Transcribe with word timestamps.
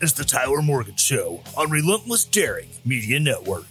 Is 0.00 0.14
the 0.14 0.24
Tyler 0.24 0.62
Morgan 0.62 0.96
Show 0.96 1.42
on 1.56 1.70
Relentless 1.70 2.24
Daring 2.24 2.70
Media 2.86 3.20
Network. 3.20 3.66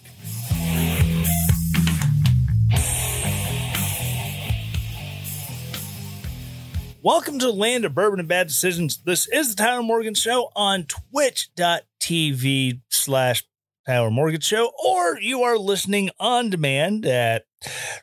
Welcome 7.02 7.40
to 7.40 7.50
land 7.50 7.86
of 7.86 7.96
bourbon 7.96 8.20
and 8.20 8.30
bad 8.30 8.48
decisions. 8.48 8.98
This 8.98 9.28
is 9.28 9.56
the 9.56 9.64
Tyler 9.64 9.82
Morgan 9.82 10.14
Show 10.14 10.52
on 10.56 10.84
twitch.tv 10.84 12.82
slash 12.90 13.44
Tyler 13.88 14.12
Morgan 14.12 14.42
Show, 14.42 14.72
or 14.86 15.20
you 15.20 15.42
are 15.42 15.58
listening 15.58 16.12
on 16.20 16.52
demand 16.52 17.08
at 17.08 17.46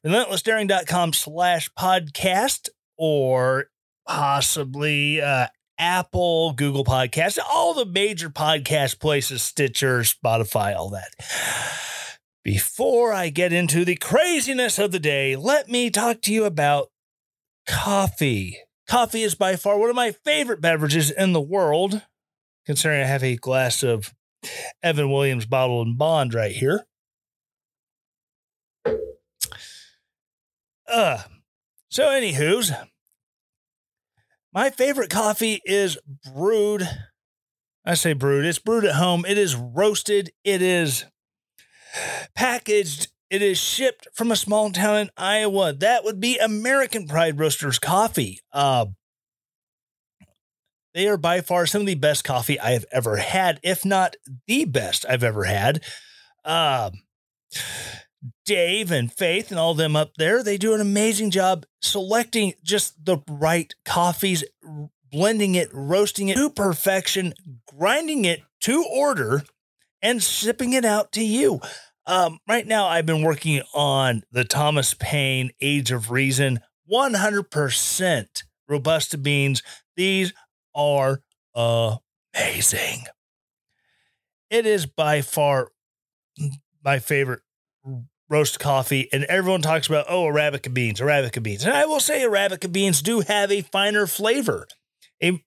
relentlessdaring.com 0.05 1.13
slash 1.13 1.71
podcast, 1.79 2.71
or 2.97 3.67
possibly 4.09 5.21
uh, 5.21 5.47
Apple, 5.79 6.53
Google 6.53 6.85
Podcasts, 6.85 7.39
all 7.51 7.75
the 7.75 7.85
major 7.85 8.31
podcast 8.31 8.99
places, 8.99 9.43
Stitcher, 9.43 10.01
Spotify, 10.01 10.75
all 10.75 10.91
that. 10.91 11.11
Before 12.43 13.13
I 13.13 13.29
get 13.29 13.53
into 13.53 13.85
the 13.85 13.97
craziness 13.97 14.79
of 14.79 14.93
the 14.93 15.01
day, 15.01 15.37
let 15.37 15.69
me 15.69 15.91
talk 15.91 16.23
to 16.23 16.33
you 16.33 16.45
about 16.45 16.91
coffee. 17.67 18.59
Coffee 18.89 19.23
is 19.23 19.35
by 19.35 19.57
far 19.57 19.79
one 19.79 19.91
of 19.91 19.97
my 19.97 20.13
favorite 20.13 20.61
beverages 20.61 21.11
in 21.11 21.33
the 21.33 21.41
world, 21.41 22.03
considering 22.65 23.03
I 23.03 23.07
have 23.07 23.25
a 23.25 23.37
glass 23.37 23.83
of 23.83 24.15
Evan 24.83 25.11
Williams 25.11 25.45
bottled 25.45 25.89
and 25.89 25.99
bond 25.99 26.35
right 26.35 26.55
here. 26.55 26.87
Uh, 30.89 31.23
so, 31.91 32.05
anywho's, 32.05 32.71
my 34.57 34.71
favorite 34.71 35.11
coffee 35.11 35.61
is 35.67 35.99
brewed. 36.35 36.89
I 37.85 37.93
say 37.93 38.15
brewed, 38.15 38.47
it's 38.47 38.59
brewed 38.59 38.87
at 38.87 38.95
home. 38.95 39.27
It 39.29 39.37
is 39.37 39.55
roasted. 39.55 40.33
It 40.45 40.63
is 40.63 41.05
packaged. 42.35 43.09
It 43.29 43.43
is 43.43 43.59
shipped 43.59 44.09
from 44.15 44.33
a 44.33 44.37
small 44.37 44.71
town 44.73 44.97
in 44.97 45.11
Iowa. 45.15 45.75
That 45.75 46.05
would 46.05 46.21
be 46.21 46.39
American 46.39 47.07
Pride 47.07 47.39
Roasters 47.39 47.79
coffee. 47.79 48.41
Uh, 48.51 48.87
they 50.95 51.07
are 51.07 51.19
by 51.19 51.43
far 51.43 51.67
some 51.67 51.83
of 51.83 51.87
the 51.87 51.95
best 51.95 52.25
coffee 52.25 52.59
I 52.59 52.71
have 52.71 52.87
ever 52.91 53.17
had, 53.17 53.61
if 53.63 53.85
not 53.85 54.17
the 54.47 54.65
best 54.65 55.05
I've 55.07 55.23
ever 55.23 55.45
had. 55.45 55.83
Uh, 56.47 56.93
Dave 58.45 58.91
and 58.91 59.13
Faith 59.13 59.51
and 59.51 59.59
all 59.59 59.75
them 59.75 59.97
up 59.97 60.15
there, 60.17 60.43
they 60.43 60.57
do 60.57 60.75
an 60.75 60.81
amazing 60.81 61.31
job 61.31 61.67
selecting 61.81 62.55
just 62.63 63.05
the 63.05 63.19
right 63.29 63.75
coffees, 63.85 64.45
blending 65.11 65.55
it, 65.55 65.69
roasting 65.73 66.29
it 66.29 66.37
to 66.37 66.51
perfection, 66.51 67.35
grinding 67.67 68.25
it 68.25 68.43
to 68.63 68.85
order, 68.85 69.43
and 70.03 70.23
shipping 70.23 70.73
it 70.73 70.85
out 70.85 71.13
to 71.13 71.25
you. 71.25 71.61
Um, 72.07 72.39
right 72.49 72.67
now, 72.67 72.87
I've 72.87 73.07
been 73.07 73.23
working 73.23 73.63
on 73.75 74.23
the 74.31 74.45
Thomas 74.45 74.95
Paine 74.95 75.51
Age 75.61 75.91
of 75.91 76.11
Reason 76.11 76.61
100% 76.91 78.43
Robusta 78.69 79.19
beans. 79.19 79.63
These 79.97 80.33
are 80.75 81.21
amazing. 81.55 83.05
It 84.51 84.67
is 84.67 84.87
by 84.87 85.23
far 85.23 85.73
my 86.85 87.01
favorite 87.01 87.41
roast 88.29 88.59
coffee, 88.59 89.09
and 89.13 89.25
everyone 89.25 89.63
talks 89.63 89.87
about, 89.87 90.07
oh, 90.09 90.25
Arabica 90.25 90.73
beans, 90.73 91.01
Arabica 91.01 91.43
beans. 91.43 91.65
And 91.65 91.73
I 91.73 91.87
will 91.87 92.01
say 92.01 92.23
Arabica 92.23 92.71
beans 92.71 93.03
do 93.03 93.21
have 93.21 93.51
a 93.53 93.63
finer 93.63 94.07
flavor 94.07 94.67
a, 95.23 95.43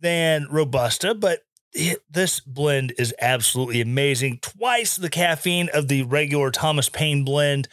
than 0.00 0.46
Robusta, 0.50 1.14
but 1.14 1.40
it, 1.72 2.02
this 2.10 2.40
blend 2.40 2.94
is 2.98 3.14
absolutely 3.20 3.80
amazing. 3.80 4.38
Twice 4.40 4.96
the 4.96 5.10
caffeine 5.10 5.68
of 5.72 5.88
the 5.88 6.02
regular 6.02 6.50
Thomas 6.50 6.88
Paine 6.88 7.24
blend. 7.24 7.68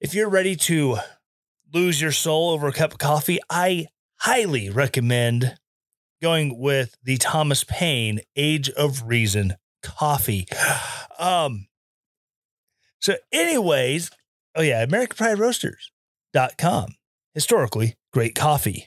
If 0.00 0.14
you're 0.14 0.28
ready 0.28 0.56
to 0.56 0.98
lose 1.72 2.00
your 2.00 2.12
soul 2.12 2.50
over 2.50 2.68
a 2.68 2.72
cup 2.72 2.92
of 2.92 2.98
coffee, 2.98 3.38
I 3.48 3.86
highly 4.16 4.70
recommend 4.70 5.56
going 6.20 6.58
with 6.58 6.96
the 7.02 7.16
Thomas 7.16 7.64
Paine 7.64 8.20
Age 8.36 8.70
of 8.70 9.02
Reason 9.06 9.54
coffee. 9.82 10.46
Um, 11.18 11.68
so, 13.02 13.16
anyways, 13.32 14.10
oh 14.54 14.62
yeah, 14.62 14.86
AmericanPrideRoasters.com. 14.86 16.94
Historically, 17.34 17.96
great 18.12 18.36
coffee. 18.36 18.86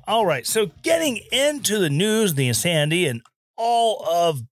all 0.08 0.28
right, 0.28 0.46
so 0.46 0.70
getting 0.84 1.22
into 1.32 1.80
the 1.80 1.90
news, 1.90 2.36
the 2.36 2.48
insanity, 2.48 3.08
and 3.08 3.24
all 3.58 4.06
of 4.08 4.44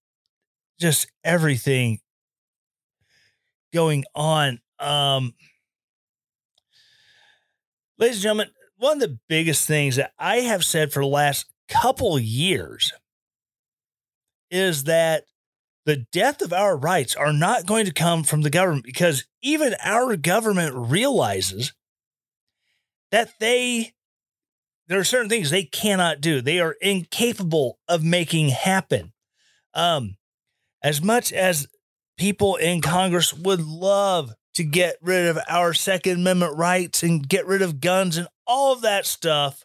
just 0.79 1.05
everything 1.23 1.99
going 3.71 4.05
on. 4.15 4.59
Um, 4.79 5.35
ladies 7.99 8.15
and 8.15 8.23
gentlemen, 8.23 8.49
one 8.77 8.93
of 8.93 9.01
the 9.01 9.19
biggest 9.29 9.67
things 9.67 9.97
that 9.97 10.13
I 10.17 10.37
have 10.37 10.65
said 10.65 10.91
for 10.91 11.01
the 11.01 11.07
last 11.07 11.52
couple 11.81 12.19
years 12.19 12.93
is 14.51 14.83
that 14.85 15.25
the 15.85 16.05
death 16.11 16.41
of 16.41 16.53
our 16.53 16.77
rights 16.77 17.15
are 17.15 17.33
not 17.33 17.65
going 17.65 17.85
to 17.85 17.93
come 17.93 18.23
from 18.23 18.41
the 18.41 18.49
government 18.49 18.85
because 18.85 19.25
even 19.41 19.75
our 19.83 20.15
government 20.15 20.73
realizes 20.75 21.73
that 23.11 23.31
they 23.39 23.93
there 24.87 24.99
are 24.99 25.05
certain 25.05 25.29
things 25.29 25.49
they 25.49 25.63
cannot 25.63 26.19
do. 26.21 26.41
They 26.41 26.59
are 26.59 26.75
incapable 26.81 27.79
of 27.87 28.03
making 28.03 28.49
happen. 28.49 29.13
Um, 29.73 30.17
as 30.83 31.01
much 31.01 31.31
as 31.31 31.67
people 32.17 32.57
in 32.57 32.81
Congress 32.81 33.33
would 33.33 33.61
love 33.61 34.33
to 34.55 34.63
get 34.63 34.97
rid 35.01 35.27
of 35.27 35.39
our 35.47 35.73
Second 35.73 36.19
Amendment 36.19 36.57
rights 36.57 37.01
and 37.01 37.27
get 37.27 37.47
rid 37.47 37.61
of 37.61 37.81
guns 37.81 38.17
and 38.17 38.27
all 38.45 38.73
of 38.73 38.81
that 38.81 39.05
stuff. 39.05 39.63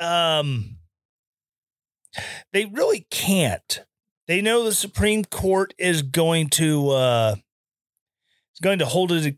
Um, 0.00 0.78
they 2.52 2.64
really 2.64 3.06
can't. 3.10 3.84
They 4.26 4.40
know 4.40 4.64
the 4.64 4.72
Supreme 4.72 5.24
Court 5.24 5.74
is 5.78 6.02
going 6.02 6.48
to 6.50 6.90
uh, 6.90 7.34
is 8.54 8.60
going 8.60 8.78
to 8.78 8.86
hold 8.86 9.12
it, 9.12 9.36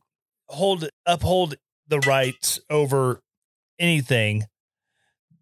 hold 0.48 0.88
uphold 1.06 1.56
the 1.88 2.00
rights 2.00 2.60
over 2.70 3.22
anything. 3.78 4.44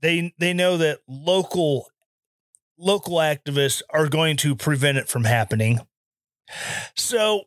They 0.01 0.33
they 0.39 0.53
know 0.53 0.77
that 0.79 1.01
local 1.09 1.89
local 2.79 3.17
activists 3.17 3.83
are 3.91 4.09
going 4.09 4.37
to 4.39 4.57
prevent 4.57 4.99
it 4.99 5.09
from 5.09 5.25
happening. 5.25 5.81
So 6.97 7.45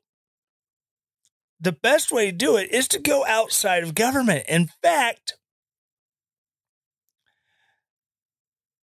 the 1.59 1.71
best 1.71 2.11
way 2.11 2.29
to 2.29 2.37
do 2.37 2.57
it 2.57 2.71
is 2.71 2.87
to 2.89 2.99
go 2.99 3.25
outside 3.25 3.83
of 3.83 3.95
government. 3.95 4.45
In 4.47 4.69
fact, 4.81 5.37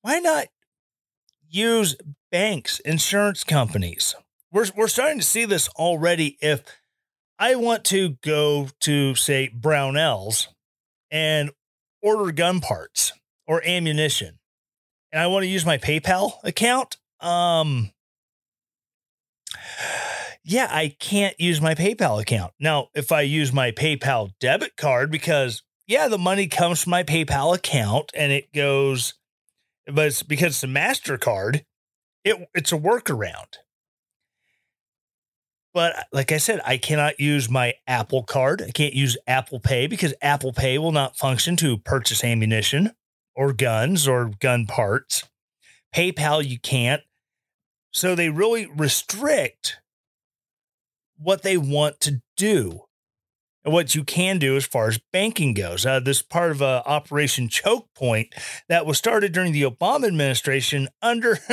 why 0.06 0.20
not 0.20 0.46
use 1.50 1.96
banks, 2.32 2.78
insurance 2.82 3.44
companies? 3.44 4.14
We're, 4.52 4.68
we're 4.76 4.88
starting 4.88 5.18
to 5.18 5.26
see 5.26 5.46
this 5.46 5.68
already. 5.70 6.38
If 6.42 6.62
I 7.40 7.56
want 7.56 7.86
to 7.86 8.10
go 8.22 8.70
to, 8.82 9.16
say, 9.16 9.52
Brownells 9.60 10.50
and 11.10 11.50
order 12.04 12.32
gun 12.32 12.60
parts 12.60 13.14
or 13.48 13.66
ammunition, 13.66 14.38
and 15.12 15.24
I 15.24 15.26
want 15.26 15.42
to 15.42 15.50
use 15.50 15.66
my 15.66 15.80
PayPal 15.80 16.34
account, 16.44 16.98
um, 17.20 17.90
yeah, 20.44 20.68
I 20.70 20.96
can't 21.00 21.40
use 21.40 21.60
my 21.62 21.74
PayPal 21.74 22.22
account. 22.22 22.54
Now, 22.60 22.90
if 22.94 23.12
I 23.12 23.22
use 23.22 23.52
my 23.52 23.72
PayPal 23.72 24.30
debit 24.40 24.78
card, 24.78 25.10
because 25.10 25.64
yeah, 25.88 26.10
the 26.10 26.20
money 26.20 26.46
comes 26.46 26.84
from 26.84 26.92
my 26.92 27.02
PayPal 27.02 27.56
account 27.56 28.12
and 28.14 28.32
it 28.32 28.54
goes, 28.54 29.16
but 29.88 30.08
it's 30.08 30.24
because 30.24 30.54
it's 30.54 30.64
a 30.64 30.68
MasterCard, 30.68 31.64
it, 32.24 32.50
it's 32.54 32.72
a 32.72 32.78
workaround. 32.78 33.58
But 35.74 35.98
uh, 35.98 36.04
like 36.14 36.32
I 36.32 36.38
said, 36.38 36.62
I 36.66 36.78
cannot 36.78 37.20
use 37.20 37.50
my 37.50 37.74
Apple 37.86 38.24
card. 38.24 38.62
I 38.62 38.72
can't 38.72 38.94
use 38.94 39.18
Apple 39.28 39.60
Pay 39.60 39.88
because 39.88 40.14
Apple 40.22 40.54
Pay 40.54 40.78
will 40.78 40.94
not 40.94 41.18
function 41.18 41.56
to 41.58 41.78
purchase 41.78 42.24
ammunition 42.24 42.92
or 43.36 43.52
guns 43.54 44.08
or 44.08 44.32
gun 44.40 44.66
parts. 44.66 45.28
PayPal, 45.94 46.48
you 46.48 46.60
can't. 46.60 47.02
So 47.92 48.16
they 48.16 48.30
really 48.30 48.68
restrict 48.68 49.78
what 51.18 51.44
they 51.44 51.58
want 51.58 52.00
to 52.02 52.22
do 52.36 52.82
and 53.66 53.74
what 53.74 53.96
you 53.96 54.04
can 54.04 54.38
do 54.38 54.56
as 54.56 54.66
far 54.66 54.88
as 54.88 55.00
banking 55.12 55.54
goes. 55.54 55.86
Uh, 55.86 56.00
this 56.00 56.22
part 56.22 56.52
of 56.52 56.62
uh, 56.62 56.84
Operation 56.86 57.50
Choke 57.50 57.90
Point 57.96 58.34
that 58.70 58.86
was 58.86 58.98
started 58.98 59.34
during 59.34 59.52
the 59.52 59.64
Obama 59.64 60.08
administration 60.08 60.88
under 61.02 61.40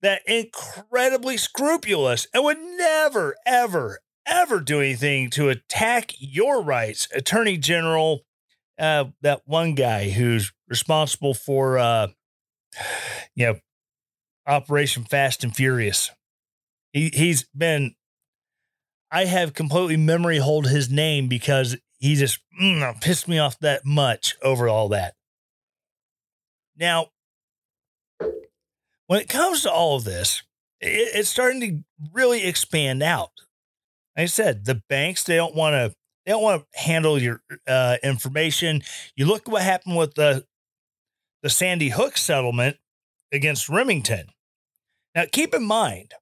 that 0.00 0.22
incredibly 0.26 1.36
scrupulous 1.36 2.28
and 2.32 2.44
would 2.44 2.58
never, 2.58 3.34
ever, 3.44 3.98
ever 4.26 4.60
do 4.60 4.80
anything 4.80 5.28
to 5.30 5.48
attack 5.48 6.12
your 6.18 6.62
rights. 6.62 7.08
Attorney 7.12 7.58
General, 7.58 8.20
uh, 8.78 9.06
that 9.20 9.42
one 9.44 9.74
guy 9.74 10.10
who's 10.10 10.52
responsible 10.68 11.34
for, 11.34 11.78
uh, 11.78 12.06
you 13.34 13.46
know, 13.46 13.54
Operation 14.46 15.02
Fast 15.02 15.42
and 15.42 15.54
Furious. 15.54 16.10
He, 16.92 17.10
he's 17.12 17.44
been 17.54 17.94
I 19.10 19.24
have 19.24 19.54
completely 19.54 19.96
memory 19.96 20.38
hold 20.38 20.66
his 20.66 20.90
name 20.90 21.28
because 21.28 21.76
he 21.98 22.14
just 22.14 22.40
mm, 22.60 23.00
pissed 23.00 23.28
me 23.28 23.38
off 23.38 23.58
that 23.60 23.84
much 23.84 24.36
over 24.42 24.68
all 24.68 24.88
that. 24.90 25.14
Now, 26.76 27.08
when 29.06 29.20
it 29.20 29.28
comes 29.28 29.62
to 29.62 29.72
all 29.72 29.96
of 29.96 30.04
this, 30.04 30.42
it, 30.80 31.10
it's 31.14 31.28
starting 31.28 31.60
to 31.60 32.08
really 32.12 32.46
expand 32.46 33.02
out. 33.02 33.30
Like 34.16 34.24
I 34.24 34.26
said, 34.26 34.64
the 34.64 34.82
banks 34.88 35.24
they 35.24 35.36
don't 35.36 35.54
want 35.54 35.74
to 35.74 35.94
they 36.24 36.32
don't 36.32 36.42
want 36.42 36.62
to 36.72 36.78
handle 36.78 37.18
your 37.20 37.40
uh, 37.66 37.96
information. 38.02 38.82
You 39.16 39.24
look 39.26 39.48
what 39.48 39.62
happened 39.62 39.96
with 39.96 40.14
the 40.14 40.44
the 41.42 41.48
Sandy 41.48 41.88
Hook 41.88 42.16
settlement 42.16 42.76
against 43.32 43.68
Remington. 43.68 44.26
Now, 45.14 45.24
keep 45.30 45.54
in 45.54 45.64
mind, 45.64 46.12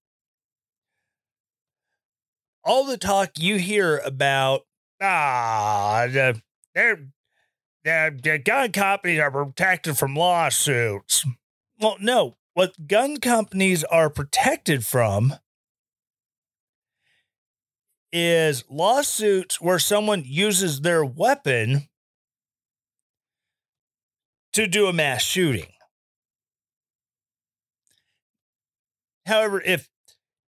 all 2.67 2.85
the 2.85 2.99
talk 2.99 3.33
you 3.39 3.57
hear 3.57 3.99
about 3.99 4.63
ah 5.01 6.07
the 6.11 6.41
the, 6.75 8.19
the 8.23 8.39
gun 8.39 8.73
companies 8.73 9.21
are 9.21 9.31
protected 9.31 9.97
from 9.97 10.17
lawsuits. 10.17 11.25
Well, 11.81 11.97
no, 12.01 12.37
what 12.55 12.89
gun 12.89 13.19
companies 13.19 13.85
are 13.85 14.11
protected 14.11 14.85
from 14.85 15.35
is 18.13 18.65
lawsuits 18.69 19.61
where 19.61 19.79
someone 19.79 20.25
uses 20.27 20.81
their 20.81 21.05
weapon 21.05 21.89
to 24.53 24.67
do 24.67 24.87
a 24.87 24.93
mass 24.93 25.23
shooting. 25.23 25.73
However, 29.27 29.61
if 29.61 29.89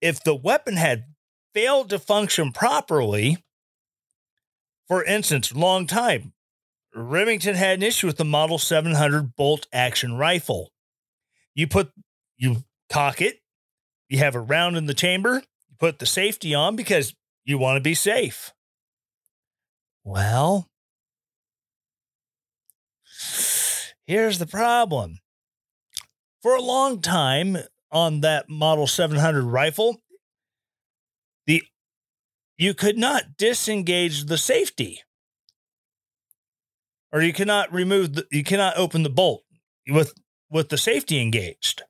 if 0.01 0.23
the 0.25 0.35
weapon 0.35 0.77
had 0.77 1.10
failed 1.55 1.91
to 1.91 1.99
function 1.99 2.52
properly. 2.52 3.44
For 4.88 5.05
instance, 5.05 5.55
long 5.55 5.87
time, 5.87 6.32
Remington 6.94 7.55
had 7.55 7.79
an 7.79 7.82
issue 7.82 8.06
with 8.06 8.17
the 8.17 8.25
Model 8.25 8.58
700 8.58 9.37
bolt 9.37 9.67
action 9.73 10.17
rifle. 10.17 10.73
You 11.55 11.67
put, 11.67 11.93
you 12.37 12.64
cock 12.88 13.20
it, 13.20 13.41
you 14.08 14.19
have 14.19 14.35
a 14.35 14.41
round 14.41 14.76
in 14.76 14.87
the 14.87 14.94
chamber, 14.94 15.43
you 15.69 15.76
put 15.79 15.99
the 15.99 16.06
safety 16.06 16.55
on 16.55 16.75
because 16.75 17.14
you 17.44 17.58
want 17.58 17.76
to 17.76 17.81
be 17.81 17.94
safe. 17.94 18.52
Well, 20.02 20.69
here's 24.06 24.38
the 24.38 24.47
problem. 24.47 25.19
For 26.43 26.56
a 26.56 26.62
long 26.62 27.00
time 27.00 27.58
on 27.93 28.20
that 28.20 28.49
Model 28.49 28.87
700 28.87 29.43
rifle, 29.43 30.00
the 31.46 31.62
you 32.56 32.75
could 32.75 32.98
not 32.98 33.37
disengage 33.38 34.25
the 34.25 34.38
safety. 34.38 35.02
Or 37.12 37.22
you 37.22 37.32
cannot 37.32 37.72
remove 37.72 38.14
the, 38.14 38.26
you 38.31 38.44
cannot 38.44 38.76
open 38.76 39.02
the 39.02 39.10
bolt 39.10 39.42
with 39.88 40.14
with 40.50 40.69
the 40.69 40.78
safety 40.78 41.20
engaged. 41.20 41.82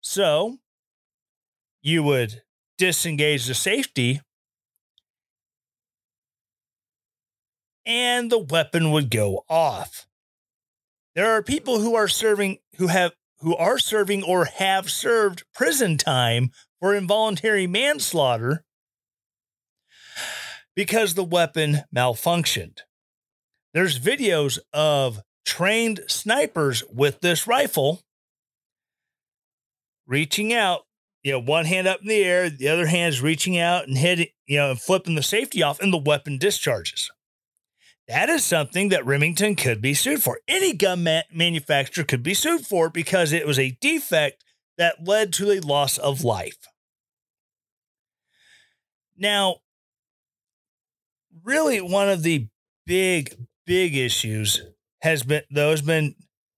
So 0.00 0.58
you 1.82 2.02
would 2.02 2.42
disengage 2.78 3.46
the 3.46 3.54
safety. 3.54 4.20
And 7.86 8.32
the 8.32 8.38
weapon 8.38 8.90
would 8.92 9.10
go 9.10 9.44
off. 9.48 10.06
There 11.14 11.32
are 11.32 11.42
people 11.42 11.80
who 11.80 11.94
are 11.94 12.08
serving 12.08 12.58
who 12.78 12.86
have 12.86 13.12
who 13.44 13.54
are 13.56 13.78
serving 13.78 14.22
or 14.22 14.46
have 14.46 14.90
served 14.90 15.44
prison 15.54 15.98
time 15.98 16.50
for 16.80 16.94
involuntary 16.94 17.66
manslaughter 17.66 18.64
because 20.74 21.14
the 21.14 21.22
weapon 21.22 21.82
malfunctioned. 21.94 22.78
There's 23.74 24.00
videos 24.00 24.58
of 24.72 25.20
trained 25.44 26.00
snipers 26.08 26.82
with 26.90 27.20
this 27.20 27.46
rifle 27.46 28.00
reaching 30.06 30.52
out, 30.54 30.82
you 31.22 31.32
know, 31.32 31.40
one 31.40 31.66
hand 31.66 31.86
up 31.86 32.00
in 32.00 32.08
the 32.08 32.24
air, 32.24 32.48
the 32.48 32.68
other 32.68 32.86
hand's 32.86 33.20
reaching 33.20 33.58
out 33.58 33.86
and 33.86 33.98
hitting, 33.98 34.28
you 34.46 34.56
know, 34.56 34.70
and 34.70 34.80
flipping 34.80 35.16
the 35.16 35.22
safety 35.22 35.62
off, 35.62 35.80
and 35.80 35.92
the 35.92 35.98
weapon 35.98 36.38
discharges. 36.38 37.10
That 38.06 38.28
is 38.28 38.44
something 38.44 38.90
that 38.90 39.06
Remington 39.06 39.54
could 39.56 39.80
be 39.80 39.94
sued 39.94 40.22
for. 40.22 40.40
Any 40.46 40.74
gun 40.74 41.04
ma- 41.04 41.22
manufacturer 41.32 42.04
could 42.04 42.22
be 42.22 42.34
sued 42.34 42.66
for 42.66 42.90
because 42.90 43.32
it 43.32 43.46
was 43.46 43.58
a 43.58 43.76
defect 43.80 44.44
that 44.76 45.06
led 45.06 45.32
to 45.34 45.50
a 45.50 45.60
loss 45.60 45.96
of 45.96 46.22
life. 46.22 46.58
Now, 49.16 49.58
really, 51.42 51.80
one 51.80 52.08
of 52.10 52.22
the 52.22 52.48
big, 52.86 53.34
big 53.66 53.96
issues 53.96 54.62
has 55.00 55.22
been 55.22 55.42
those 55.50 55.80
been 55.80 56.14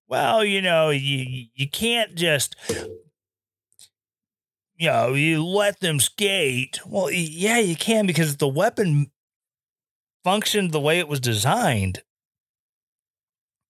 well, 0.09 0.45
you 0.45 0.63
know, 0.63 0.91
you 0.91 1.47
you 1.55 1.69
can't 1.69 2.15
just 2.15 2.57
you 4.79 4.89
know, 4.89 5.15
you 5.15 5.45
let 5.45 5.81
them 5.81 6.01
skate. 6.01 6.81
Well, 6.87 7.11
yeah, 7.11 7.59
you 7.59 7.77
can 7.77 8.07
because 8.07 8.37
the 8.37 8.49
weapon 8.49 9.11
functioned 10.27 10.73
the 10.73 10.81
way 10.81 10.99
it 10.99 11.07
was 11.07 11.21
designed. 11.21 12.03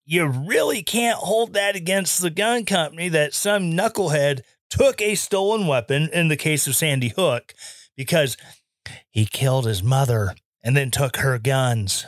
You 0.06 0.24
really 0.24 0.82
can't 0.82 1.18
hold 1.18 1.52
that 1.52 1.76
against 1.76 2.22
the 2.22 2.30
gun 2.30 2.64
company 2.64 3.10
that 3.10 3.34
some 3.34 3.72
knucklehead 3.72 4.40
took 4.70 5.02
a 5.02 5.16
stolen 5.16 5.66
weapon 5.66 6.08
in 6.14 6.28
the 6.28 6.36
case 6.36 6.66
of 6.66 6.74
Sandy 6.74 7.08
Hook 7.08 7.52
because 7.94 8.38
he 9.10 9.26
killed 9.26 9.66
his 9.66 9.82
mother 9.82 10.34
and 10.64 10.74
then 10.74 10.90
took 10.90 11.18
her 11.18 11.38
guns. 11.38 12.06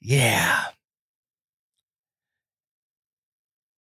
Yeah. 0.00 0.66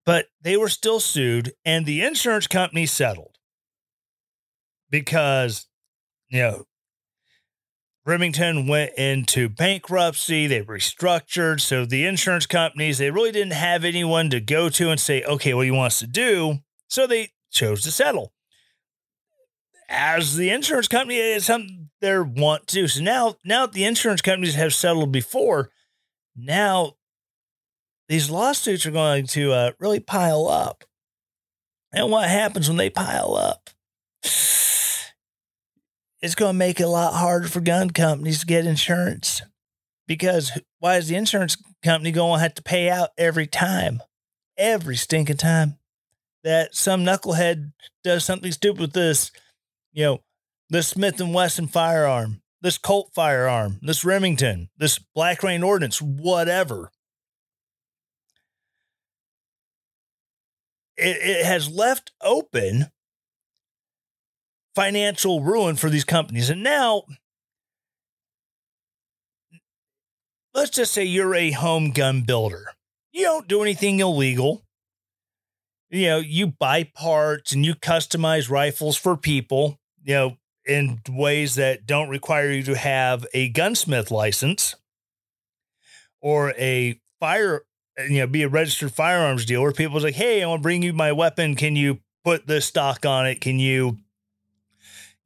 But 0.07 0.29
they 0.41 0.57
were 0.57 0.71
still 0.71 0.99
sued, 0.99 1.53
and 1.63 1.85
the 1.85 2.01
insurance 2.01 2.47
company 2.47 2.87
settled 2.87 3.37
because, 4.89 5.67
you 6.31 6.41
know, 6.41 6.65
Remington 8.11 8.67
went 8.67 8.93
into 8.99 9.49
bankruptcy. 9.49 10.47
They 10.47 10.63
restructured. 10.63 11.61
So 11.61 11.87
the 11.87 12.05
insurance 12.05 12.47
companies, 12.47 12.99
they 12.99 13.11
really 13.11 13.33
didn't 13.33 13.53
have 13.53 13.85
anyone 13.85 14.31
to 14.31 14.41
go 14.41 14.69
to 14.69 14.91
and 14.91 15.01
say, 15.01 15.23
okay, 15.23 15.55
what 15.55 15.63
do 15.63 15.67
you 15.67 15.75
want 15.75 15.93
us 15.93 16.01
to 16.01 16.07
do? 16.07 16.59
So 16.89 17.07
they 17.07 17.31
chose 17.51 17.83
to 17.83 17.91
settle 17.91 18.33
as 19.91 20.37
the 20.37 20.51
insurance 20.51 20.87
company 20.89 21.17
is 21.17 21.45
something 21.45 21.91
they 22.01 22.19
want 22.19 22.69
to. 22.69 22.87
So 22.87 23.03
now, 23.03 23.35
now 23.45 23.67
the 23.67 23.85
insurance 23.85 24.23
companies 24.23 24.55
have 24.55 24.73
settled 24.73 25.11
before, 25.11 25.71
now 26.37 26.95
these 28.09 28.31
lawsuits 28.31 28.87
are 28.87 28.93
going 28.93 29.27
to 29.29 29.53
uh, 29.53 29.73
really 29.79 30.01
pile 30.01 30.47
up. 30.47 30.85
And 31.93 32.11
what 32.11 32.29
happens 32.29 32.69
when 32.69 32.77
they 32.77 32.89
pile 32.89 33.35
up? 33.35 33.71
It's 36.23 36.35
going 36.35 36.51
to 36.51 36.59
make 36.59 36.81
it 36.81 36.85
a 36.85 36.89
lot 36.89 37.15
harder 37.15 37.49
for 37.49 37.61
gun 37.61 37.91
companies 37.91 38.41
to 38.41 38.47
get 38.47 38.67
insurance. 38.67 39.43
Because 40.07 40.53
why 40.79 40.97
is 40.97 41.09
the 41.09 41.17
insurance 41.17 41.57
company 41.83 42.13
going 42.13 42.39
to 42.39 42.43
have 42.43 42.55
to 42.55 42.63
pay 42.63 42.91
out 42.91 43.11
every 43.17 43.47
time? 43.47 44.03
Every 44.59 44.97
stinking 44.97 45.39
time 45.39 45.79
that 46.45 46.75
some 46.75 47.05
knucklehead 47.05 47.73
does 48.05 48.25
something 48.25 48.53
stupid 48.53 48.81
with 48.81 48.93
this 48.93 49.31
you 49.93 50.05
know, 50.05 50.23
this 50.69 50.89
Smith 50.89 51.21
and 51.21 51.35
Wesson 51.35 51.67
firearm, 51.67 52.43
this 52.61 52.79
Colt 52.79 53.11
firearm, 53.15 53.79
this 53.83 54.05
Remington, 54.05 54.69
this 54.77 54.99
Black 54.99 55.43
Rain 55.43 55.63
Ordnance, 55.63 56.01
whatever. 56.01 56.91
It, 60.97 61.17
it 61.17 61.47
has 61.47 61.69
left 61.69 62.13
open 62.23 62.91
financial 64.75 65.43
ruin 65.43 65.77
for 65.77 65.91
these 65.91 66.05
companies. 66.05 66.51
And 66.51 66.63
now, 66.63 67.05
let's 70.55 70.71
just 70.71 70.93
say 70.93 71.05
you're 71.05 71.35
a 71.35 71.51
home 71.51 71.91
gun 71.91 72.23
builder. 72.23 72.67
You 73.13 73.25
don't 73.25 73.49
do 73.49 73.63
anything 73.63 74.01
illegal. 74.01 74.63
You 75.91 76.07
know, 76.07 76.19
you 76.19 76.47
buy 76.47 76.85
parts 76.85 77.53
and 77.53 77.67
you 77.67 77.75
customize 77.75 78.49
rifles 78.49 78.97
for 78.97 79.17
people, 79.17 79.81
you 80.05 80.15
know, 80.15 80.37
in 80.65 81.01
ways 81.09 81.57
that 81.57 81.87
don't 81.87 82.09
require 82.09 82.51
you 82.51 82.63
to 82.63 82.77
have 82.77 83.27
a 83.35 83.49
gunsmith 83.49 84.11
license 84.11 84.77
or 86.21 86.53
a 86.53 87.01
fire, 87.19 87.63
you 87.99 88.21
know, 88.21 88.27
be 88.29 88.43
a 88.43 88.49
registered 88.49 88.93
firearms 88.93 89.45
dealer. 89.45 89.73
People's 89.73 90.05
like, 90.05 90.15
hey, 90.15 90.43
I 90.43 90.47
want 90.47 90.61
to 90.61 90.63
bring 90.63 90.83
you 90.83 90.93
my 90.93 91.11
weapon. 91.11 91.57
Can 91.57 91.75
you 91.75 91.99
put 92.25 92.47
this 92.47 92.67
stock 92.67 93.05
on 93.05 93.27
it? 93.27 93.41
Can 93.41 93.59
you, 93.59 93.99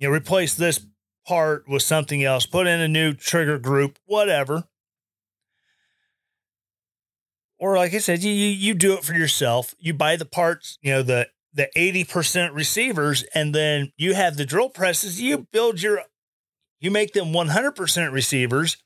you 0.04 0.11
know, 0.11 0.14
replace 0.14 0.54
this 0.54 0.84
part 1.26 1.64
with 1.68 1.82
something 1.82 2.23
else? 2.23 2.46
Put 2.46 2.66
in 2.66 2.80
a 2.80 2.88
new 2.88 3.14
trigger 3.14 3.58
group, 3.58 3.99
whatever 4.04 4.64
or 7.64 7.76
like 7.76 7.94
I 7.94 7.99
said, 7.99 8.23
you 8.23 8.30
you 8.30 8.75
do 8.75 8.92
it 8.94 9.04
for 9.04 9.14
yourself. 9.14 9.75
You 9.78 9.94
buy 9.94 10.16
the 10.16 10.26
parts, 10.26 10.78
you 10.82 10.92
know, 10.92 11.02
the 11.02 11.28
the 11.54 11.68
80% 11.76 12.52
receivers, 12.52 13.23
and 13.34 13.54
then 13.54 13.92
you 13.96 14.14
have 14.14 14.37
the 14.37 14.44
drill 14.44 14.68
presses. 14.68 15.20
You 15.20 15.46
build 15.50 15.80
your 15.80 16.02
you 16.80 16.90
make 16.90 17.14
them 17.14 17.32
100% 17.32 18.12
receivers, 18.12 18.76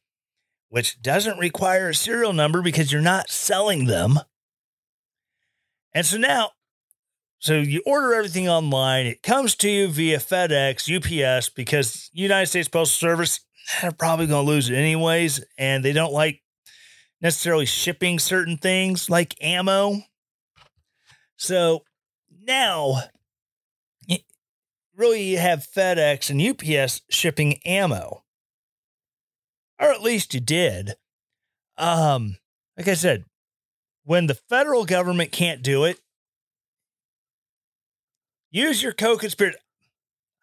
which 0.69 1.03
doesn't 1.03 1.39
require 1.39 1.89
a 1.89 1.95
serial 1.95 2.33
number 2.33 2.63
because 2.63 2.93
you're 2.93 3.01
not 3.01 3.31
selling 3.31 3.87
them. 3.87 4.21
And 5.93 6.07
so 6.07 6.19
now, 6.19 6.51
so 7.39 7.55
you 7.55 7.83
order 7.87 8.15
everything 8.15 8.49
online. 8.49 9.07
It 9.07 9.23
comes 9.23 9.55
to 9.57 9.71
you 9.71 9.89
via 9.89 10.19
FedEx, 10.19 10.89
UPS, 10.89 11.51
because 11.51 12.11
United 12.13 12.47
States 12.47 12.69
Postal 12.69 13.09
Service, 13.09 13.41
they're 13.81 13.93
probably 13.93 14.27
going 14.27 14.45
to 14.45 14.51
lose 14.51 14.69
it 14.69 14.75
anyways. 14.75 15.45
And 15.57 15.85
they 15.85 15.93
don't 15.93 16.13
like 16.13 16.43
necessarily 17.21 17.67
shipping 17.67 18.19
certain 18.19 18.57
things 18.57 19.09
like 19.09 19.37
ammo. 19.41 20.03
So 21.37 21.85
now, 22.43 23.03
really, 24.97 25.23
you 25.23 25.39
have 25.39 25.67
FedEx 25.67 26.31
and 26.31 26.43
UPS 26.43 27.03
shipping 27.09 27.61
ammo, 27.65 28.25
or 29.81 29.93
at 29.93 30.03
least 30.03 30.35
you 30.35 30.41
did. 30.41 30.95
Um, 31.77 32.39
like 32.77 32.89
I 32.89 32.95
said, 32.95 33.25
when 34.03 34.27
the 34.27 34.35
federal 34.35 34.85
government 34.85 35.31
can't 35.31 35.63
do 35.63 35.85
it, 35.85 36.01
use 38.51 38.83
your 38.83 38.93
co-conspirator. 38.93 39.59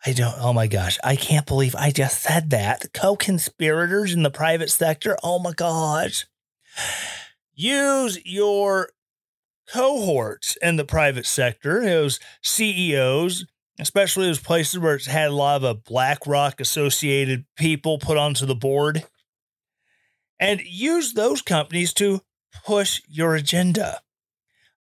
I 0.06 0.14
don't. 0.14 0.36
Oh 0.40 0.54
my 0.54 0.68
gosh, 0.68 1.00
I 1.04 1.16
can't 1.16 1.48
believe 1.48 1.76
I 1.76 1.90
just 1.90 2.22
said 2.22 2.52
that. 2.52 2.94
Co-conspirators 2.94 4.14
in 4.14 4.24
the 4.24 4.30
private 4.30 4.70
sector. 4.70 5.18
Oh 5.24 5.40
my 5.40 5.52
gosh. 5.52 6.26
Use 7.54 8.20
your 8.26 8.90
cohorts 9.72 10.58
in 10.62 10.76
the 10.76 10.86
private 10.86 11.26
sector, 11.26 11.84
those 11.84 12.20
CEOs, 12.44 13.46
especially 13.80 14.28
those 14.28 14.40
places 14.40 14.80
where 14.80 14.96
it's 14.96 15.08
had 15.08 15.30
a 15.30 15.34
lot 15.34 15.64
of 15.64 15.84
BlackRock 15.84 16.60
associated 16.60 17.46
people 17.56 17.98
put 17.98 18.18
onto 18.18 18.46
the 18.46 18.56
board, 18.56 19.06
and 20.40 20.62
use 20.62 21.14
those 21.14 21.42
companies 21.42 21.94
to 21.94 22.22
push 22.66 23.02
your 23.08 23.36
agenda. 23.36 24.02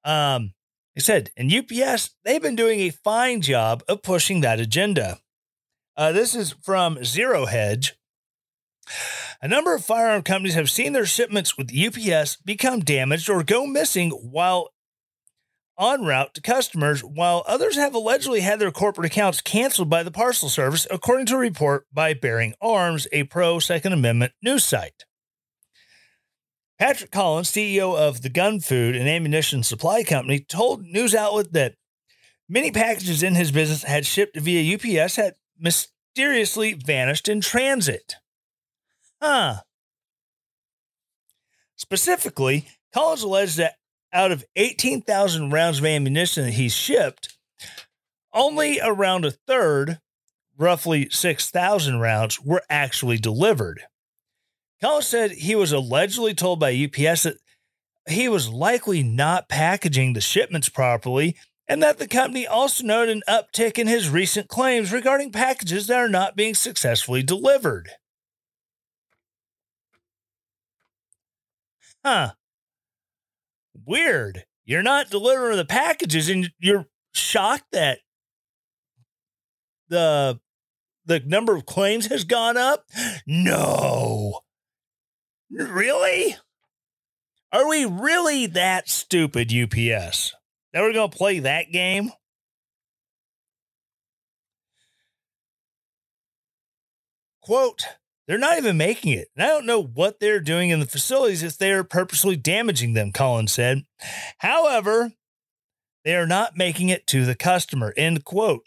Um, 0.05 0.53
I 0.97 1.01
said, 1.01 1.31
and 1.37 1.53
UPS, 1.53 2.11
they've 2.25 2.43
been 2.43 2.57
doing 2.57 2.81
a 2.81 2.91
fine 2.91 3.41
job 3.41 3.83
of 3.89 4.03
pushing 4.03 4.41
that 4.41 4.61
agenda. 4.61 5.19
Uh, 5.97 6.13
this 6.13 6.35
is 6.35 6.55
from 6.63 7.05
Zero 7.05 7.47
Hedge. 7.47 7.97
A 9.43 9.49
number 9.49 9.75
of 9.75 9.85
firearm 9.85 10.23
companies 10.23 10.55
have 10.55 10.71
seen 10.71 10.93
their 10.93 11.07
shipments 11.07 11.59
with 11.59 11.75
UPS 11.75 12.37
become 12.37 12.81
damaged 12.81 13.29
or 13.29 13.43
go 13.43 13.67
missing 13.67 14.11
while 14.11 14.71
en 15.79 16.05
route 16.05 16.35
to 16.35 16.41
customers, 16.41 17.03
while 17.03 17.43
others 17.47 17.77
have 17.77 17.95
allegedly 17.95 18.41
had 18.41 18.59
their 18.61 18.71
corporate 18.71 19.07
accounts 19.07 19.41
canceled 19.41 19.91
by 19.91 20.03
the 20.03 20.11
parcel 20.11 20.49
service, 20.49 20.87
according 20.91 21.27
to 21.27 21.35
a 21.35 21.39
report 21.39 21.87
by 21.93 22.15
Bearing 22.15 22.55
Arms, 22.61 23.09
a 23.13 23.25
pro 23.25 23.59
Second 23.59 23.93
Amendment 23.93 24.33
news 24.43 24.65
site. 24.65 25.05
Patrick 26.79 27.13
Collins, 27.13 27.51
CEO 27.51 27.97
of 27.97 28.23
the 28.23 28.29
Gun 28.29 28.61
Food 28.61 28.97
and 28.97 29.09
Ammunition 29.09 29.63
Supply 29.63 30.03
Company, 30.03 30.41
told 30.41 30.85
news 30.85 31.15
outlet 31.15 31.53
that 31.53 31.75
many 32.49 32.71
packages 32.73 33.23
in 33.23 33.35
his 33.35 33.53
business 33.53 33.85
had 33.85 34.05
shipped 34.05 34.37
via 34.37 34.75
UPS 34.75 35.17
had 35.17 35.35
mysteriously 35.59 36.73
vanished 36.73 37.29
in 37.29 37.41
transit. 37.41 38.17
Huh. 39.23 39.61
Specifically, 41.77 42.67
Collins 42.93 43.23
alleged 43.23 43.57
that 43.59 43.75
out 44.13 44.33
of 44.33 44.45
18,000 44.57 45.51
rounds 45.51 45.79
of 45.79 45.85
ammunition 45.85 46.45
that 46.45 46.53
he 46.53 46.69
shipped, 46.69 47.37
only 48.33 48.81
around 48.81 49.25
a 49.25 49.31
third, 49.31 50.01
roughly 50.57 51.09
6,000 51.11 52.01
rounds, 52.01 52.41
were 52.41 52.63
actually 52.69 53.19
delivered. 53.19 53.83
Collins 54.85 55.07
said 55.07 55.31
he 55.31 55.55
was 55.55 55.73
allegedly 55.73 56.35
told 56.35 56.61
by 56.61 56.71
UPS 56.75 57.23
that 57.23 57.39
he 58.07 58.29
was 58.29 58.51
likely 58.51 59.03
not 59.03 59.49
packaging 59.49 60.13
the 60.13 60.21
shipments 60.21 60.69
properly 60.69 61.37
and 61.67 61.83
that 61.83 61.97
the 61.97 62.07
company 62.07 62.47
also 62.47 62.85
noted 62.85 63.17
an 63.17 63.23
uptick 63.27 63.79
in 63.79 63.87
his 63.87 64.11
recent 64.11 64.49
claims 64.49 64.93
regarding 64.93 65.33
packages 65.33 65.87
that 65.87 65.97
are 65.97 66.09
not 66.11 66.37
being 66.37 66.55
successfully 66.55 67.23
delivered. 67.23 67.93
huh, 72.05 72.33
weird. 73.87 74.45
You're 74.67 74.83
not 74.83 75.09
delivering 75.09 75.57
the 75.57 75.65
packages 75.65 76.29
and 76.29 76.51
you're 76.59 76.89
shocked 77.15 77.73
that 77.73 78.01
the 79.89 80.41
the 81.07 81.21
number 81.21 81.57
of 81.57 81.65
claims 81.65 82.07
has 82.09 82.25
gone 82.25 82.59
up? 82.59 82.85
No. 83.27 84.44
Really? 85.55 86.37
Are 87.53 87.69
we 87.69 87.85
really 87.85 88.47
that 88.47 88.89
stupid, 88.89 89.53
UPS? 89.53 90.35
That 90.73 90.83
we're 90.83 90.93
going 90.93 91.11
to 91.11 91.17
play 91.17 91.39
that 91.39 91.71
game? 91.71 92.11
Quote 97.41 97.85
they're 98.27 98.39
not 98.39 98.57
even 98.57 98.77
making 98.77 99.13
it. 99.13 99.29
And 99.37 99.45
I 99.45 99.49
don't 99.49 99.67
know 99.67 99.83
what 99.83 100.19
they're 100.19 100.41
doing 100.41 100.71
in 100.71 100.81
the 100.81 100.87
facilities 100.87 101.43
if 101.43 101.59
they 101.59 101.73
are 101.73 101.85
purposely 101.85 102.37
damaging 102.37 102.95
them, 102.95 103.13
Collins 103.13 103.53
said. 103.53 103.83
However, 104.39 105.13
they 106.05 106.17
are 106.17 106.27
not 106.27 106.57
making 106.57 106.89
it 106.89 107.07
to 107.09 107.27
the 107.27 107.35
customer. 107.35 107.93
End 107.97 108.25
quote. 108.25 108.63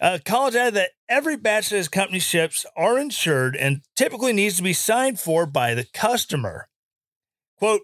Uh, 0.00 0.18
Collins 0.24 0.56
added 0.56 0.74
that 0.74 0.90
every 1.08 1.36
batch 1.36 1.70
that 1.70 1.76
his 1.76 1.88
company 1.88 2.18
ships 2.18 2.64
are 2.76 2.98
insured 2.98 3.56
and 3.56 3.82
typically 3.94 4.32
needs 4.32 4.56
to 4.56 4.62
be 4.62 4.72
signed 4.72 5.20
for 5.20 5.46
by 5.46 5.74
the 5.74 5.84
customer. 5.84 6.68
Quote, 7.58 7.82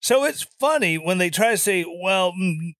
so 0.00 0.24
it's 0.24 0.46
funny 0.58 0.98
when 0.98 1.18
they 1.18 1.30
try 1.30 1.50
to 1.50 1.56
say, 1.56 1.84
well, 1.84 2.32
mm, 2.32 2.74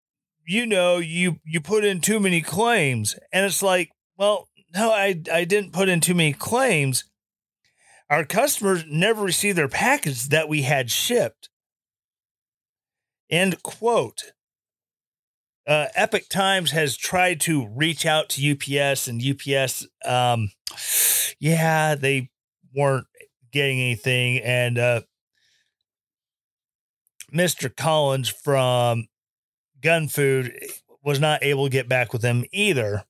you 0.47 0.67
know, 0.67 0.99
you 0.99 1.41
you 1.45 1.61
put 1.61 1.85
in 1.85 2.01
too 2.01 2.19
many 2.19 2.41
claims. 2.41 3.17
And 3.33 3.47
it's 3.47 3.63
like, 3.63 3.91
well, 4.17 4.49
no, 4.75 4.91
I, 4.93 5.21
I 5.33 5.45
didn't 5.45 5.73
put 5.73 5.89
in 5.89 6.01
too 6.01 6.15
many 6.15 6.33
claims. 6.33 7.05
Our 8.11 8.25
customers 8.25 8.85
never 8.89 9.23
received 9.23 9.57
their 9.57 9.69
package 9.69 10.29
that 10.29 10.49
we 10.49 10.63
had 10.63 10.91
shipped. 10.91 11.49
End 13.31 13.63
quote. 13.63 14.33
Uh, 15.67 15.87
Epoch 15.95 16.29
Times 16.29 16.73
has 16.73 16.97
tried 16.97 17.41
to 17.43 17.69
reach 17.69 18.05
out 18.05 18.29
to 18.31 18.53
UPS, 18.53 19.07
and 19.07 19.23
UPS, 19.23 19.87
um, 20.05 20.51
yeah, 21.39 21.95
they 21.95 22.31
weren't 22.75 23.07
getting 23.53 23.81
anything. 23.81 24.39
And 24.39 24.79
uh, 24.79 25.01
Mr. 27.33 27.75
Collins 27.75 28.29
from 28.29 29.07
Gun 29.81 30.09
Food 30.09 30.53
was 31.05 31.21
not 31.21 31.45
able 31.45 31.65
to 31.65 31.71
get 31.71 31.89
back 31.89 32.13
with 32.13 32.23
them 32.23 32.45
either. 32.53 33.05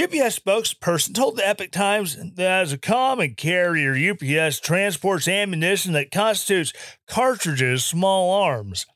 UPS 0.00 0.38
spokesperson 0.38 1.14
told 1.14 1.36
the 1.36 1.46
Epoch 1.46 1.70
Times 1.70 2.16
that 2.16 2.62
as 2.62 2.72
a 2.72 2.78
common 2.78 3.34
carrier, 3.34 3.94
UPS 3.94 4.58
transports 4.58 5.28
ammunition 5.28 5.92
that 5.92 6.10
constitutes 6.10 6.72
cartridges, 7.06 7.84
small 7.84 8.42
arms. 8.42 8.86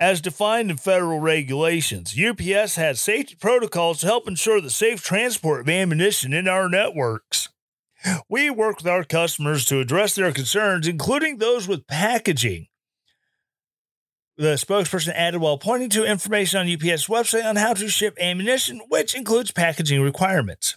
As 0.00 0.20
defined 0.20 0.72
in 0.72 0.76
federal 0.76 1.20
regulations, 1.20 2.18
UPS 2.18 2.74
has 2.74 3.00
safety 3.00 3.36
protocols 3.36 4.00
to 4.00 4.06
help 4.06 4.26
ensure 4.26 4.60
the 4.60 4.70
safe 4.70 5.02
transport 5.02 5.60
of 5.60 5.68
ammunition 5.68 6.32
in 6.32 6.48
our 6.48 6.68
networks. 6.68 7.48
We 8.28 8.50
work 8.50 8.78
with 8.78 8.88
our 8.88 9.04
customers 9.04 9.64
to 9.66 9.78
address 9.80 10.14
their 10.14 10.32
concerns, 10.32 10.88
including 10.88 11.38
those 11.38 11.68
with 11.68 11.86
packaging. 11.86 12.66
The 14.36 14.54
spokesperson 14.54 15.12
added 15.14 15.40
while 15.40 15.58
pointing 15.58 15.90
to 15.90 16.04
information 16.04 16.58
on 16.58 16.72
UPS 16.72 17.06
website 17.06 17.44
on 17.44 17.54
how 17.54 17.72
to 17.74 17.88
ship 17.88 18.18
ammunition, 18.20 18.80
which 18.88 19.14
includes 19.14 19.52
packaging 19.52 20.02
requirements. 20.02 20.76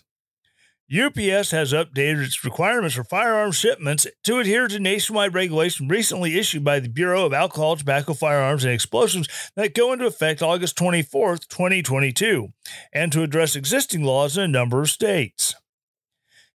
UPS 0.89 1.51
has 1.51 1.73
updated 1.73 2.23
its 2.23 2.45
requirements 2.45 2.95
for 2.95 3.03
firearm 3.03 3.51
shipments 3.51 4.07
to 4.23 4.39
adhere 4.39 4.69
to 4.69 4.79
nationwide 4.79 5.33
regulation 5.33 5.89
recently 5.89 6.39
issued 6.39 6.63
by 6.63 6.79
the 6.79 6.87
Bureau 6.87 7.25
of 7.25 7.33
Alcohol, 7.33 7.75
Tobacco, 7.75 8.13
Firearms, 8.13 8.63
and 8.63 8.73
Explosives 8.73 9.27
that 9.57 9.75
go 9.75 9.91
into 9.91 10.05
effect 10.05 10.41
August 10.41 10.77
24th, 10.77 11.47
2022, 11.49 12.47
and 12.93 13.11
to 13.11 13.21
address 13.21 13.57
existing 13.57 14.03
laws 14.05 14.37
in 14.37 14.43
a 14.43 14.47
number 14.47 14.81
of 14.81 14.89
states. 14.89 15.55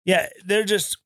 Yeah, 0.05 0.27
they're 0.45 0.63
just 0.63 0.97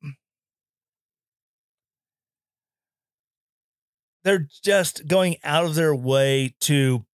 they're 4.23 4.47
just 4.63 5.07
going 5.07 5.37
out 5.43 5.65
of 5.65 5.75
their 5.75 5.95
way 5.95 6.55
to 6.61 7.05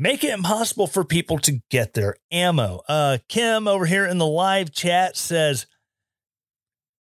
make 0.00 0.24
it 0.24 0.32
impossible 0.32 0.86
for 0.86 1.04
people 1.04 1.38
to 1.38 1.60
get 1.70 1.92
their 1.92 2.16
ammo. 2.32 2.80
Uh, 2.88 3.18
Kim 3.28 3.68
over 3.68 3.84
here 3.84 4.06
in 4.06 4.16
the 4.16 4.26
live 4.26 4.72
chat 4.72 5.14
says 5.14 5.66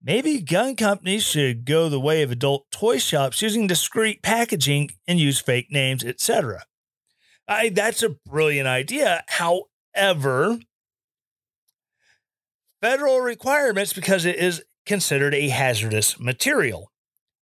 maybe 0.03 0.41
gun 0.41 0.75
companies 0.75 1.23
should 1.23 1.65
go 1.65 1.89
the 1.89 2.01
way 2.01 2.23
of 2.23 2.33
adult 2.33 2.69
toy 2.73 2.99
shops 2.99 3.41
using 3.41 3.69
discreet 3.69 4.21
packaging 4.21 4.91
and 5.07 5.21
use 5.21 5.41
fake 5.41 5.69
names, 5.71 6.05
etc. 6.05 6.65
I 7.47 7.69
that's 7.69 8.03
a 8.03 8.17
brilliant 8.27 8.67
idea. 8.67 9.23
However, 9.29 10.59
federal 12.83 13.21
requirements 13.21 13.93
because 13.93 14.25
it 14.25 14.37
is 14.37 14.65
considered 14.85 15.35
a 15.35 15.49
hazardous 15.49 16.19
material. 16.19 16.91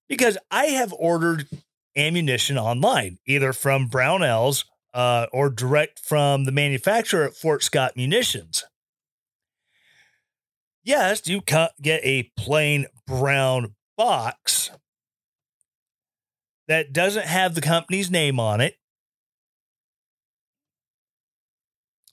Because 0.06 0.36
I 0.50 0.66
have 0.66 0.92
ordered 0.92 1.48
ammunition 1.96 2.58
online, 2.58 3.18
either 3.26 3.52
from 3.52 3.88
Brownells 3.88 4.64
uh, 4.96 5.26
or 5.30 5.50
direct 5.50 6.00
from 6.00 6.44
the 6.44 6.52
manufacturer 6.52 7.24
at 7.24 7.36
Fort 7.36 7.62
Scott 7.62 7.96
Munitions. 7.96 8.64
Yes, 10.82 11.28
you 11.28 11.42
get 11.42 12.00
a 12.02 12.30
plain 12.38 12.86
brown 13.06 13.74
box 13.98 14.70
that 16.66 16.94
doesn't 16.94 17.26
have 17.26 17.54
the 17.54 17.60
company's 17.60 18.10
name 18.10 18.40
on 18.40 18.62
it. 18.62 18.76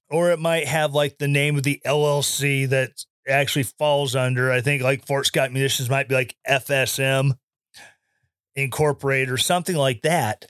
Or 0.10 0.32
it 0.32 0.40
might 0.40 0.68
have 0.68 0.94
like 0.94 1.18
the 1.18 1.28
name 1.30 1.56
of 1.56 1.64
the 1.64 1.82
LLC 1.86 2.68
that 2.70 2.92
actually 3.28 3.64
falls 3.64 4.14
under. 4.14 4.52
I 4.52 4.60
think 4.60 4.84
like 4.84 5.08
Fort 5.08 5.26
Scott 5.26 5.54
Munitions 5.54 5.90
might 5.90 6.10
be 6.10 6.16
like 6.16 6.36
FSM 6.48 7.38
Incorporated 8.56 9.32
or 9.32 9.38
something 9.38 9.76
like 9.76 10.02
that. 10.02 10.46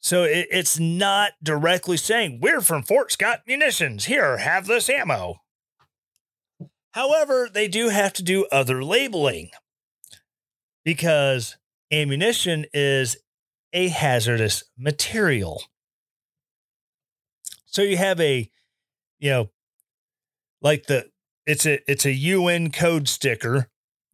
So 0.00 0.24
it, 0.24 0.48
it's 0.50 0.78
not 0.78 1.32
directly 1.42 1.96
saying, 1.96 2.40
we're 2.40 2.62
from 2.62 2.82
Fort 2.82 3.12
Scott 3.12 3.42
Munitions. 3.46 4.06
Here, 4.06 4.38
have 4.38 4.66
this 4.66 4.88
ammo. 4.88 5.36
However, 6.92 7.48
they 7.52 7.68
do 7.68 7.90
have 7.90 8.12
to 8.14 8.22
do 8.22 8.46
other 8.50 8.82
labeling 8.82 9.50
because 10.84 11.56
ammunition 11.92 12.64
is 12.72 13.16
a 13.72 13.88
hazardous 13.88 14.64
material. 14.76 15.62
So 17.66 17.82
you 17.82 17.96
have 17.96 18.20
a, 18.20 18.50
you 19.18 19.30
know, 19.30 19.50
like 20.60 20.86
the 20.86 21.10
it's 21.46 21.66
a 21.66 21.78
it's 21.90 22.04
a 22.04 22.12
UN 22.12 22.72
code 22.72 23.08
sticker 23.08 23.68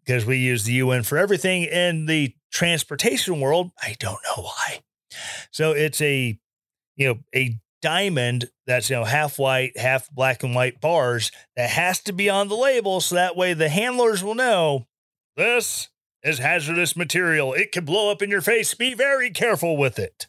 because 0.05 0.27
we 0.27 0.37
use 0.37 0.65
the 0.65 0.75
UN 0.75 1.03
for 1.03 1.17
everything 1.17 1.63
in 1.63 2.07
the 2.07 2.35
transportation 2.53 3.41
world. 3.41 3.71
I 3.83 3.97
don't 3.99 4.21
know 4.25 4.43
why. 4.43 4.81
So 5.51 5.73
it's 5.73 6.01
a, 6.01 6.39
you 6.97 7.09
know, 7.09 7.19
a 7.35 7.59
diamond 7.83 8.51
that's, 8.67 8.91
you 8.91 8.97
know, 8.97 9.05
half 9.05 9.39
white, 9.39 9.79
half 9.79 10.11
black 10.11 10.43
and 10.43 10.55
white 10.55 10.81
bars 10.81 11.31
that 11.57 11.71
has 11.71 12.01
to 12.03 12.13
be 12.13 12.29
on 12.29 12.49
the 12.49 12.57
label. 12.57 13.01
So 13.01 13.15
that 13.15 13.37
way 13.37 13.55
the 13.55 13.69
handlers 13.69 14.23
will 14.23 14.35
know 14.35 14.87
this 15.37 15.89
is 16.23 16.39
hazardous 16.39 16.97
material. 16.97 17.53
It 17.53 17.73
can 17.73 17.85
blow 17.85 18.11
up 18.11 18.23
in 18.23 18.31
your 18.31 18.41
face. 18.41 18.75
Be 18.75 18.95
very 18.95 19.31
careful 19.31 19.77
with 19.77 19.99
it. 19.99 20.27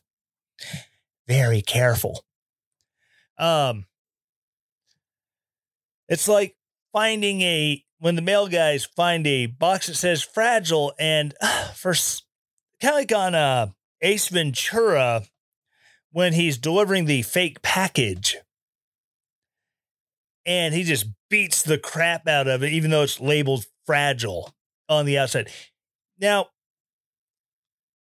Very 1.27 1.61
careful. 1.61 2.23
Um, 3.37 3.85
it's 6.07 6.27
like 6.27 6.55
finding 6.93 7.41
a 7.41 7.83
when 7.99 8.15
the 8.15 8.21
mail 8.21 8.47
guys 8.47 8.85
find 8.85 9.25
a 9.25 9.47
box 9.47 9.87
that 9.87 9.95
says 9.95 10.21
fragile 10.21 10.93
and 10.99 11.33
uh, 11.41 11.67
for 11.75 11.93
kind 12.81 12.93
of 12.93 12.95
like 12.95 13.11
on 13.11 13.35
a 13.35 13.73
Ace 14.01 14.27
Ventura 14.29 15.23
when 16.11 16.33
he's 16.33 16.57
delivering 16.57 17.05
the 17.05 17.21
fake 17.21 17.61
package. 17.61 18.37
And 20.45 20.73
he 20.73 20.83
just 20.83 21.07
beats 21.29 21.61
the 21.61 21.77
crap 21.77 22.27
out 22.27 22.47
of 22.47 22.63
it, 22.63 22.71
even 22.71 22.91
though 22.91 23.03
it's 23.03 23.19
labeled 23.19 23.65
fragile 23.85 24.53
on 24.87 25.05
the 25.05 25.17
outside. 25.17 25.49
Now, 26.19 26.47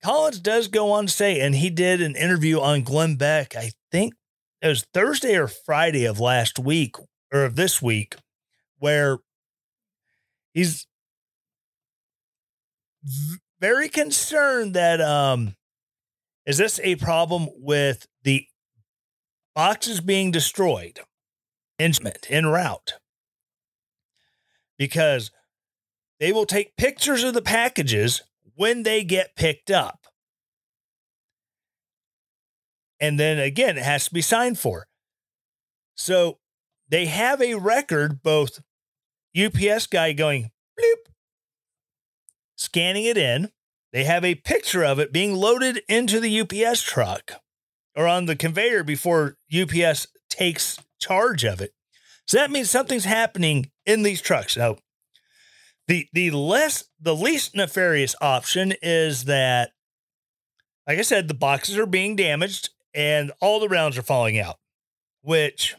Collins 0.03 0.39
does 0.39 0.69
go 0.69 0.93
on 0.93 1.07
to 1.07 1.13
say, 1.13 1.41
and 1.41 1.55
he 1.55 1.71
did 1.71 2.01
an 2.01 2.15
interview 2.15 2.61
on 2.61 2.83
Glenn 2.83 3.17
Beck, 3.17 3.57
I 3.57 3.73
think 3.91 4.15
it 4.63 4.69
was 4.69 4.87
Thursday 4.95 5.37
or 5.37 5.49
Friday 5.49 6.05
of 6.05 6.21
last 6.21 6.59
week 6.59 6.97
or 7.33 7.45
of 7.45 7.57
this 7.57 7.83
week, 7.83 8.17
where 8.79 9.19
he's 10.55 10.87
very 13.61 13.89
concerned 13.89 14.75
that 14.75 15.01
um 15.01 15.55
is 16.47 16.59
this 16.59 16.79
a 16.83 16.95
problem 16.97 17.49
with 17.57 18.07
the 18.23 18.47
boxes 19.55 20.01
being 20.01 20.31
destroyed 20.31 21.01
in, 21.79 21.93
in 22.31 22.47
route? 22.47 22.95
Because 24.79 25.33
they 26.21 26.33
will 26.33 26.47
take 26.47 26.77
pictures 26.77 27.25
of 27.25 27.35
the 27.35 27.43
packages 27.43 28.23
when 28.55 28.85
they 28.85 29.03
get 29.03 29.37
picked 29.37 29.71
up. 29.71 30.07
And 33.01 33.21
then 33.21 33.39
again, 33.39 33.77
it 33.77 33.85
has 33.85 34.07
to 34.07 34.15
be 34.15 34.23
signed 34.23 34.59
for. 34.59 34.87
So 35.97 36.39
they 36.89 37.07
have 37.07 37.43
a 37.43 37.55
record, 37.55 38.23
both 38.23 38.61
UPS 39.37 39.87
guy 39.87 40.13
going 40.13 40.51
bloop, 40.79 41.13
scanning 42.57 43.05
it 43.05 43.19
in, 43.19 43.51
they 43.97 44.05
have 44.05 44.27
a 44.27 44.35
picture 44.35 44.85
of 44.85 44.99
it 44.99 45.11
being 45.11 45.35
loaded 45.35 45.81
into 45.89 46.21
the 46.21 46.43
UPS 46.43 46.83
truck 46.83 47.41
or 47.97 48.07
on 48.07 48.27
the 48.27 48.37
conveyor 48.37 48.85
before 48.85 49.39
UPS 49.51 50.07
takes 50.29 50.79
charge 51.01 51.45
of 51.45 51.63
it. 51.63 51.73
So 52.27 52.37
that 52.37 52.51
means 52.51 52.69
something's 52.69 53.07
happening 53.07 53.71
in 53.87 54.03
these 54.03 54.21
trucks. 54.21 54.55
Now, 54.55 54.77
the 55.89 56.09
the 56.13 56.31
less 56.31 56.85
the 57.01 57.17
least 57.17 57.57
nefarious 57.57 58.15
option 58.21 58.75
is 58.83 59.25
that, 59.25 59.71
like 60.87 60.99
I 60.99 61.03
said, 61.03 61.27
the 61.27 61.33
boxes 61.33 61.79
are 61.79 61.87
being 61.87 62.17
damaged 62.17 62.69
and 62.93 63.33
all 63.41 63.61
the 63.61 63.69
rounds 63.71 63.97
are 63.97 64.03
falling 64.03 64.39
out, 64.39 64.59
which 65.23 65.75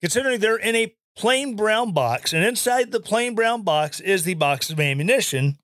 considering 0.00 0.38
they're 0.38 0.54
in 0.54 0.76
a 0.76 0.94
plain 1.16 1.56
brown 1.56 1.92
box, 1.92 2.32
and 2.32 2.44
inside 2.44 2.92
the 2.92 3.00
plain 3.00 3.34
brown 3.34 3.62
box 3.62 3.98
is 3.98 4.22
the 4.22 4.34
box 4.34 4.70
of 4.70 4.78
ammunition, 4.78 5.58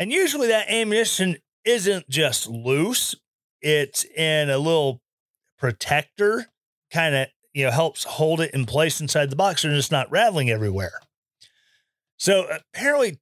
and 0.00 0.10
usually 0.10 0.48
that 0.48 0.70
ammunition 0.70 1.36
isn't 1.64 2.08
just 2.08 2.48
loose, 2.48 3.14
it's 3.60 4.02
in 4.04 4.48
a 4.48 4.58
little 4.58 5.02
protector, 5.58 6.46
kind 6.90 7.14
of, 7.14 7.28
you 7.52 7.66
know, 7.66 7.70
helps 7.70 8.04
hold 8.04 8.40
it 8.40 8.52
in 8.54 8.64
place 8.64 9.00
inside 9.00 9.28
the 9.28 9.36
box 9.36 9.62
and 9.62 9.74
it's 9.74 9.90
not 9.90 10.10
rattling 10.10 10.50
everywhere. 10.50 11.00
So 12.16 12.48
apparently, 12.74 13.18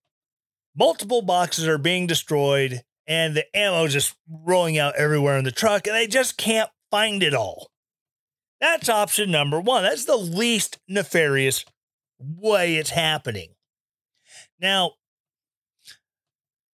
multiple 0.76 1.20
boxes 1.20 1.66
are 1.66 1.78
being 1.78 2.06
destroyed 2.06 2.82
and 3.08 3.34
the 3.36 3.44
ammo 3.56 3.88
just 3.88 4.14
rolling 4.30 4.78
out 4.78 4.94
everywhere 4.94 5.38
in 5.38 5.44
the 5.44 5.50
truck, 5.50 5.86
and 5.86 5.96
they 5.96 6.06
just 6.06 6.36
can't 6.36 6.70
find 6.90 7.22
it 7.22 7.34
all. 7.34 7.70
That's 8.60 8.88
option 8.88 9.30
number 9.30 9.60
one. 9.60 9.82
That's 9.82 10.04
the 10.04 10.16
least 10.16 10.78
nefarious 10.86 11.64
way 12.20 12.76
it's 12.76 12.90
happening. 12.90 13.54
Now, 14.60 14.92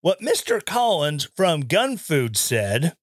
what 0.04 0.20
Mr. 0.20 0.62
Collins 0.62 1.26
from 1.34 1.62
Gun 1.62 1.96
Food 1.96 2.36
said 2.36 2.94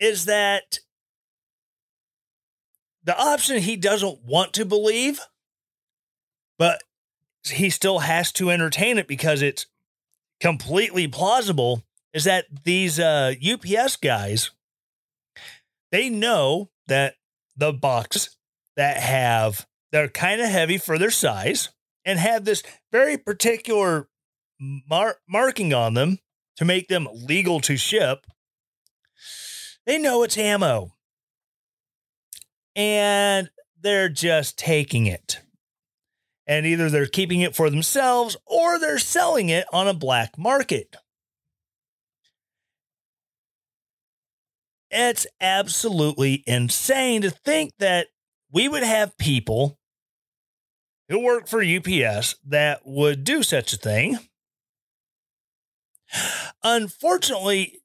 is 0.00 0.24
that 0.24 0.78
the 3.04 3.14
option 3.14 3.58
he 3.58 3.76
doesn't 3.76 4.24
want 4.24 4.54
to 4.54 4.64
believe, 4.64 5.20
but 6.58 6.82
he 7.44 7.68
still 7.68 7.98
has 7.98 8.32
to 8.32 8.50
entertain 8.50 8.96
it 8.96 9.06
because 9.06 9.42
it's 9.42 9.66
completely 10.40 11.06
plausible 11.06 11.82
is 12.14 12.24
that 12.24 12.46
these 12.64 12.98
uh, 12.98 13.34
UPS 13.46 13.96
guys, 13.96 14.52
they 15.92 16.08
know 16.08 16.70
that 16.86 17.16
the 17.54 17.74
boxes 17.74 18.38
that 18.78 18.96
have, 18.96 19.66
they're 19.92 20.08
kind 20.08 20.40
of 20.40 20.48
heavy 20.48 20.78
for 20.78 20.96
their 20.96 21.10
size 21.10 21.68
and 22.08 22.18
have 22.18 22.46
this 22.46 22.62
very 22.90 23.18
particular 23.18 24.08
mar- 24.58 25.18
marking 25.28 25.74
on 25.74 25.92
them 25.92 26.18
to 26.56 26.64
make 26.64 26.88
them 26.88 27.06
legal 27.12 27.60
to 27.60 27.76
ship. 27.76 28.24
They 29.84 29.98
know 29.98 30.22
it's 30.22 30.38
ammo. 30.38 30.92
And 32.74 33.50
they're 33.78 34.08
just 34.08 34.58
taking 34.58 35.04
it. 35.04 35.40
And 36.46 36.64
either 36.64 36.88
they're 36.88 37.04
keeping 37.04 37.42
it 37.42 37.54
for 37.54 37.68
themselves 37.68 38.38
or 38.46 38.78
they're 38.78 38.98
selling 38.98 39.50
it 39.50 39.66
on 39.70 39.86
a 39.86 39.92
black 39.92 40.38
market. 40.38 40.96
It's 44.90 45.26
absolutely 45.42 46.42
insane 46.46 47.20
to 47.20 47.30
think 47.30 47.72
that 47.80 48.06
we 48.50 48.66
would 48.66 48.82
have 48.82 49.18
people 49.18 49.77
who 51.08 51.18
work 51.20 51.48
for 51.48 51.62
UPS 51.62 52.36
that 52.46 52.82
would 52.84 53.24
do 53.24 53.42
such 53.42 53.72
a 53.72 53.76
thing. 53.76 54.18
Unfortunately, 56.62 57.80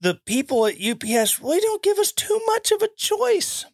the 0.00 0.14
people 0.26 0.66
at 0.66 0.80
UPS 0.80 1.40
really 1.40 1.60
don't 1.60 1.82
give 1.82 1.98
us 1.98 2.12
too 2.12 2.40
much 2.46 2.70
of 2.70 2.82
a 2.82 2.88
choice. 2.96 3.64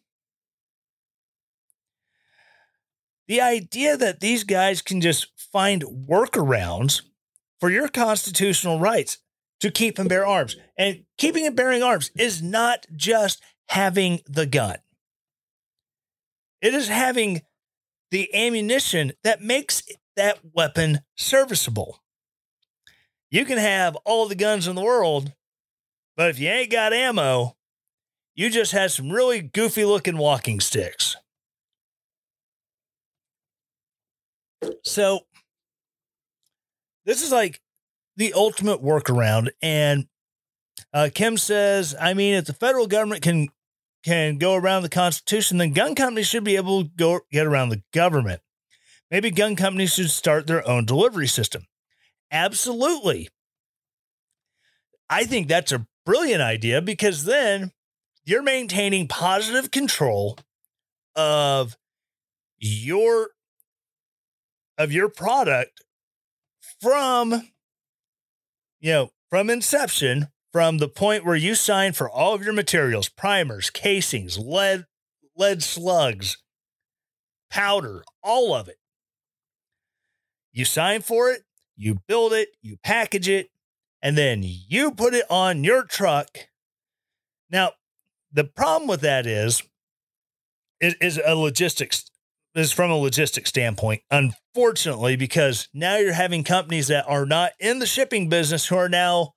The 3.27 3.41
idea 3.41 3.97
that 3.97 4.19
these 4.19 4.43
guys 4.43 4.81
can 4.81 5.01
just 5.01 5.27
find 5.51 5.83
workarounds 5.83 7.01
for 7.59 7.69
your 7.69 7.87
constitutional 7.87 8.79
rights 8.79 9.17
to 9.61 9.71
keep 9.71 9.97
and 9.97 10.09
bear 10.09 10.25
arms. 10.25 10.55
And 10.77 11.05
keeping 11.17 11.45
and 11.47 11.55
bearing 11.55 11.81
arms 11.81 12.11
is 12.15 12.41
not 12.41 12.85
just 12.95 13.41
having 13.67 14.19
the 14.27 14.45
gun, 14.45 14.77
it 16.61 16.73
is 16.73 16.87
having 16.87 17.41
the 18.11 18.33
ammunition 18.33 19.13
that 19.23 19.41
makes 19.41 19.83
that 20.15 20.39
weapon 20.53 20.99
serviceable. 21.15 22.01
You 23.31 23.45
can 23.45 23.57
have 23.57 23.95
all 24.05 24.27
the 24.27 24.35
guns 24.35 24.67
in 24.67 24.75
the 24.75 24.83
world, 24.83 25.33
but 26.15 26.29
if 26.29 26.39
you 26.39 26.47
ain't 26.49 26.71
got 26.71 26.93
ammo, 26.93 27.55
you 28.35 28.49
just 28.49 28.71
have 28.71 28.91
some 28.91 29.09
really 29.09 29.41
goofy 29.41 29.85
looking 29.85 30.17
walking 30.17 30.59
sticks. 30.59 31.15
So, 34.83 35.21
this 37.05 37.21
is 37.21 37.31
like 37.31 37.61
the 38.17 38.33
ultimate 38.33 38.81
workaround. 38.81 39.49
And 39.61 40.07
uh, 40.93 41.09
Kim 41.13 41.37
says, 41.37 41.95
I 41.99 42.13
mean, 42.13 42.35
if 42.35 42.45
the 42.45 42.53
federal 42.53 42.87
government 42.87 43.21
can 43.21 43.49
can 44.05 44.37
go 44.37 44.53
around 44.53 44.83
the 44.83 44.89
Constitution, 44.89 45.57
then 45.57 45.73
gun 45.73 45.95
companies 45.95 46.27
should 46.27 46.43
be 46.43 46.55
able 46.55 46.83
to 46.83 46.89
go 46.95 47.21
get 47.31 47.47
around 47.47 47.69
the 47.69 47.81
government. 47.91 48.41
Maybe 49.09 49.31
gun 49.31 49.55
companies 49.55 49.95
should 49.95 50.11
start 50.11 50.47
their 50.47 50.67
own 50.67 50.85
delivery 50.85 51.27
system. 51.27 51.65
Absolutely. 52.31 53.29
I 55.09 55.23
think 55.25 55.47
that's 55.47 55.71
a 55.71 55.87
brilliant 56.05 56.41
idea 56.41 56.81
because 56.81 57.25
then 57.25 57.71
you're 58.23 58.43
maintaining 58.43 59.07
positive 59.07 59.71
control 59.71 60.37
of 61.15 61.75
your 62.57 63.29
of 64.77 64.91
your 64.91 65.09
product 65.09 65.81
from 66.81 67.49
you 68.85 68.91
know, 68.91 69.09
from 69.31 69.49
inception, 69.49 70.27
from 70.55 70.77
the 70.77 70.87
point 70.87 71.25
where 71.25 71.35
you 71.35 71.53
sign 71.53 71.91
for 71.91 72.09
all 72.09 72.33
of 72.33 72.41
your 72.41 72.53
materials, 72.53 73.09
primers, 73.09 73.69
casings, 73.69 74.39
lead, 74.39 74.85
lead 75.35 75.61
slugs, 75.61 76.37
powder, 77.49 78.05
all 78.23 78.55
of 78.55 78.69
it. 78.69 78.77
You 80.53 80.63
sign 80.63 81.01
for 81.01 81.29
it, 81.29 81.41
you 81.75 81.99
build 82.07 82.31
it, 82.31 82.47
you 82.61 82.77
package 82.81 83.27
it, 83.27 83.49
and 84.01 84.17
then 84.17 84.43
you 84.43 84.91
put 84.91 85.13
it 85.13 85.25
on 85.29 85.65
your 85.65 85.83
truck. 85.83 86.47
Now, 87.49 87.73
the 88.31 88.45
problem 88.45 88.87
with 88.87 89.01
that 89.01 89.27
is, 89.27 89.61
is, 90.79 90.95
is 91.01 91.19
a 91.25 91.35
logistics 91.35 92.09
is 92.53 92.71
from 92.71 92.91
a 92.91 92.95
logistics 92.95 93.49
standpoint, 93.49 94.03
unfortunately, 94.09 95.17
because 95.17 95.67
now 95.73 95.97
you're 95.97 96.13
having 96.13 96.45
companies 96.45 96.87
that 96.87 97.03
are 97.09 97.25
not 97.25 97.51
in 97.59 97.79
the 97.79 97.85
shipping 97.85 98.29
business 98.29 98.67
who 98.67 98.77
are 98.77 98.87
now 98.87 99.33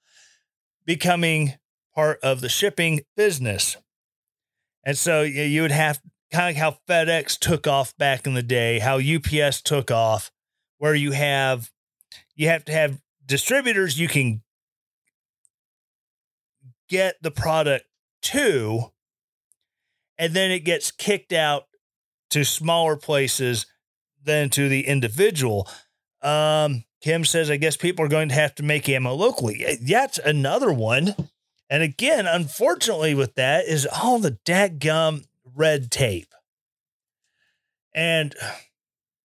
becoming 0.88 1.53
part 1.94 2.18
of 2.22 2.40
the 2.40 2.48
shipping 2.48 3.03
business. 3.14 3.77
And 4.87 4.96
so 4.96 5.20
you 5.20 5.61
would 5.61 5.70
have 5.70 6.01
kind 6.33 6.57
of 6.57 6.57
how 6.57 6.79
FedEx 6.88 7.38
took 7.38 7.66
off 7.66 7.94
back 7.98 8.27
in 8.27 8.33
the 8.33 8.42
day, 8.42 8.79
how 8.79 8.98
UPS 8.98 9.61
took 9.61 9.90
off, 9.90 10.33
where 10.79 10.94
you 10.94 11.12
have 11.12 11.70
you 12.35 12.48
have 12.48 12.64
to 12.64 12.72
have 12.72 13.03
distributors 13.27 14.01
you 14.01 14.09
can 14.09 14.42
get 16.88 17.16
the 17.20 17.31
product 17.31 17.85
to, 18.22 18.90
and 20.16 20.33
then 20.33 20.51
it 20.51 20.61
gets 20.61 20.90
kicked 20.90 21.35
out 21.35 21.64
to 22.31 22.44
smaller 22.44 22.96
places 22.96 23.66
than 24.24 24.48
to 24.51 24.70
the 24.70 24.87
individual. 24.87 25.68
Um, 26.22 26.85
Kim 27.00 27.24
says, 27.24 27.50
I 27.50 27.56
guess 27.56 27.76
people 27.76 28.04
are 28.04 28.08
going 28.08 28.28
to 28.28 28.34
have 28.34 28.54
to 28.56 28.62
make 28.62 28.88
ammo 28.88 29.14
locally. 29.14 29.78
That's 29.80 30.18
another 30.18 30.72
one. 30.72 31.14
And 31.70 31.82
again, 31.82 32.26
unfortunately, 32.26 33.14
with 33.14 33.34
that 33.34 33.66
is 33.66 33.87
all 33.87 34.18
the 34.18 34.38
gum 34.78 35.24
red 35.54 35.90
tape. 35.90 36.34
And 37.94 38.34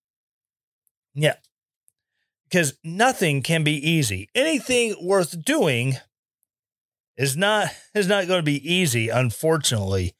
yeah, 1.15 1.36
because 2.43 2.73
nothing 2.83 3.41
can 3.41 3.63
be 3.63 3.89
easy. 3.89 4.29
Anything 4.36 4.95
worth 5.01 5.43
doing 5.43 5.97
is 7.17 7.36
not 7.36 7.69
is 7.95 8.07
not 8.07 8.27
going 8.27 8.39
to 8.39 8.43
be 8.43 8.71
easy, 8.71 9.09
unfortunately. 9.09 10.13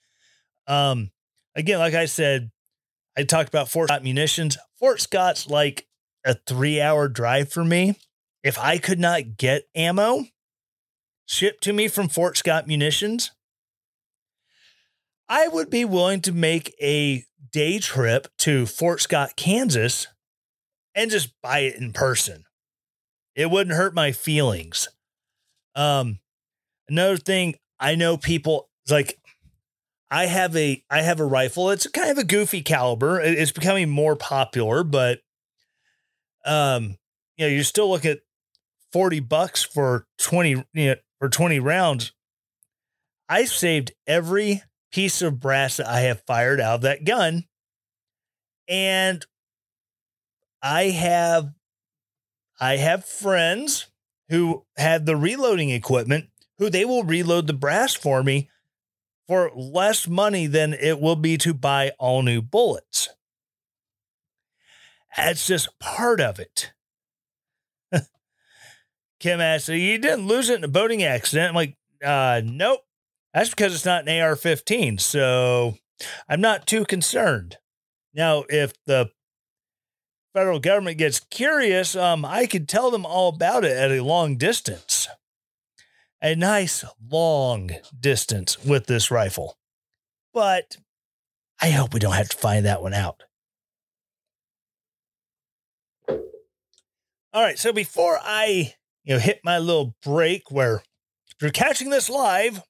Um, 0.68 1.12
again, 1.56 1.80
like 1.80 1.94
I 1.94 2.06
said, 2.06 2.52
I 3.18 3.24
talked 3.24 3.50
about 3.50 3.70
Fort 3.70 3.90
Scott 3.90 4.04
munitions. 4.04 4.58
Fort 4.80 5.02
Scott's 5.02 5.48
like 5.48 5.88
a 6.26 6.36
three 6.36 6.80
hour 6.82 7.08
drive 7.08 7.52
for 7.52 7.64
me. 7.64 7.98
If 8.44 8.58
I 8.58 8.78
could 8.78 9.00
not 9.00 9.38
get 9.38 9.64
ammo 9.76 10.26
shipped 11.26 11.64
to 11.64 11.74
me 11.74 11.88
from 11.88 12.10
Fort 12.10 12.38
Scott 12.38 12.68
munitions, 12.68 13.32
I 15.30 15.48
would 15.48 15.70
be 15.70 15.86
willing 15.86 16.22
to 16.22 16.32
make 16.32 16.76
a 16.82 17.24
day 17.52 17.80
trip 17.80 18.28
to 18.40 18.66
Fort 18.66 19.02
Scott, 19.02 19.36
Kansas, 19.36 20.08
and 20.94 21.10
just 21.10 21.34
buy 21.42 21.60
it 21.60 21.76
in 21.76 21.94
person. 21.94 22.44
It 23.36 23.50
wouldn't 23.50 23.76
hurt 23.76 23.96
my 23.96 24.12
feelings. 24.12 24.88
Um, 25.76 26.20
another 26.88 27.18
thing, 27.18 27.56
I 27.80 27.96
know 27.96 28.18
people 28.18 28.70
like 28.90 29.20
I 30.12 30.28
have 30.28 30.56
a 30.56 30.84
I 30.90 31.02
have 31.02 31.20
a 31.20 31.26
rifle. 31.26 31.72
It's 31.72 31.88
kind 31.88 32.12
of 32.12 32.18
a 32.18 32.24
goofy 32.24 32.62
caliber. 32.62 33.20
It's 33.20 33.52
becoming 33.52 33.90
more 33.90 34.16
popular, 34.16 34.84
but 34.84 35.22
um, 36.46 36.98
you 37.38 37.46
know, 37.46 37.48
you're 37.48 37.64
still 37.64 37.90
look 37.90 38.06
at 38.06 38.20
40 38.92 39.20
bucks 39.22 39.64
for 39.64 40.06
20 40.20 40.50
you 40.50 40.66
know, 40.74 40.96
for 41.20 41.30
20 41.30 41.60
rounds. 41.60 42.14
I 43.30 43.46
saved 43.46 43.94
every 44.06 44.64
piece 44.92 45.22
of 45.22 45.40
brass 45.40 45.78
that 45.78 45.88
I 45.88 46.02
have 46.02 46.24
fired 46.28 46.62
out 46.62 46.76
of 46.76 46.82
that 46.82 47.04
gun. 47.04 47.46
And 48.68 49.26
I 50.62 50.84
have 50.86 51.50
I 52.60 52.78
have 52.78 53.04
friends 53.04 53.88
who 54.30 54.66
have 54.78 55.06
the 55.06 55.18
reloading 55.18 55.70
equipment 55.70 56.30
who 56.60 56.70
they 56.70 56.86
will 56.86 57.04
reload 57.04 57.48
the 57.48 57.54
brass 57.54 57.94
for 57.94 58.24
me 58.24 58.50
for 59.28 59.52
less 59.56 60.08
money 60.08 60.48
than 60.48 60.74
it 60.74 61.00
will 61.00 61.16
be 61.16 61.38
to 61.38 61.54
buy 61.54 61.92
all 62.00 62.22
new 62.22 62.42
bullets. 62.42 63.10
That's 65.16 65.46
just 65.46 65.80
part 65.80 66.20
of 66.20 66.40
it. 66.40 66.74
Kim 69.20 69.40
asked, 69.42 69.70
You 69.70 69.98
didn't 69.98 70.28
lose 70.28 70.50
it 70.50 70.58
in 70.58 70.64
a 70.64 70.70
boating 70.70 71.04
accident. 71.04 71.50
I'm 71.50 71.56
like, 71.56 71.78
uh, 72.04 72.42
Nope. 72.44 72.82
That's 73.34 73.50
because 73.50 73.74
it's 73.74 73.86
not 73.86 74.08
an 74.08 74.22
AR 74.22 74.36
15. 74.36 75.00
So 75.00 75.76
I'm 76.30 76.42
not 76.42 76.68
too 76.68 76.86
concerned. 76.86 77.58
Now, 78.14 78.44
if 78.48 78.74
the 78.86 79.10
federal 80.34 80.60
government 80.60 81.00
gets 81.00 81.20
curious, 81.20 81.96
um, 81.96 82.26
I 82.26 82.46
could 82.46 82.70
tell 82.70 82.92
them 82.92 83.06
all 83.06 83.30
about 83.30 83.66
it 83.66 83.76
at 83.76 83.92
a 83.92 84.04
long 84.04 84.38
distance 84.38 85.08
a 86.24 86.36
nice 86.36 86.86
long 87.12 87.70
distance 88.00 88.64
with 88.64 88.86
this 88.88 89.12
rifle. 89.12 89.58
But 90.34 90.78
I 91.62 91.70
hope 91.72 91.94
we 91.94 92.00
don't 92.00 92.14
have 92.14 92.30
to 92.30 92.38
find 92.38 92.66
that 92.66 92.82
one 92.82 92.94
out. 92.94 93.24
All 97.34 97.42
right, 97.42 97.58
so 97.58 97.74
before 97.74 98.20
I 98.22 98.76
you 99.04 99.16
know, 99.16 99.20
hit 99.20 99.42
my 99.44 99.58
little 99.58 99.96
break 100.04 100.52
where 100.52 100.84
if 101.32 101.42
you're 101.42 101.50
catching 101.50 101.90
this 101.90 102.08
live, 102.08 102.62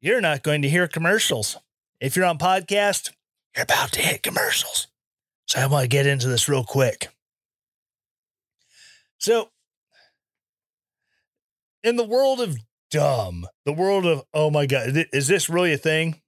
you're 0.00 0.20
not 0.20 0.44
going 0.44 0.62
to 0.62 0.68
hear 0.68 0.86
commercials. 0.86 1.56
If 2.00 2.14
you're 2.14 2.24
on 2.24 2.38
podcast, 2.38 3.10
you're 3.56 3.64
about 3.64 3.90
to 3.92 4.00
hit 4.00 4.22
commercials. 4.22 4.86
So 5.46 5.58
I 5.58 5.66
want 5.66 5.82
to 5.82 5.88
get 5.88 6.06
into 6.06 6.28
this 6.28 6.48
real 6.48 6.62
quick. 6.62 7.08
So, 9.18 9.50
in 11.82 11.96
the 11.96 12.04
world 12.04 12.40
of 12.40 12.56
dumb, 12.92 13.46
the 13.64 13.72
world 13.72 14.06
of, 14.06 14.22
oh 14.32 14.50
my 14.50 14.66
God, 14.66 15.06
is 15.12 15.26
this 15.26 15.48
really 15.50 15.72
a 15.72 15.78
thing? 15.78 16.20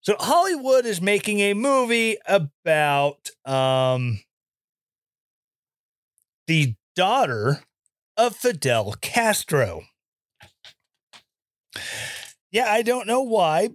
So, 0.00 0.16
Hollywood 0.18 0.84
is 0.84 1.00
making 1.00 1.40
a 1.40 1.54
movie 1.54 2.18
about 2.26 3.30
um, 3.44 4.20
the 6.48 6.74
daughter 6.96 7.62
of 8.16 8.34
Fidel 8.34 8.94
Castro. 9.00 9.82
Yeah, 12.50 12.72
I 12.72 12.80
don't 12.82 13.06
know 13.06 13.20
why, 13.20 13.68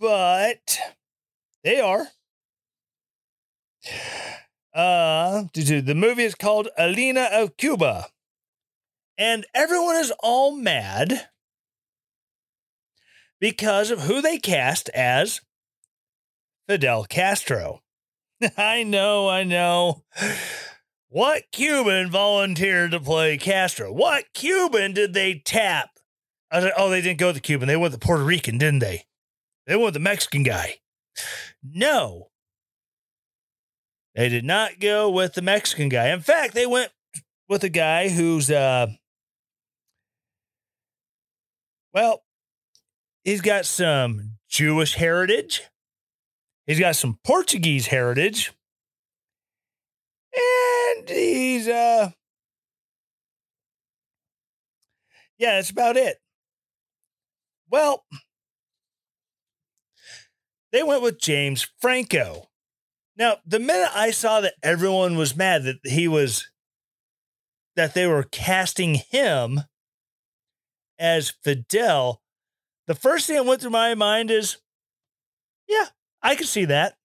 but 0.00 0.78
they 1.62 1.78
are. 1.78 2.08
Uh, 4.74 5.44
the 5.54 5.94
movie 5.94 6.24
is 6.24 6.34
called 6.34 6.68
Alina 6.78 7.28
of 7.32 7.56
Cuba. 7.56 8.06
And 9.18 9.46
everyone 9.54 9.96
is 9.96 10.12
all 10.20 10.56
mad 10.56 11.28
because 13.40 13.90
of 13.90 14.00
who 14.00 14.20
they 14.22 14.38
cast 14.38 14.88
as 14.90 15.42
Fidel 16.66 17.04
Castro. 17.04 17.82
I 18.56 18.82
know, 18.82 19.28
I 19.28 19.44
know. 19.44 20.02
What 21.08 21.44
Cuban 21.52 22.10
volunteered 22.10 22.90
to 22.90 23.00
play 23.00 23.36
Castro? 23.38 23.92
What 23.92 24.24
Cuban 24.34 24.92
did 24.92 25.14
they 25.14 25.40
tap? 25.44 25.90
I 26.50 26.60
like, 26.60 26.72
oh, 26.76 26.90
they 26.90 27.00
didn't 27.00 27.18
go 27.18 27.28
with 27.28 27.36
the 27.36 27.40
Cuban. 27.40 27.68
They 27.68 27.76
went 27.76 27.92
the 27.92 27.98
Puerto 27.98 28.24
Rican, 28.24 28.58
didn't 28.58 28.80
they? 28.80 29.04
They 29.66 29.76
went 29.76 29.94
the 29.94 30.00
Mexican 30.00 30.42
guy. 30.42 30.76
No. 31.62 32.28
They 34.14 34.28
did 34.28 34.44
not 34.44 34.80
go 34.80 35.10
with 35.10 35.34
the 35.34 35.42
Mexican 35.42 35.88
guy. 35.88 36.08
In 36.08 36.20
fact, 36.20 36.54
they 36.54 36.66
went 36.66 36.90
with 37.48 37.62
a 37.64 37.68
guy 37.68 38.08
who's 38.08 38.50
uh 38.50 38.86
well, 41.92 42.24
he's 43.24 43.40
got 43.40 43.64
some 43.64 44.32
Jewish 44.48 44.94
heritage. 44.94 45.62
He's 46.66 46.80
got 46.80 46.96
some 46.96 47.18
Portuguese 47.24 47.86
heritage. 47.86 48.52
And 50.34 50.75
he's 51.08 51.68
uh 51.68 52.10
Yeah, 55.38 55.56
that's 55.56 55.70
about 55.70 55.96
it. 55.96 56.18
Well, 57.70 58.04
they 60.72 60.82
went 60.82 61.02
with 61.02 61.20
James 61.20 61.66
Franco. 61.80 62.48
Now, 63.16 63.38
the 63.46 63.58
minute 63.58 63.90
I 63.94 64.10
saw 64.10 64.40
that 64.40 64.54
everyone 64.62 65.16
was 65.16 65.36
mad 65.36 65.64
that 65.64 65.78
he 65.84 66.06
was 66.08 66.48
that 67.76 67.94
they 67.94 68.06
were 68.06 68.22
casting 68.22 68.94
him 68.94 69.60
as 70.98 71.34
Fidel, 71.42 72.22
the 72.86 72.94
first 72.94 73.26
thing 73.26 73.36
that 73.36 73.44
went 73.44 73.60
through 73.60 73.70
my 73.70 73.94
mind 73.94 74.30
is, 74.30 74.58
yeah, 75.68 75.86
I 76.22 76.34
can 76.34 76.46
see 76.46 76.64
that. 76.66 76.96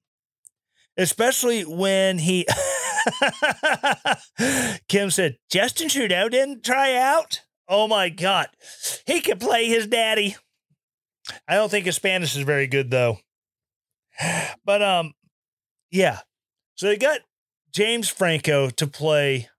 Especially 0.98 1.63
when 1.63 2.20
he 2.20 2.46
Kim 4.87 5.09
said, 5.11 5.37
Justin 5.49 5.89
Trudeau 5.89 6.29
didn't 6.29 6.63
try 6.63 6.95
out. 6.95 7.41
Oh 7.67 7.87
my 7.87 8.09
God. 8.09 8.47
He 9.05 9.21
could 9.21 9.39
play 9.39 9.65
his 9.67 9.87
daddy. 9.87 10.35
I 11.47 11.55
don't 11.55 11.69
think 11.69 11.85
his 11.85 11.95
Spanish 11.95 12.35
is 12.35 12.43
very 12.43 12.67
good 12.67 12.89
though. 12.91 13.19
But 14.63 14.83
um, 14.83 15.13
yeah. 15.89 16.19
So 16.75 16.87
they 16.87 16.97
got 16.97 17.21
James 17.73 18.09
Franco 18.09 18.69
to 18.69 18.87
play 18.87 19.49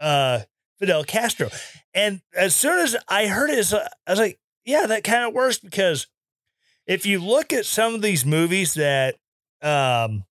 uh 0.00 0.40
Fidel 0.78 1.04
Castro. 1.04 1.50
And 1.94 2.20
as 2.34 2.54
soon 2.54 2.78
as 2.80 2.96
I 3.08 3.26
heard 3.26 3.50
it, 3.50 3.72
I 3.72 4.10
was 4.10 4.18
like, 4.18 4.38
yeah, 4.64 4.86
that 4.86 5.04
kind 5.04 5.24
of 5.24 5.34
works 5.34 5.58
because 5.58 6.06
if 6.86 7.06
you 7.06 7.20
look 7.20 7.52
at 7.52 7.66
some 7.66 7.94
of 7.94 8.02
these 8.02 8.24
movies 8.24 8.74
that 8.74 9.16
um, 9.62 10.24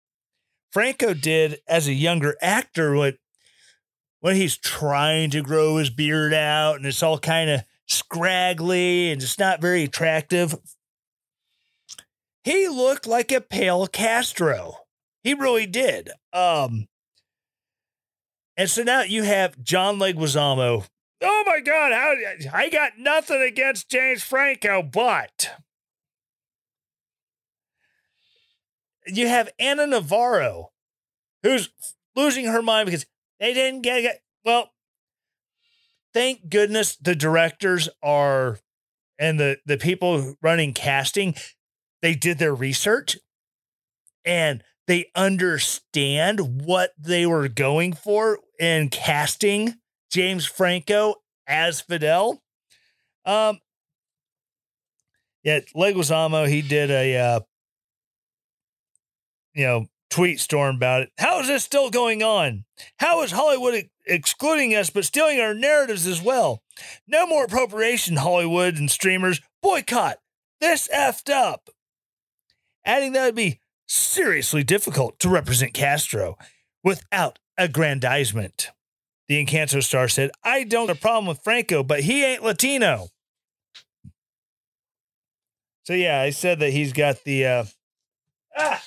Franco 0.78 1.16
did 1.16 1.60
as 1.68 1.88
a 1.88 1.94
younger 1.94 2.36
actor, 2.40 2.96
when, 2.96 3.18
when 4.20 4.36
he's 4.36 4.56
trying 4.56 5.32
to 5.32 5.42
grow 5.42 5.78
his 5.78 5.90
beard 5.90 6.36
out 6.36 6.76
and 6.76 6.86
it's 6.86 7.02
all 7.02 7.18
kind 7.18 7.50
of 7.50 7.64
scraggly 7.88 9.12
and 9.12 9.20
it's 9.20 9.40
not 9.40 9.60
very 9.60 9.86
attractive, 9.86 10.56
he 12.44 12.68
looked 12.68 13.08
like 13.08 13.32
a 13.32 13.42
pale 13.42 13.88
Castro. 13.88 14.76
He 15.24 15.34
really 15.34 15.66
did. 15.66 16.12
Um, 16.32 16.88
and 18.56 18.70
so 18.70 18.84
now 18.84 19.02
you 19.02 19.24
have 19.24 19.60
John 19.64 19.98
Leguizamo 19.98 20.86
Oh 21.24 21.44
my 21.48 21.60
God, 21.60 21.92
how, 21.92 22.14
I 22.54 22.70
got 22.70 23.00
nothing 23.00 23.42
against 23.42 23.90
James 23.90 24.22
Franco, 24.22 24.84
but 24.84 25.56
you 29.08 29.28
have 29.28 29.50
Ana 29.60 29.88
Navarro, 29.88 30.72
who's 31.44 31.70
losing 32.16 32.46
her 32.46 32.62
mind 32.62 32.88
because 32.88 33.06
they 33.40 33.54
didn't 33.54 33.82
get 33.82 34.04
it. 34.04 34.20
Well, 34.44 34.72
thank 36.14 36.50
goodness 36.50 36.96
the 36.96 37.16
directors 37.16 37.90
are 38.02 38.60
and 39.20 39.40
the, 39.40 39.58
the 39.66 39.78
people 39.78 40.36
running 40.42 40.74
casting, 40.74 41.36
they 42.02 42.14
did 42.14 42.38
their 42.38 42.54
research 42.54 43.18
and 44.26 44.64
they 44.88 45.10
understand 45.16 46.66
what 46.66 46.92
they 46.98 47.26
were 47.26 47.48
going 47.48 47.94
for 47.94 48.40
in 48.60 48.90
casting 48.90 49.76
James 50.12 50.46
Franco 50.46 51.16
as 51.48 51.82
Fidel. 51.82 52.42
Um, 53.26 53.60
yeah, 55.44 55.60
Leguizamo, 55.76 56.48
he 56.48 56.62
did 56.62 56.92
a, 56.92 57.18
uh, 57.18 57.40
you 59.58 59.66
know, 59.66 59.88
tweet 60.12 60.40
storm 60.40 60.76
about 60.76 61.02
it. 61.02 61.12
How 61.18 61.40
is 61.40 61.48
this 61.48 61.64
still 61.64 61.90
going 61.90 62.22
on? 62.22 62.64
How 63.00 63.24
is 63.24 63.32
Hollywood 63.32 63.74
ex- 63.74 63.90
excluding 64.06 64.76
us 64.76 64.92
but 64.92 65.04
stealing 65.04 65.40
our 65.40 65.56
narratives 65.56 66.06
as 66.06 66.22
well? 66.22 66.62
No 67.08 67.26
more 67.26 67.46
appropriation, 67.46 68.18
Hollywood 68.18 68.76
and 68.78 68.90
streamers. 68.90 69.42
Boycott. 69.64 70.20
This 70.62 70.88
effed 70.94 71.34
up. 71.34 71.72
Adding 72.86 73.14
that 73.14 73.26
would 73.26 73.36
be 73.36 73.60
seriously 73.88 74.64
difficult 74.64 75.20
to 75.20 75.30
represent 75.30 75.74
Castro 75.74 76.38
without 76.84 77.40
aggrandizement. 77.58 78.70
The 79.28 79.44
Encanto 79.44 79.84
star 79.84 80.08
said, 80.08 80.30
I 80.44 80.64
don't 80.64 80.88
have 80.88 80.98
a 80.98 81.00
problem 81.00 81.26
with 81.26 81.44
Franco, 81.44 81.84
but 81.84 82.02
he 82.02 82.24
ain't 82.24 82.44
Latino. 82.44 83.08
So 85.84 85.94
yeah, 85.94 86.22
I 86.22 86.30
said 86.30 86.60
that 86.60 86.72
he's 86.72 86.94
got 86.94 87.24
the 87.24 87.46
uh 87.46 87.66
ah! 88.56 88.84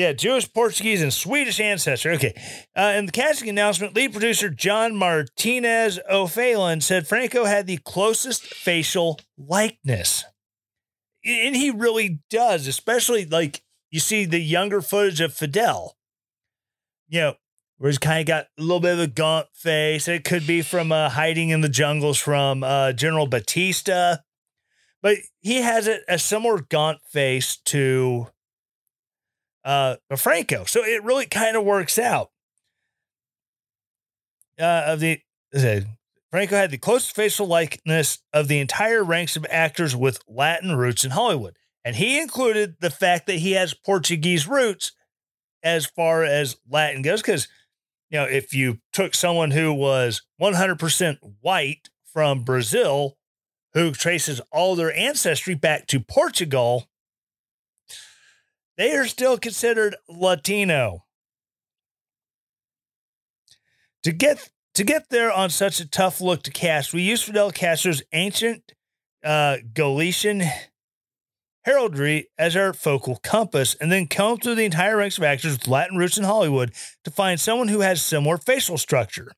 Yeah, 0.00 0.14
Jewish, 0.14 0.50
Portuguese, 0.50 1.02
and 1.02 1.12
Swedish 1.12 1.60
ancestor. 1.60 2.12
Okay. 2.12 2.32
Uh, 2.74 2.94
in 2.96 3.04
the 3.04 3.12
casting 3.12 3.50
announcement, 3.50 3.94
lead 3.94 4.12
producer 4.12 4.48
John 4.48 4.96
Martinez 4.96 6.00
O'Felan 6.10 6.80
said 6.80 7.06
Franco 7.06 7.44
had 7.44 7.66
the 7.66 7.76
closest 7.76 8.46
facial 8.46 9.20
likeness. 9.36 10.24
And 11.22 11.54
he 11.54 11.70
really 11.70 12.20
does, 12.30 12.66
especially 12.66 13.26
like 13.26 13.62
you 13.90 14.00
see 14.00 14.24
the 14.24 14.40
younger 14.40 14.80
footage 14.80 15.20
of 15.20 15.34
Fidel, 15.34 15.98
you 17.06 17.20
know, 17.20 17.34
where 17.76 17.90
he's 17.90 17.98
kind 17.98 18.20
of 18.20 18.26
got 18.26 18.46
a 18.58 18.62
little 18.62 18.80
bit 18.80 18.94
of 18.94 19.00
a 19.00 19.06
gaunt 19.06 19.48
face. 19.52 20.08
It 20.08 20.24
could 20.24 20.46
be 20.46 20.62
from 20.62 20.92
uh, 20.92 21.10
hiding 21.10 21.50
in 21.50 21.60
the 21.60 21.68
jungles 21.68 22.16
from 22.16 22.64
uh, 22.64 22.94
General 22.94 23.26
Batista, 23.26 24.16
but 25.02 25.18
he 25.40 25.60
has 25.60 25.86
a, 25.86 25.98
a 26.08 26.18
similar 26.18 26.62
gaunt 26.62 27.00
face 27.12 27.58
to 27.66 28.28
uh, 29.64 29.96
Franco. 30.16 30.64
So 30.64 30.84
it 30.84 31.02
really 31.04 31.26
kind 31.26 31.56
of 31.56 31.64
works 31.64 31.98
out. 31.98 32.30
Uh, 34.58 34.82
of 34.86 35.00
the 35.00 35.20
Franco 36.30 36.54
had 36.54 36.70
the 36.70 36.78
closest 36.78 37.16
facial 37.16 37.46
likeness 37.46 38.18
of 38.32 38.46
the 38.46 38.60
entire 38.60 39.02
ranks 39.02 39.36
of 39.36 39.46
actors 39.50 39.96
with 39.96 40.22
Latin 40.28 40.76
roots 40.76 41.04
in 41.04 41.10
Hollywood. 41.10 41.56
And 41.84 41.96
he 41.96 42.20
included 42.20 42.76
the 42.80 42.90
fact 42.90 43.26
that 43.26 43.36
he 43.36 43.52
has 43.52 43.74
Portuguese 43.74 44.46
roots 44.46 44.92
as 45.62 45.86
far 45.86 46.22
as 46.22 46.56
Latin 46.68 47.02
goes. 47.02 47.22
Because, 47.22 47.48
you 48.10 48.18
know, 48.18 48.26
if 48.26 48.54
you 48.54 48.78
took 48.92 49.14
someone 49.14 49.50
who 49.50 49.72
was 49.72 50.22
100% 50.40 51.18
white 51.40 51.88
from 52.12 52.44
Brazil, 52.44 53.16
who 53.72 53.92
traces 53.92 54.40
all 54.52 54.76
their 54.76 54.94
ancestry 54.94 55.54
back 55.54 55.86
to 55.88 56.00
Portugal, 56.00 56.88
they 58.80 58.96
are 58.96 59.06
still 59.06 59.36
considered 59.36 59.94
Latino. 60.08 61.04
To 64.04 64.10
get 64.10 64.48
to 64.72 64.84
get 64.84 65.10
there 65.10 65.30
on 65.30 65.50
such 65.50 65.80
a 65.80 65.88
tough 65.88 66.22
look 66.22 66.42
to 66.44 66.50
cast, 66.50 66.94
we 66.94 67.02
used 67.02 67.24
Fidel 67.24 67.50
Castro's 67.50 68.02
ancient 68.14 68.72
uh, 69.22 69.58
Galician 69.74 70.44
heraldry 71.64 72.28
as 72.38 72.56
our 72.56 72.72
focal 72.72 73.16
compass, 73.22 73.74
and 73.74 73.92
then 73.92 74.06
combed 74.06 74.42
through 74.42 74.54
the 74.54 74.64
entire 74.64 74.96
ranks 74.96 75.18
of 75.18 75.24
actors 75.24 75.58
with 75.58 75.68
Latin 75.68 75.98
roots 75.98 76.16
in 76.16 76.24
Hollywood 76.24 76.72
to 77.04 77.10
find 77.10 77.38
someone 77.38 77.68
who 77.68 77.80
has 77.80 78.00
similar 78.00 78.38
facial 78.38 78.78
structure. 78.78 79.30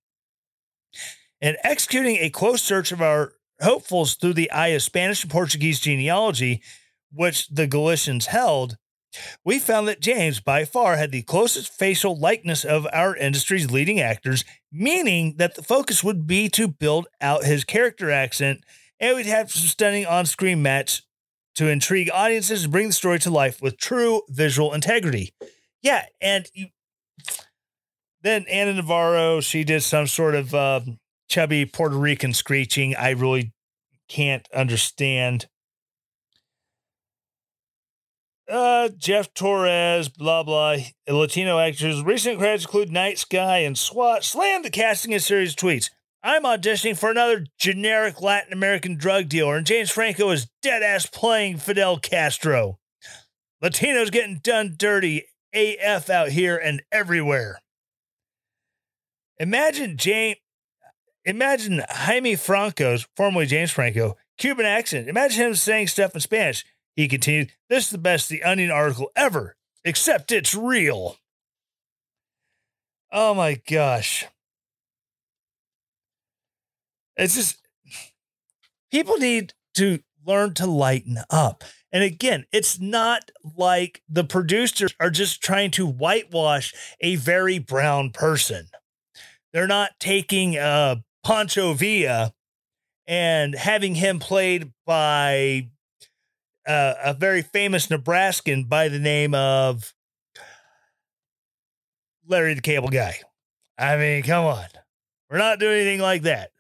And 1.41 1.57
executing 1.65 2.19
a 2.19 2.31
close 2.31 2.63
search 2.63 2.93
of 2.93 3.03
our 3.03 3.33
hopefuls 3.61 4.15
through 4.15 4.35
the 4.35 4.53
eye 4.53 4.69
of 4.69 4.83
Spanish 4.83 5.25
and 5.25 5.33
Portuguese 5.33 5.81
genealogy, 5.81 6.63
which 7.13 7.49
the 7.49 7.67
Galicians 7.67 8.27
held, 8.27 8.77
we 9.45 9.59
found 9.59 9.89
that 9.89 10.01
James 10.01 10.41
by 10.41 10.65
far 10.65 10.97
had 10.97 11.13
the 11.13 11.23
closest 11.23 11.73
facial 11.73 12.19
likeness 12.19 12.65
of 12.65 12.87
our 12.93 13.17
industry's 13.17 13.71
leading 13.71 14.01
actors, 14.01 14.45
meaning 14.71 15.35
that 15.39 15.55
the 15.55 15.63
focus 15.63 16.03
would 16.03 16.27
be 16.27 16.49
to 16.51 16.69
build 16.69 17.07
out 17.21 17.45
his 17.45 17.65
character 17.65 18.11
accent 18.11 18.65
and 19.03 19.17
we'd 19.17 19.27
have 19.27 19.51
some 19.51 19.67
stunning 19.67 20.07
on 20.07 20.25
screen 20.25 20.63
match 20.63 21.03
to 21.57 21.69
intrigue 21.69 22.09
audiences 22.15 22.65
and 22.65 22.73
bring 22.73 22.87
the 22.87 22.93
story 22.93 23.19
to 23.19 23.31
life 23.31 23.61
with 23.61 23.77
true 23.77 24.23
visual 24.29 24.73
integrity. 24.73 25.35
Yeah, 25.83 26.07
and 26.21 26.49
you, 26.55 26.69
then 28.23 28.47
Ana 28.49 28.75
Navarro, 28.75 29.41
she 29.41 29.65
did 29.65 29.83
some 29.83 30.07
sort 30.07 30.37
of 30.37 30.55
uh, 30.55 30.81
chubby 31.29 31.67
Puerto 31.67 31.97
Rican 31.97 32.33
screeching. 32.33 32.95
I 32.95 33.11
really 33.11 33.53
can't 34.09 34.49
understand. 34.55 35.49
Uh, 38.53 38.91
Jeff 38.99 39.33
Torres, 39.33 40.11
blah 40.11 40.43
blah. 40.43 40.77
Latino 41.09 41.59
actors. 41.59 42.03
Recent 42.03 42.39
credits 42.39 42.65
include 42.65 42.93
Night 42.93 43.19
Sky 43.19 43.59
and 43.61 43.79
SWAT. 43.79 44.23
Slammed 44.23 44.67
the 44.67 44.69
casting 44.69 45.13
in 45.13 45.21
series 45.21 45.57
tweets. 45.57 45.89
I'm 46.23 46.43
auditioning 46.43 46.99
for 46.99 47.11
another 47.11 47.47
generic 47.59 48.21
Latin 48.21 48.53
American 48.53 48.99
drug 48.99 49.31
dealer, 49.31 49.57
and 49.57 49.67
James 49.67 49.91
Franco 49.91 50.29
is 50.29 50.49
dead 50.61 50.83
ass 50.83 51.07
playing 51.07 51.59
Fidel 51.59 51.99
Castro. 51.99 52.79
Latinos 53.65 54.13
getting 54.13 54.41
done 54.43 54.75
dirty 54.77 55.25
AF 55.55 56.11
out 56.11 56.29
here 56.29 56.59
and 56.59 56.83
everywhere. 56.93 57.59
Imagine 59.39 59.97
James 59.97 60.37
imagine 61.25 61.83
Jaime 61.89 62.37
Franco's, 62.37 63.07
formerly 63.17 63.47
James 63.47 63.71
Franco, 63.71 64.19
Cuban 64.37 64.67
accent. 64.67 65.09
Imagine 65.09 65.47
him 65.47 65.55
saying 65.55 65.89
stuff 65.89 66.15
in 66.15 66.21
Spanish. 66.21 66.67
He 66.97 67.09
continued, 67.09 67.53
This 67.69 67.85
is 67.85 67.91
the 67.91 67.99
best 67.99 68.29
The 68.29 68.43
Onion 68.43 68.71
article 68.71 69.11
ever, 69.17 69.57
except 69.85 70.33
it's 70.33 70.55
real. 70.55 71.17
Oh 73.11 73.35
my 73.35 73.61
gosh. 73.69 74.27
It's 77.17 77.35
just, 77.35 77.61
people 78.91 79.19
need 79.19 79.53
to 79.75 80.01
learn 80.25 80.55
to 80.55 80.67
lighten 80.67 81.19
up. 81.31 81.65
And 81.93 82.03
again, 82.03 82.47
it's 82.53 82.81
not 82.81 83.31
like 83.57 84.03
the 84.09 84.25
producers 84.25 84.95
are 84.99 85.11
just 85.11 85.43
trying 85.43 85.71
to 85.73 85.87
whitewash 85.87 86.73
a 87.01 87.17
very 87.17 87.59
brown 87.59 88.11
person. 88.11 88.69
They're 89.53 89.67
not 89.67 89.93
taking 90.01 90.57
uh, 90.57 90.97
Pancho 91.25 91.75
Villa 91.75 92.33
and 93.07 93.55
having 93.55 93.97
him 93.97 94.19
played 94.19 94.73
by 94.87 95.69
uh, 96.67 96.95
a 97.05 97.15
very 97.15 97.43
famous 97.43 97.89
Nebraskan 97.91 98.65
by 98.65 98.89
the 98.89 98.99
name 98.99 99.35
of 99.35 99.95
Larry 102.27 102.55
the 102.55 102.61
Cable 102.61 102.89
Guy. 102.89 103.17
I 103.79 103.97
mean, 103.97 104.23
come 104.23 104.45
on. 104.45 104.67
We're 105.31 105.39
not 105.39 105.59
doing 105.59 105.81
anything 105.81 106.01
like 106.01 106.23
that. 106.23 106.51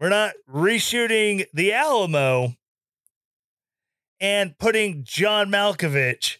We're 0.00 0.08
not 0.08 0.34
reshooting 0.50 1.46
The 1.52 1.72
Alamo 1.72 2.54
and 4.20 4.58
putting 4.58 5.04
John 5.04 5.50
Malkovich 5.50 6.38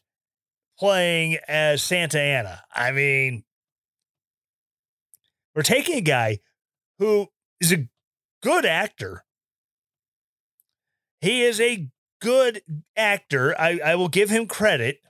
playing 0.78 1.38
as 1.46 1.82
Santa 1.82 2.20
Anna. 2.20 2.62
I 2.74 2.90
mean, 2.90 3.44
we're 5.54 5.62
taking 5.62 5.98
a 5.98 6.02
guy 6.02 6.40
who 6.98 7.28
is 7.60 7.72
a 7.72 7.88
good 8.42 8.64
actor. 8.66 9.24
He 11.20 11.42
is 11.42 11.60
a 11.60 11.88
good 12.20 12.62
actor. 12.96 13.58
I, 13.58 13.80
I 13.84 13.94
will 13.96 14.08
give 14.08 14.30
him 14.30 14.46
credit, 14.46 15.00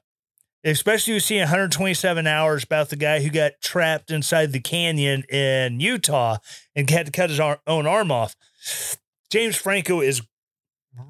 especially 0.64 1.14
you 1.14 1.20
see 1.20 1.38
127 1.38 2.26
hours 2.26 2.64
about 2.64 2.88
the 2.88 2.96
guy 2.96 3.20
who 3.20 3.30
got 3.30 3.52
trapped 3.62 4.10
inside 4.10 4.52
the 4.52 4.60
canyon 4.60 5.24
in 5.24 5.80
Utah 5.80 6.38
and 6.74 6.88
had 6.88 7.06
to 7.06 7.12
cut 7.12 7.30
his 7.30 7.40
own 7.40 7.86
arm 7.86 8.10
off. 8.10 8.36
James 9.30 9.56
Franco 9.56 10.00
is 10.00 10.22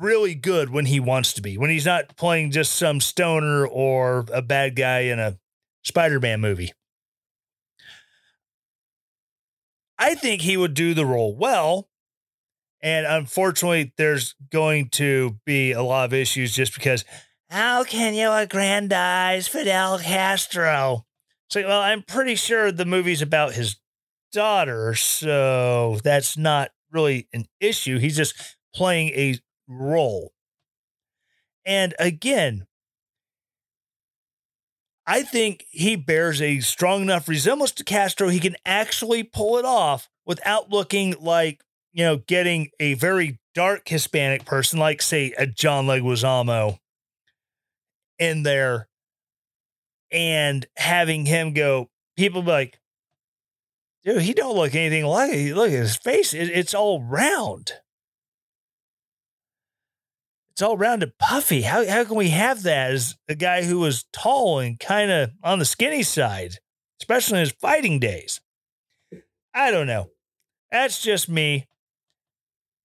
really 0.01 0.35
good 0.35 0.71
when 0.71 0.87
he 0.87 1.01
wants 1.01 1.33
to 1.35 1.43
be, 1.43 1.59
when 1.59 1.71
he's 1.71 1.87
not 1.87 2.17
playing 2.17 2.51
just 2.51 2.75
some 2.75 3.01
stoner 3.01 3.67
or 3.67 4.25
a 4.33 4.43
bad 4.43 4.77
guy 4.77 5.01
in 5.01 5.19
a 5.19 5.39
Spider 5.83 6.21
Man 6.21 6.41
movie. 6.41 6.73
I 9.99 10.15
think 10.15 10.43
he 10.43 10.57
would 10.57 10.75
do 10.75 10.95
the 10.95 11.07
role 11.07 11.37
well. 11.37 11.89
And 12.85 13.07
unfortunately, 13.07 13.95
there's 13.97 14.35
going 14.53 14.91
to 14.91 15.39
be 15.47 15.73
a 15.73 15.83
lot 15.83 16.05
of 16.05 16.13
issues 16.13 16.55
just 16.55 16.75
because 16.75 17.07
how 17.49 17.83
can 17.83 18.13
you 18.13 18.31
aggrandize 18.31 19.49
Fidel 19.49 19.99
Castro? 19.99 21.07
So, 21.49 21.67
well, 21.67 21.81
I'm 21.81 22.03
pretty 22.03 22.35
sure 22.35 22.71
the 22.71 22.85
movie's 22.85 23.23
about 23.23 23.55
his 23.55 23.77
daughter, 24.35 24.95
so 24.95 25.99
that's 26.05 26.37
not 26.37 26.73
really 26.93 27.27
an 27.33 27.47
issue. 27.59 27.99
He's 27.99 28.19
just 28.19 28.35
playing 28.75 29.09
a 29.11 29.39
role. 29.67 30.35
And 31.65 31.95
again, 31.99 32.67
I 35.07 35.23
think 35.23 35.65
he 35.71 35.97
bears 35.97 36.43
a 36.43 36.61
strong 36.61 37.01
enough 37.01 37.29
resemblance 37.29 37.73
to 37.73 37.85
Castro. 37.85 38.29
He 38.29 38.41
can 38.41 38.57
actually 38.67 39.23
pull 39.23 39.57
it 39.57 39.65
off 39.65 40.11
without 40.27 40.69
looking 40.71 41.15
like, 41.19 41.63
you 41.95 42.05
know, 42.05 42.19
getting 42.19 42.69
a 42.79 42.95
very 42.95 43.39
dark 43.55 43.89
Hispanic 43.89 44.45
person, 44.45 44.79
like, 44.79 45.01
say, 45.01 45.33
a 45.39 45.47
John 45.47 45.87
Leguizamo 45.87 46.79
in 48.19 48.43
there 48.43 48.89
and 50.11 50.67
having 50.77 51.25
him 51.25 51.55
go, 51.55 51.89
people 52.17 52.43
be 52.43 52.51
like, 52.51 52.81
dude, 54.05 54.21
he 54.21 54.35
don't 54.35 54.57
look 54.57 54.75
anything 54.75 55.07
like 55.07 55.33
it. 55.33 55.55
Look 55.55 55.69
at 55.69 55.73
his 55.73 55.97
face. 55.97 56.35
It, 56.35 56.51
it's 56.51 56.75
all 56.75 57.03
round 57.03 57.73
it's 60.55 60.63
all 60.63 60.77
rounded 60.77 61.19
puffy. 61.19 61.63
How 61.63 61.85
how 61.85 62.05
can 62.05 62.15
we 62.15 62.29
have 62.29 62.63
that 62.63 62.93
as 62.93 63.17
a 63.29 63.35
guy 63.35 63.65
who 63.65 63.81
was 63.81 64.05
tall 64.13 64.61
and 64.61 64.79
kind 64.79 65.11
of 65.11 65.33
on 65.43 65.59
the 65.59 65.65
skinny 65.65 66.05
side, 66.05 66.59
especially 67.01 67.39
in 67.39 67.41
his 67.41 67.51
fighting 67.51 67.99
days? 67.99 68.41
I 69.53 69.73
don't 69.73 69.89
know. 69.89 70.11
That's 70.71 71.03
just 71.03 71.29
me. 71.29 71.67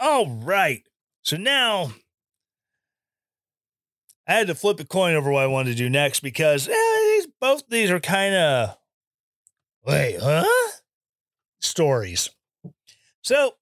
All 0.00 0.26
right. 0.26 0.82
So 1.22 1.36
now 1.36 1.92
I 4.26 4.32
had 4.32 4.46
to 4.46 4.54
flip 4.54 4.80
a 4.80 4.84
coin 4.84 5.14
over 5.14 5.30
what 5.30 5.42
I 5.42 5.46
wanted 5.46 5.72
to 5.72 5.76
do 5.76 5.90
next 5.90 6.20
because 6.20 6.66
eh, 6.66 6.72
these, 6.72 7.26
both 7.38 7.68
these 7.68 7.90
are 7.90 8.00
kind 8.00 8.34
of 8.34 8.78
wait, 9.84 10.18
huh? 10.18 10.46
Stories. 11.60 12.30
So 13.20 13.56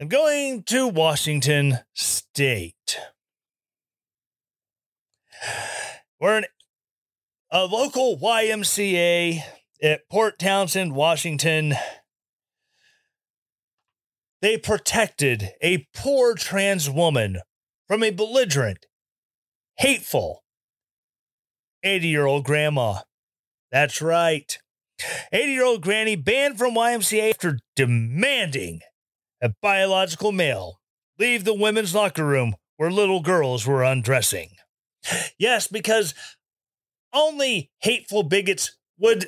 I'm 0.00 0.08
going 0.08 0.62
to 0.64 0.88
Washington 0.88 1.80
State. 1.92 2.98
We're 6.18 6.38
in 6.38 6.44
a 7.50 7.66
local 7.66 8.16
YMCA 8.16 9.42
at 9.82 10.08
Port 10.08 10.38
Townsend, 10.38 10.94
Washington 10.94 11.74
they 14.42 14.58
protected 14.58 15.50
a 15.62 15.86
poor 15.94 16.34
trans 16.34 16.90
woman 16.90 17.38
from 17.88 18.02
a 18.02 18.10
belligerent, 18.10 18.86
hateful 19.78 20.42
80 21.84 22.08
year 22.08 22.26
old 22.26 22.44
grandma. 22.44 22.98
That's 23.70 24.02
right. 24.02 24.58
80 25.32 25.52
year 25.52 25.64
old 25.64 25.82
granny 25.82 26.16
banned 26.16 26.58
from 26.58 26.74
YMCA 26.74 27.30
after 27.30 27.58
demanding 27.74 28.80
a 29.40 29.54
biological 29.62 30.32
male 30.32 30.80
leave 31.18 31.44
the 31.44 31.54
women's 31.54 31.94
locker 31.94 32.26
room 32.26 32.54
where 32.76 32.90
little 32.90 33.20
girls 33.20 33.66
were 33.66 33.82
undressing. 33.82 34.50
Yes, 35.38 35.66
because 35.66 36.14
only 37.12 37.70
hateful 37.80 38.22
bigots 38.22 38.76
would 38.98 39.26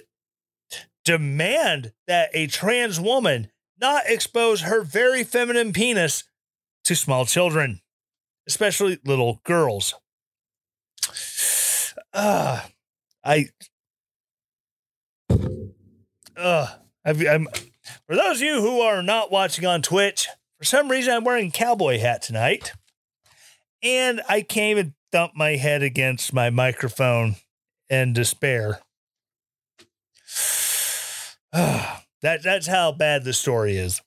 demand 1.04 1.92
that 2.06 2.30
a 2.32 2.46
trans 2.46 3.00
woman 3.00 3.48
not 3.84 4.06
expose 4.06 4.62
her 4.62 4.82
very 4.82 5.22
feminine 5.22 5.70
penis 5.70 6.24
to 6.84 6.96
small 6.96 7.26
children, 7.26 7.82
especially 8.48 8.98
little 9.04 9.42
girls. 9.44 9.94
Uh, 12.14 12.62
I. 13.22 13.50
Uh, 16.34 16.66
I'm, 17.04 17.46
for 18.06 18.16
those 18.16 18.40
of 18.40 18.46
you 18.46 18.62
who 18.62 18.80
are 18.80 19.02
not 19.02 19.30
watching 19.30 19.66
on 19.66 19.82
Twitch, 19.82 20.28
for 20.56 20.64
some 20.64 20.90
reason 20.90 21.12
I'm 21.12 21.24
wearing 21.24 21.48
a 21.48 21.52
cowboy 21.52 21.98
hat 21.98 22.22
tonight. 22.22 22.72
And 23.82 24.22
I 24.30 24.40
came 24.40 24.78
and 24.78 24.94
thumped 25.12 25.36
my 25.36 25.56
head 25.56 25.82
against 25.82 26.32
my 26.32 26.48
microphone 26.48 27.36
in 27.90 28.14
despair. 28.14 28.80
Uh, 31.56 32.00
that 32.24 32.42
that's 32.42 32.66
how 32.66 32.90
bad 32.90 33.22
the 33.24 33.34
story 33.34 33.76
is. 33.76 34.00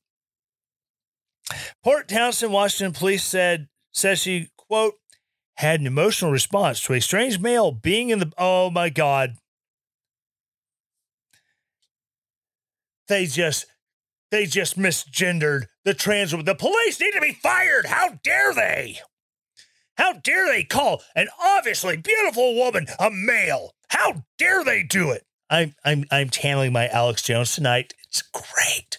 Port 1.83 2.07
Townsend, 2.09 2.51
Washington 2.51 2.91
police 2.91 3.23
said 3.23 3.67
says 3.93 4.19
she 4.19 4.49
quote 4.57 4.95
had 5.57 5.79
an 5.79 5.87
emotional 5.87 6.31
response 6.31 6.81
to 6.81 6.93
a 6.93 6.99
strange 6.99 7.39
male 7.39 7.71
being 7.71 8.09
in 8.09 8.17
the 8.17 8.33
oh 8.35 8.71
my 8.71 8.89
god. 8.89 9.35
They 13.07 13.27
just 13.27 13.67
they 14.31 14.47
just 14.47 14.79
misgendered 14.79 15.67
the 15.85 15.93
trans 15.93 16.33
woman. 16.33 16.45
the 16.45 16.55
police 16.55 16.99
need 16.99 17.13
to 17.13 17.21
be 17.21 17.33
fired. 17.33 17.85
How 17.85 18.17
dare 18.23 18.51
they? 18.51 18.97
How 19.95 20.13
dare 20.13 20.47
they 20.47 20.63
call 20.63 21.03
an 21.15 21.27
obviously 21.39 21.97
beautiful 21.97 22.55
woman 22.55 22.87
a 22.99 23.11
male? 23.11 23.75
How 23.89 24.23
dare 24.39 24.63
they 24.63 24.81
do 24.81 25.11
it? 25.11 25.26
I'm 25.49 25.75
I'm 25.83 26.05
I'm 26.11 26.29
channeling 26.29 26.73
my 26.73 26.87
Alex 26.87 27.21
Jones 27.21 27.55
tonight. 27.55 27.93
It's 28.07 28.21
great. 28.21 28.97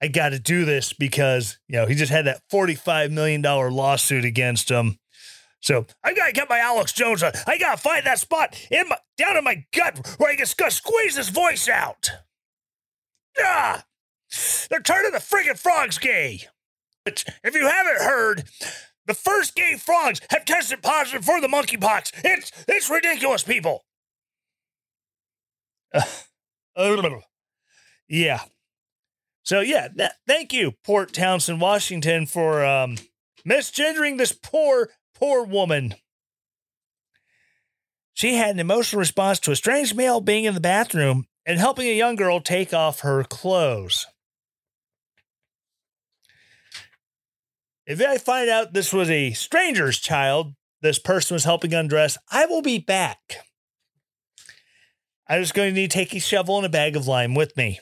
I 0.00 0.08
got 0.08 0.30
to 0.30 0.38
do 0.38 0.64
this 0.64 0.92
because 0.92 1.58
you 1.68 1.76
know 1.76 1.86
he 1.86 1.94
just 1.94 2.12
had 2.12 2.26
that 2.26 2.42
forty-five 2.50 3.10
million 3.10 3.42
dollar 3.42 3.70
lawsuit 3.70 4.24
against 4.24 4.70
him. 4.70 4.98
So 5.60 5.86
I 6.04 6.14
gotta 6.14 6.32
get 6.32 6.48
my 6.48 6.58
Alex 6.58 6.92
Jones. 6.92 7.22
On. 7.22 7.32
I 7.46 7.58
gotta 7.58 7.78
find 7.78 8.06
that 8.06 8.18
spot 8.18 8.58
in 8.70 8.88
my 8.88 8.96
down 9.16 9.36
in 9.36 9.44
my 9.44 9.64
gut 9.74 10.16
where 10.18 10.30
I 10.30 10.36
can 10.36 10.46
squeeze 10.46 11.16
his 11.16 11.28
voice 11.30 11.68
out. 11.68 12.10
Ah, 13.40 13.84
they're 14.70 14.80
turning 14.80 15.12
the 15.12 15.18
friggin' 15.18 15.58
frogs 15.58 15.98
gay. 15.98 16.42
If 17.06 17.54
you 17.54 17.66
haven't 17.66 18.02
heard, 18.02 18.44
the 19.06 19.14
first 19.14 19.54
gay 19.56 19.76
frogs 19.76 20.20
have 20.30 20.44
tested 20.44 20.82
positive 20.82 21.24
for 21.24 21.40
the 21.40 21.48
monkeypox. 21.48 22.12
It's 22.24 22.52
it's 22.68 22.90
ridiculous, 22.90 23.42
people. 23.42 23.84
yeah. 28.08 28.40
So 29.42 29.60
yeah, 29.60 29.88
thank 30.26 30.52
you, 30.52 30.72
Port 30.84 31.12
Townsend, 31.12 31.60
Washington, 31.60 32.26
for 32.26 32.64
um, 32.64 32.96
misgendering 33.46 34.18
this 34.18 34.32
poor, 34.32 34.90
poor 35.14 35.44
woman. 35.44 35.94
She 38.12 38.34
had 38.34 38.50
an 38.50 38.60
emotional 38.60 38.98
response 38.98 39.38
to 39.40 39.52
a 39.52 39.56
strange 39.56 39.94
male 39.94 40.20
being 40.20 40.44
in 40.44 40.54
the 40.54 40.60
bathroom 40.60 41.26
and 41.46 41.58
helping 41.58 41.86
a 41.86 41.96
young 41.96 42.16
girl 42.16 42.40
take 42.40 42.74
off 42.74 43.00
her 43.00 43.24
clothes. 43.24 44.06
If 47.86 48.02
I 48.02 48.18
find 48.18 48.50
out 48.50 48.74
this 48.74 48.92
was 48.92 49.08
a 49.08 49.32
stranger's 49.32 49.98
child, 49.98 50.52
this 50.82 50.98
person 50.98 51.36
was 51.36 51.44
helping 51.44 51.72
undress, 51.72 52.18
I 52.30 52.44
will 52.44 52.60
be 52.60 52.78
back. 52.78 53.47
I 55.28 55.38
was 55.38 55.52
going 55.52 55.74
to 55.74 55.80
need 55.80 55.90
to 55.90 55.96
take 55.96 56.14
a 56.14 56.20
shovel 56.20 56.56
and 56.56 56.66
a 56.66 56.70
bag 56.70 56.96
of 56.96 57.06
lime 57.06 57.34
with 57.34 57.56
me. 57.56 57.80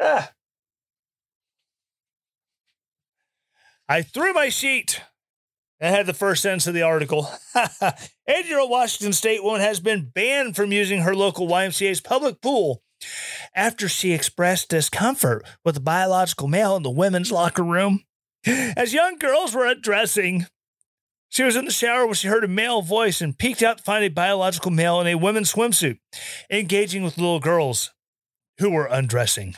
Ah. 0.00 0.32
I 3.88 4.02
threw 4.02 4.32
my 4.32 4.48
sheet. 4.48 5.02
I 5.80 5.88
had 5.88 6.06
the 6.06 6.14
first 6.14 6.42
sentence 6.42 6.66
of 6.66 6.72
the 6.72 6.82
article. 6.82 7.28
Eight 8.26 8.46
year 8.46 8.58
old 8.60 8.70
Washington 8.70 9.12
State 9.12 9.44
woman 9.44 9.60
has 9.60 9.80
been 9.80 10.10
banned 10.14 10.56
from 10.56 10.72
using 10.72 11.02
her 11.02 11.14
local 11.14 11.46
YMCA's 11.46 12.00
public 12.00 12.40
pool 12.40 12.82
after 13.54 13.88
she 13.88 14.12
expressed 14.12 14.70
discomfort 14.70 15.44
with 15.64 15.76
a 15.76 15.80
biological 15.80 16.48
male 16.48 16.76
in 16.76 16.82
the 16.82 16.90
women's 16.90 17.30
locker 17.30 17.62
room. 17.62 18.04
As 18.46 18.94
young 18.94 19.18
girls 19.18 19.54
were 19.54 19.66
undressing, 19.66 20.46
she 21.34 21.42
was 21.42 21.56
in 21.56 21.64
the 21.64 21.72
shower 21.72 22.06
when 22.06 22.14
she 22.14 22.28
heard 22.28 22.44
a 22.44 22.48
male 22.48 22.80
voice 22.80 23.20
and 23.20 23.36
peeked 23.36 23.60
out 23.60 23.78
to 23.78 23.82
find 23.82 24.04
a 24.04 24.08
biological 24.08 24.70
male 24.70 25.00
in 25.00 25.08
a 25.08 25.16
women's 25.16 25.52
swimsuit, 25.52 25.98
engaging 26.48 27.02
with 27.02 27.18
little 27.18 27.40
girls 27.40 27.92
who 28.58 28.70
were 28.70 28.86
undressing. 28.86 29.56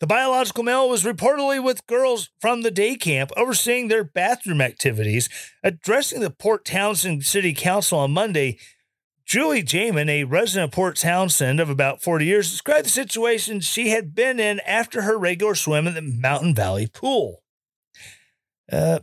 The 0.00 0.06
biological 0.06 0.64
male 0.64 0.86
was 0.86 1.02
reportedly 1.02 1.64
with 1.64 1.86
girls 1.86 2.28
from 2.38 2.60
the 2.60 2.70
day 2.70 2.94
camp, 2.96 3.30
overseeing 3.38 3.88
their 3.88 4.04
bathroom 4.04 4.60
activities. 4.60 5.30
Addressing 5.62 6.20
the 6.20 6.28
Port 6.28 6.66
Townsend 6.66 7.24
City 7.24 7.54
Council 7.54 7.98
on 7.98 8.10
Monday, 8.10 8.58
Julie 9.24 9.62
Jaman, 9.62 10.10
a 10.10 10.24
resident 10.24 10.70
of 10.70 10.74
Port 10.74 10.96
Townsend 10.96 11.58
of 11.58 11.70
about 11.70 12.02
40 12.02 12.26
years, 12.26 12.50
described 12.50 12.84
the 12.84 12.90
situation 12.90 13.60
she 13.60 13.88
had 13.88 14.14
been 14.14 14.38
in 14.38 14.60
after 14.66 15.00
her 15.00 15.16
regular 15.16 15.54
swim 15.54 15.86
in 15.86 15.94
the 15.94 16.02
Mountain 16.02 16.54
Valley 16.54 16.86
pool. 16.86 17.42
Uh, 18.70 18.98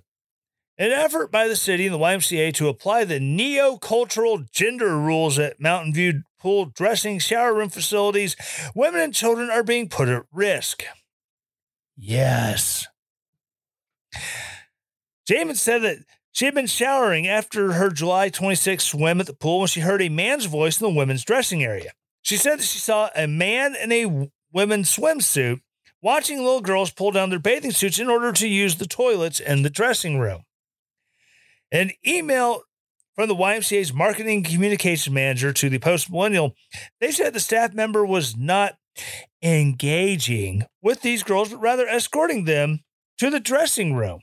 an 0.82 0.92
effort 0.92 1.32
by 1.32 1.48
the 1.48 1.56
city 1.56 1.86
and 1.86 1.94
the 1.94 2.00
YMCA 2.00 2.52
to 2.56 2.68
apply 2.68 3.04
the 3.04 3.20
neo-cultural 3.20 4.46
gender 4.52 4.98
rules 4.98 5.38
at 5.38 5.62
Mountain 5.62 5.94
View 5.94 6.24
pool 6.40 6.66
dressing 6.66 7.20
shower 7.20 7.54
room 7.54 7.70
facilities, 7.70 8.36
women 8.74 9.00
and 9.00 9.14
children 9.14 9.52
are 9.52 9.62
being 9.62 9.88
put 9.88 10.10
at 10.10 10.24
risk. 10.34 10.84
Yes. 11.96 12.88
Jaman 15.28 15.54
said 15.56 15.84
that 15.84 15.98
she 16.32 16.46
had 16.46 16.56
been 16.56 16.66
showering 16.66 17.28
after 17.28 17.74
her 17.74 17.92
July 17.92 18.32
26th 18.32 18.82
swim 18.82 19.20
at 19.20 19.28
the 19.28 19.36
pool 19.36 19.60
when 19.60 19.68
she 19.68 19.82
heard 19.82 20.02
a 20.02 20.10
man's 20.10 20.46
voice 20.46 20.82
in 20.82 20.88
the 20.88 20.98
women's 20.98 21.24
dressing 21.24 21.64
area. 21.64 21.92
She 22.24 22.38
said 22.38 22.58
that 22.58 22.66
she 22.66 22.80
saw 22.80 23.12
a 23.16 23.28
man 23.28 23.76
in 23.76 23.92
a 23.92 24.32
women's 24.52 24.96
swimsuit 24.96 25.62
watching 26.02 26.40
little 26.40 26.62
girls 26.62 26.90
pull 26.90 27.12
down 27.12 27.30
their 27.30 27.38
bathing 27.38 27.70
suits 27.70 28.00
in 28.00 28.10
order 28.10 28.32
to 28.32 28.48
use 28.48 28.78
the 28.78 28.88
toilets 28.88 29.40
in 29.40 29.62
the 29.62 29.70
dressing 29.70 30.18
room. 30.18 30.42
An 31.72 31.92
email 32.06 32.64
from 33.16 33.28
the 33.28 33.36
YMCA's 33.36 33.94
marketing 33.94 34.44
communication 34.44 35.14
manager 35.14 35.54
to 35.54 35.70
the 35.70 35.80
Post 35.80 36.12
Millennial, 36.12 36.56
they 37.00 37.12
said 37.12 37.34
the 37.34 37.40
staff 37.40 37.74
member 37.74 38.06
was 38.06 38.36
not 38.36 38.76
engaging 39.42 40.64
with 40.82 41.02
these 41.02 41.24
girls, 41.24 41.50
but 41.50 41.62
rather 41.62 41.88
escorting 41.88 42.46
them 42.46 42.80
to 43.18 43.30
the 43.30 43.40
dressing 43.40 43.94
room. 43.94 44.20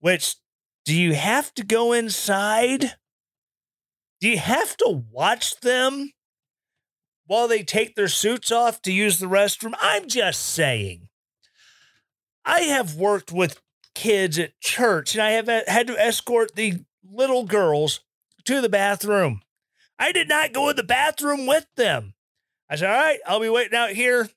Which, 0.00 0.36
do 0.84 0.94
you 0.94 1.14
have 1.14 1.52
to 1.54 1.64
go 1.64 1.92
inside? 1.92 2.94
Do 4.20 4.28
you 4.28 4.38
have 4.38 4.76
to 4.78 5.02
watch 5.10 5.60
them 5.60 6.12
while 7.26 7.48
they 7.48 7.62
take 7.62 7.94
their 7.94 8.08
suits 8.08 8.52
off 8.52 8.82
to 8.82 8.92
use 8.92 9.18
the 9.18 9.26
restroom. 9.26 9.74
I'm 9.80 10.08
just 10.08 10.42
saying. 10.42 11.08
I 12.44 12.60
have 12.62 12.96
worked 12.96 13.32
with 13.32 13.60
kids 13.94 14.38
at 14.38 14.58
church 14.60 15.14
and 15.14 15.22
I 15.22 15.30
have 15.32 15.48
had 15.48 15.86
to 15.86 15.98
escort 15.98 16.54
the 16.54 16.84
little 17.08 17.44
girls 17.44 18.00
to 18.44 18.60
the 18.60 18.68
bathroom. 18.68 19.42
I 19.98 20.12
did 20.12 20.28
not 20.28 20.52
go 20.52 20.68
in 20.68 20.76
the 20.76 20.82
bathroom 20.82 21.46
with 21.46 21.66
them. 21.76 22.14
I 22.68 22.76
said, 22.76 22.90
All 22.90 22.96
right, 22.96 23.20
I'll 23.26 23.40
be 23.40 23.48
waiting 23.48 23.78
out 23.78 23.90
here. 23.90 24.28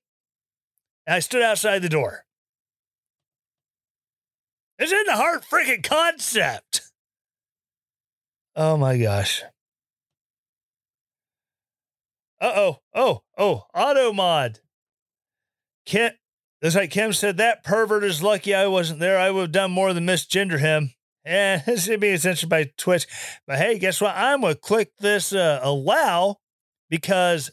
And 1.05 1.15
I 1.15 1.19
stood 1.19 1.41
outside 1.41 1.81
the 1.81 1.89
door. 1.89 2.25
It's 4.77 4.91
in 4.91 5.03
the 5.07 5.15
heart 5.15 5.43
freaking 5.49 5.83
concept. 5.83 6.81
Oh 8.55 8.77
my 8.77 8.97
gosh. 8.97 9.43
Uh 12.39 12.51
oh. 12.55 12.77
Oh, 12.93 13.23
oh, 13.37 13.63
auto 13.73 14.13
mod. 14.13 14.59
Kim, 15.85 16.11
it's 16.67 16.75
like 16.75 16.91
Kim 16.91 17.13
said, 17.13 17.37
that 17.37 17.63
pervert 17.63 18.03
is 18.03 18.21
lucky 18.21 18.53
I 18.53 18.67
wasn't 18.67 18.99
there. 18.99 19.17
I 19.17 19.31
would 19.31 19.41
have 19.41 19.51
done 19.51 19.71
more 19.71 19.93
than 19.93 20.05
misgender 20.05 20.59
him. 20.59 20.91
Yeah, 21.25 21.57
this 21.65 21.85
should 21.85 21.99
be 21.99 22.15
censored 22.17 22.49
by 22.49 22.71
Twitch. 22.77 23.07
But 23.45 23.57
hey, 23.57 23.79
guess 23.79 24.01
what? 24.01 24.15
I'm 24.15 24.41
going 24.41 24.53
to 24.53 24.59
click 24.59 24.91
this 24.99 25.33
uh, 25.33 25.59
allow 25.61 26.37
because 26.89 27.51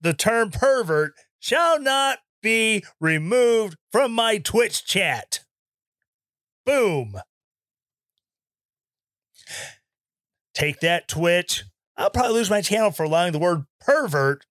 the 0.00 0.12
term 0.12 0.50
pervert 0.50 1.14
shall 1.38 1.80
not 1.80 2.18
be 2.42 2.84
removed 3.00 3.76
from 3.92 4.12
my 4.12 4.38
Twitch 4.38 4.84
chat. 4.84 5.40
Boom. 6.64 7.16
Take 10.54 10.80
that, 10.80 11.08
Twitch. 11.08 11.64
I'll 11.96 12.10
probably 12.10 12.34
lose 12.34 12.50
my 12.50 12.60
channel 12.62 12.90
for 12.90 13.02
allowing 13.02 13.32
the 13.32 13.38
word 13.38 13.64
pervert 13.80 14.46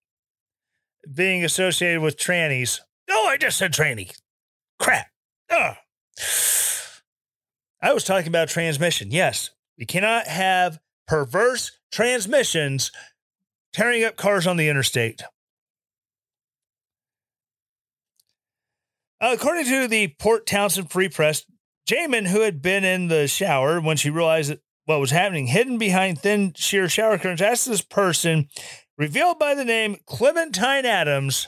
being 1.11 1.43
associated 1.43 2.01
with 2.01 2.17
trannies. 2.17 2.79
Oh, 3.09 3.27
I 3.27 3.37
just 3.37 3.57
said 3.57 3.73
tranny. 3.73 4.11
Crap. 4.79 5.07
Ugh. 5.49 5.75
I 7.81 7.93
was 7.93 8.03
talking 8.03 8.27
about 8.27 8.49
transmission. 8.49 9.11
Yes, 9.11 9.51
we 9.77 9.85
cannot 9.85 10.27
have 10.27 10.79
perverse 11.07 11.71
transmissions 11.91 12.91
tearing 13.73 14.03
up 14.03 14.15
cars 14.15 14.45
on 14.45 14.57
the 14.57 14.69
interstate. 14.69 15.23
According 19.21 19.65
to 19.65 19.87
the 19.87 20.15
Port 20.19 20.45
Townsend 20.45 20.91
Free 20.91 21.09
Press, 21.09 21.45
Jaman, 21.85 22.25
who 22.25 22.41
had 22.41 22.61
been 22.61 22.83
in 22.83 23.07
the 23.07 23.27
shower 23.27 23.81
when 23.81 23.97
she 23.97 24.09
realized 24.09 24.53
what 24.85 24.99
was 24.99 25.11
happening, 25.11 25.47
hidden 25.47 25.77
behind 25.77 26.19
thin, 26.19 26.53
sheer 26.55 26.87
shower 26.87 27.17
curtains, 27.17 27.41
asked 27.41 27.67
this 27.67 27.81
person, 27.81 28.47
revealed 28.97 29.39
by 29.39 29.55
the 29.55 29.65
name 29.65 29.97
Clementine 30.05 30.85
Adams, 30.85 31.47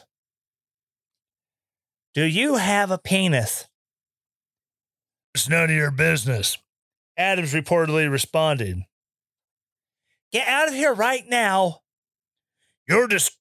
Do 2.13 2.23
you 2.23 2.55
have 2.57 2.91
a 2.91 2.97
penis? 2.97 3.67
It's 5.33 5.47
none 5.47 5.65
of 5.65 5.69
your 5.71 5.91
business. 5.91 6.57
Adams 7.17 7.53
reportedly 7.53 8.11
responded. 8.11 8.81
Get 10.31 10.47
out 10.47 10.67
of 10.67 10.73
here 10.73 10.93
right 10.93 11.23
now. 11.27 11.81
You're 12.87 13.07
dis- 13.07 13.37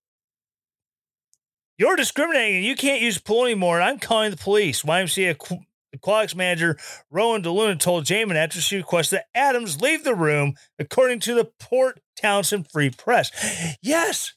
You're 1.79 1.97
discriminating. 1.97 2.59
And 2.59 2.65
you 2.65 2.77
can't 2.77 3.03
use 3.03 3.19
pool 3.19 3.45
anymore. 3.45 3.81
I'm 3.81 3.99
calling 3.99 4.31
the 4.31 4.37
police. 4.37 4.83
YMCA 4.83 5.35
Aqu- 5.35 5.65
Aquatics 5.93 6.37
manager 6.37 6.77
Rowan 7.11 7.43
DeLuna 7.43 7.79
told 7.79 8.05
Jaman 8.05 8.37
after 8.37 8.61
she 8.61 8.77
requested 8.77 9.19
that 9.19 9.27
Adams 9.35 9.81
leave 9.81 10.05
the 10.05 10.15
room, 10.15 10.55
according 10.79 11.19
to 11.21 11.35
the 11.35 11.51
Port 11.59 12.01
Townsend 12.21 12.71
Free 12.71 12.91
Press. 12.91 13.77
Yes, 13.83 14.35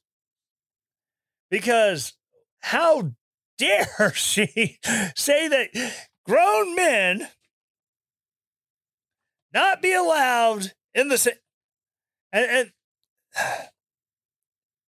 because 1.51 2.13
how 2.61 3.11
dare 3.58 4.12
she 4.16 4.78
say 5.16 5.47
that 5.47 5.70
grown 6.26 6.76
men 6.76 7.28
not 9.54 9.82
be 9.82 9.93
allowed 9.93 10.74
in 10.93 11.10
the 11.10 11.18
same. 11.18 11.36
And, 12.32 12.45
and 12.51 12.72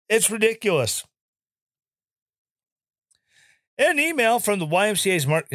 it's 0.09 0.29
ridiculous. 0.29 1.05
In 3.77 3.91
an 3.91 3.99
email 3.99 4.39
from 4.39 4.59
the 4.59 4.65
YMCA's 4.65 5.27
mar- 5.27 5.43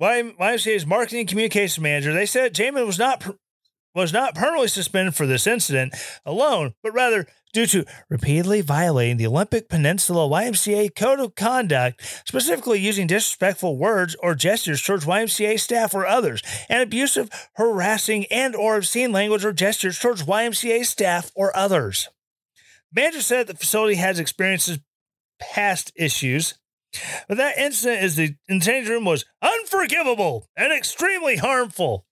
YMCA's 0.00 0.86
marketing 0.86 1.26
communications 1.26 1.82
manager, 1.82 2.12
they 2.12 2.26
said 2.26 2.54
Jaman 2.54 2.86
was 2.86 2.98
not 2.98 3.24
was 3.96 4.12
not 4.12 4.34
permanently 4.34 4.68
suspended 4.68 5.14
for 5.14 5.26
this 5.26 5.46
incident 5.46 5.94
alone, 6.24 6.74
but 6.82 6.92
rather 6.92 7.26
due 7.52 7.66
to 7.66 7.84
repeatedly 8.10 8.60
violating 8.60 9.16
the 9.16 9.26
Olympic 9.26 9.68
Peninsula 9.68 10.28
YMCA 10.28 10.94
Code 10.94 11.18
of 11.18 11.34
Conduct, 11.34 12.02
specifically 12.26 12.78
using 12.78 13.06
disrespectful 13.06 13.78
words 13.78 14.14
or 14.22 14.34
gestures 14.34 14.82
towards 14.82 15.06
YMCA 15.06 15.58
staff 15.58 15.94
or 15.94 16.06
others, 16.06 16.42
and 16.68 16.82
abusive, 16.82 17.30
harassing, 17.54 18.26
and 18.26 18.54
or 18.54 18.76
obscene 18.76 19.12
language 19.12 19.44
or 19.44 19.52
gestures 19.52 19.98
towards 19.98 20.24
YMCA 20.24 20.84
staff 20.84 21.32
or 21.34 21.56
others. 21.56 22.08
The 22.92 23.00
manager 23.00 23.22
said 23.22 23.46
the 23.46 23.54
facility 23.54 23.94
has 23.94 24.20
experienced 24.20 24.78
past 25.40 25.90
issues 25.96 26.54
but 27.28 27.36
that 27.36 27.58
incident 27.58 28.02
is 28.02 28.16
the 28.16 28.34
in 28.48 28.60
change 28.60 28.88
room 28.88 29.04
was 29.04 29.24
unforgivable 29.42 30.48
and 30.56 30.72
extremely 30.72 31.36
harmful. 31.36 32.05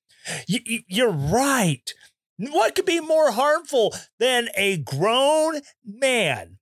You're 0.47 1.13
right. 1.13 1.93
What 2.39 2.75
could 2.75 2.87
be 2.87 3.01
more 3.01 3.31
harmful 3.31 3.95
than 4.19 4.49
a 4.57 4.79
grown 4.79 5.61
man? 5.85 6.59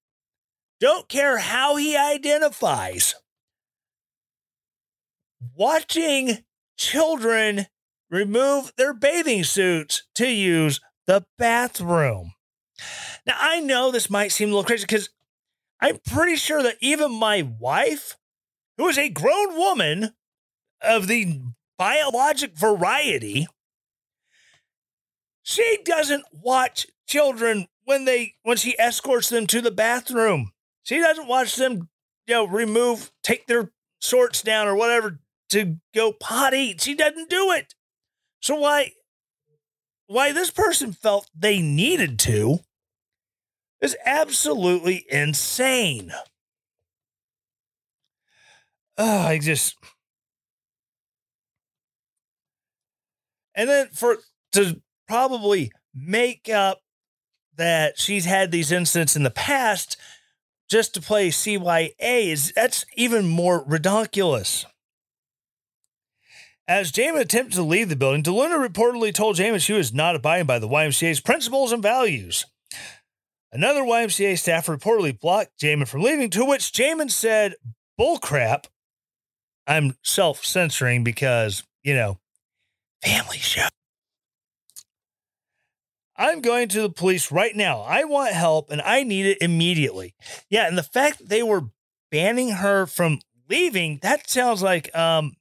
Don't 0.80 1.08
care 1.08 1.38
how 1.38 1.76
he 1.76 1.96
identifies. 1.96 3.14
Watching 5.54 6.38
children 6.76 7.66
remove 8.10 8.72
their 8.76 8.92
bathing 8.92 9.44
suits 9.44 10.02
to 10.16 10.28
use 10.28 10.80
the 11.06 11.24
bathroom. 11.38 12.34
Now, 13.26 13.36
I 13.38 13.60
know 13.60 13.90
this 13.90 14.10
might 14.10 14.32
seem 14.32 14.48
a 14.48 14.52
little 14.52 14.64
crazy 14.64 14.84
because 14.84 15.10
I'm 15.80 15.98
pretty 16.06 16.36
sure 16.36 16.62
that 16.62 16.76
even 16.80 17.12
my 17.12 17.42
wife, 17.42 18.16
who 18.76 18.88
is 18.88 18.98
a 18.98 19.08
grown 19.08 19.56
woman 19.56 20.14
of 20.80 21.06
the 21.06 21.40
biologic 21.82 22.56
variety, 22.56 23.48
she 25.42 25.78
doesn't 25.84 26.24
watch 26.30 26.86
children 27.08 27.66
when 27.84 28.04
they 28.04 28.34
when 28.44 28.56
she 28.56 28.78
escorts 28.78 29.28
them 29.28 29.48
to 29.48 29.60
the 29.60 29.72
bathroom. 29.72 30.52
She 30.84 30.98
doesn't 30.98 31.26
watch 31.26 31.56
them, 31.56 31.88
you 32.28 32.34
know, 32.34 32.44
remove, 32.46 33.10
take 33.24 33.48
their 33.48 33.72
shorts 34.00 34.42
down 34.42 34.68
or 34.68 34.76
whatever 34.76 35.18
to 35.50 35.78
go 35.92 36.12
potty. 36.12 36.76
She 36.78 36.94
doesn't 36.94 37.28
do 37.28 37.50
it. 37.50 37.74
So 38.40 38.54
why 38.54 38.92
why 40.06 40.30
this 40.30 40.52
person 40.52 40.92
felt 40.92 41.30
they 41.36 41.60
needed 41.60 42.16
to 42.20 42.60
is 43.80 43.96
absolutely 44.06 45.04
insane. 45.10 46.12
Oh, 48.96 49.26
I 49.26 49.40
just. 49.40 49.74
And 53.54 53.68
then 53.68 53.88
for 53.92 54.18
to 54.52 54.80
probably 55.08 55.72
make 55.94 56.48
up 56.48 56.80
that 57.56 57.98
she's 57.98 58.24
had 58.24 58.50
these 58.50 58.72
incidents 58.72 59.16
in 59.16 59.22
the 59.22 59.30
past 59.30 59.96
just 60.68 60.94
to 60.94 61.02
play 61.02 61.28
CYA 61.28 61.92
is 62.00 62.52
that's 62.56 62.84
even 62.96 63.28
more 63.28 63.62
ridiculous. 63.66 64.64
As 66.66 66.92
Jaman 66.92 67.20
attempted 67.20 67.56
to 67.56 67.62
leave 67.62 67.88
the 67.88 67.96
building, 67.96 68.22
DeLuna 68.22 68.66
reportedly 68.66 69.12
told 69.12 69.36
Jaman 69.36 69.60
she 69.60 69.72
was 69.74 69.92
not 69.92 70.14
abiding 70.14 70.46
by 70.46 70.58
the 70.58 70.68
YMCA's 70.68 71.20
principles 71.20 71.72
and 71.72 71.82
values. 71.82 72.46
Another 73.52 73.82
YMCA 73.82 74.38
staff 74.38 74.66
reportedly 74.66 75.18
blocked 75.18 75.58
Jaman 75.58 75.86
from 75.86 76.02
leaving, 76.02 76.30
to 76.30 76.44
which 76.44 76.72
Jaman 76.72 77.10
said, 77.10 77.56
bullcrap. 78.00 78.64
I'm 79.66 79.96
self 80.02 80.44
censoring 80.44 81.04
because, 81.04 81.62
you 81.82 81.94
know, 81.94 82.18
family 83.02 83.38
show. 83.38 83.68
I'm 86.16 86.40
going 86.40 86.68
to 86.68 86.82
the 86.82 86.90
police 86.90 87.32
right 87.32 87.54
now. 87.56 87.80
I 87.80 88.04
want 88.04 88.32
help 88.32 88.70
and 88.70 88.80
I 88.82 89.02
need 89.02 89.26
it 89.26 89.38
immediately. 89.40 90.14
Yeah, 90.48 90.68
and 90.68 90.76
the 90.76 90.82
fact 90.82 91.18
that 91.18 91.28
they 91.28 91.42
were 91.42 91.70
banning 92.10 92.50
her 92.50 92.86
from 92.86 93.20
leaving, 93.48 93.98
that 94.02 94.28
sounds 94.28 94.62
like 94.62 94.94
um 94.96 95.32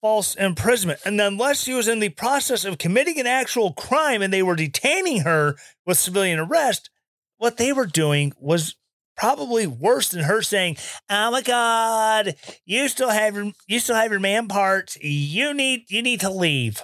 false 0.00 0.34
imprisonment. 0.36 1.00
And 1.04 1.20
unless 1.20 1.62
she 1.62 1.74
was 1.74 1.88
in 1.88 1.98
the 1.98 2.10
process 2.10 2.64
of 2.64 2.78
committing 2.78 3.18
an 3.18 3.26
actual 3.26 3.72
crime 3.72 4.22
and 4.22 4.32
they 4.32 4.42
were 4.42 4.56
detaining 4.56 5.22
her 5.22 5.56
with 5.86 5.98
civilian 5.98 6.38
arrest, 6.38 6.90
what 7.38 7.56
they 7.56 7.72
were 7.72 7.86
doing 7.86 8.32
was 8.38 8.76
probably 9.18 9.66
worse 9.66 10.08
than 10.08 10.22
her 10.22 10.40
saying, 10.40 10.76
"Oh 11.10 11.30
my 11.32 11.42
God, 11.42 12.36
you 12.64 12.88
still 12.88 13.10
have 13.10 13.34
your 13.34 13.52
you 13.66 13.80
still 13.80 13.96
have 13.96 14.10
your 14.10 14.20
man 14.20 14.48
parts. 14.48 14.96
You 15.02 15.52
need 15.52 15.90
you 15.90 16.00
need 16.02 16.20
to 16.20 16.30
leave." 16.30 16.82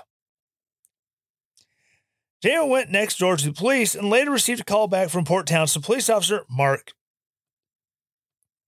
Jaman 2.43 2.69
went 2.69 2.91
next 2.91 3.19
door 3.19 3.39
to 3.39 3.45
the 3.47 3.53
police 3.55 3.95
and 3.95 4.11
later 4.11 4.31
received 4.31 4.61
a 4.61 4.65
call 4.65 4.87
back 4.87 5.09
from 5.09 5.25
Port 5.25 5.47
Townsend 5.47 5.85
police 5.85 6.11
officer 6.11 6.45
Mark 6.51 6.93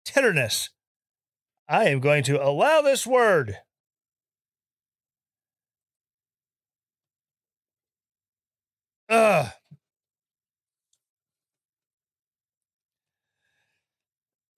Tenderness. 0.05 0.71
I 1.69 1.85
am 1.85 2.01
going 2.01 2.25
to 2.25 2.45
allow 2.45 2.83
this 2.83 3.07
word. 3.07 3.59
Ugh. 9.09 9.53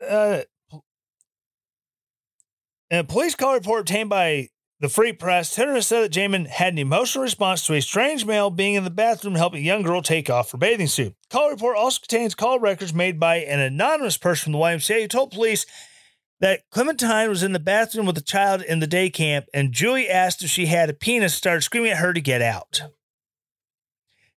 Uh, 0.06 0.42
in 2.90 2.98
a 2.98 3.04
police 3.04 3.34
call 3.34 3.54
report 3.54 3.80
obtained 3.80 4.10
by 4.10 4.48
the 4.80 4.88
Free 4.88 5.12
Press, 5.12 5.54
Tenderness 5.54 5.86
said 5.86 6.02
that 6.02 6.08
Jaman 6.10 6.46
had 6.46 6.72
an 6.72 6.78
emotional 6.78 7.22
response 7.22 7.64
to 7.66 7.74
a 7.74 7.80
strange 7.80 8.26
male 8.26 8.50
being 8.50 8.74
in 8.74 8.84
the 8.84 8.90
bathroom 8.90 9.36
helping 9.36 9.60
a 9.60 9.64
young 9.64 9.82
girl 9.82 10.02
take 10.02 10.28
off 10.28 10.50
her 10.50 10.58
bathing 10.58 10.88
suit. 10.88 11.14
The 11.30 11.36
call 11.36 11.50
report 11.50 11.76
also 11.76 12.00
contains 12.00 12.34
call 12.34 12.58
records 12.58 12.92
made 12.92 13.20
by 13.20 13.36
an 13.36 13.60
anonymous 13.60 14.16
person 14.16 14.46
from 14.46 14.52
the 14.52 14.58
YMCA 14.58 15.02
who 15.02 15.08
told 15.08 15.30
police 15.30 15.66
that 16.40 16.68
Clementine 16.72 17.28
was 17.28 17.44
in 17.44 17.52
the 17.52 17.60
bathroom 17.60 18.06
with 18.06 18.18
a 18.18 18.22
child 18.22 18.60
in 18.62 18.80
the 18.80 18.88
day 18.88 19.08
camp, 19.08 19.46
and 19.54 19.72
Julie 19.72 20.10
asked 20.10 20.42
if 20.42 20.50
she 20.50 20.66
had 20.66 20.90
a 20.90 20.94
penis, 20.94 21.32
started 21.32 21.62
screaming 21.62 21.92
at 21.92 21.98
her 21.98 22.12
to 22.12 22.20
get 22.20 22.42
out. 22.42 22.82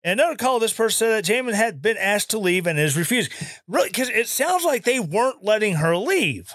And 0.05 0.19
another 0.19 0.37
call, 0.37 0.59
this 0.59 0.73
person 0.73 1.07
said 1.07 1.11
that 1.11 1.25
Jaman 1.25 1.55
had 1.55 1.81
been 1.81 1.97
asked 1.97 2.31
to 2.31 2.39
leave 2.39 2.67
and 2.67 2.79
is 2.79 2.97
refusing. 2.97 3.33
Really, 3.69 3.89
because 3.89 4.09
it 4.09 4.27
sounds 4.27 4.65
like 4.65 4.85
they 4.85 4.99
weren't 4.99 5.45
letting 5.45 5.77
her 5.77 5.97
leave. 5.97 6.53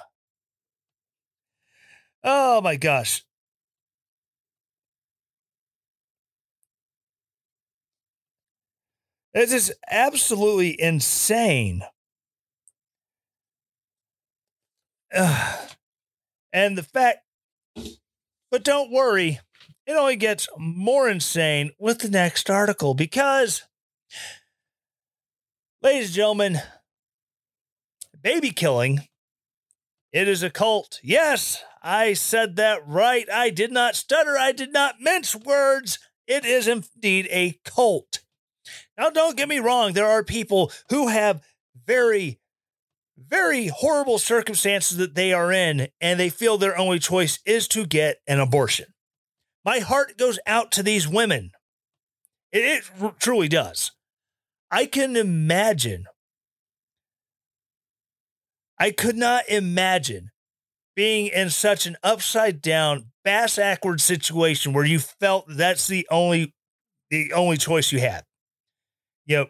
Oh 2.23 2.59
my 2.61 2.75
gosh. 2.75 3.23
This 9.33 9.53
is 9.53 9.73
absolutely 9.89 10.79
insane. 10.81 11.83
Ugh. 15.15 15.69
And 16.51 16.77
the 16.77 16.83
fact, 16.83 17.19
but 18.49 18.63
don't 18.63 18.91
worry, 18.91 19.39
it 19.87 19.95
only 19.95 20.17
gets 20.17 20.49
more 20.57 21.09
insane 21.09 21.71
with 21.79 21.99
the 21.99 22.09
next 22.09 22.49
article 22.49 22.93
because, 22.93 23.63
ladies 25.81 26.07
and 26.07 26.15
gentlemen, 26.15 26.57
baby 28.21 28.51
killing, 28.51 29.07
it 30.11 30.27
is 30.27 30.43
a 30.43 30.49
cult. 30.49 30.99
Yes, 31.01 31.63
I 31.81 32.13
said 32.13 32.57
that 32.57 32.85
right. 32.85 33.27
I 33.31 33.49
did 33.49 33.71
not 33.71 33.95
stutter. 33.95 34.37
I 34.37 34.51
did 34.51 34.73
not 34.73 34.99
mince 34.99 35.33
words. 35.33 35.99
It 36.27 36.43
is 36.43 36.67
indeed 36.67 37.29
a 37.31 37.57
cult. 37.63 38.19
Now, 38.97 39.09
don't 39.09 39.37
get 39.37 39.47
me 39.47 39.59
wrong, 39.59 39.93
there 39.93 40.09
are 40.09 40.23
people 40.23 40.73
who 40.89 41.07
have 41.07 41.41
very, 41.85 42.41
very 43.17 43.67
horrible 43.67 44.17
circumstances 44.17 44.97
that 44.97 45.15
they 45.15 45.31
are 45.31 45.53
in, 45.53 45.87
and 46.01 46.19
they 46.19 46.29
feel 46.29 46.57
their 46.57 46.77
only 46.77 46.99
choice 46.99 47.39
is 47.45 47.69
to 47.69 47.85
get 47.85 48.17
an 48.27 48.41
abortion. 48.41 48.87
My 49.67 49.79
heart 49.79 50.17
goes 50.17 50.39
out 50.47 50.71
to 50.71 50.81
these 50.81 51.07
women. 51.07 51.51
It, 52.53 52.85
it 52.99 53.19
truly 53.19 53.49
does. 53.49 53.91
I 54.71 54.85
can 54.85 55.15
imagine. 55.15 56.05
I 58.79 58.91
could 58.91 59.17
not 59.17 59.47
imagine 59.49 60.31
being 60.95 61.27
in 61.27 61.49
such 61.49 61.85
an 61.85 61.97
upside 62.01 62.61
down, 62.61 63.11
bass 63.23 63.57
backward 63.57 63.99
situation 64.01 64.71
where 64.71 64.85
you 64.85 64.99
felt 64.99 65.45
that's 65.49 65.87
the 65.87 66.07
only 66.09 66.55
the 67.11 67.33
only 67.33 67.57
choice 67.57 67.91
you 67.91 67.99
had 67.99 68.23
you 69.27 69.35
know, 69.35 69.47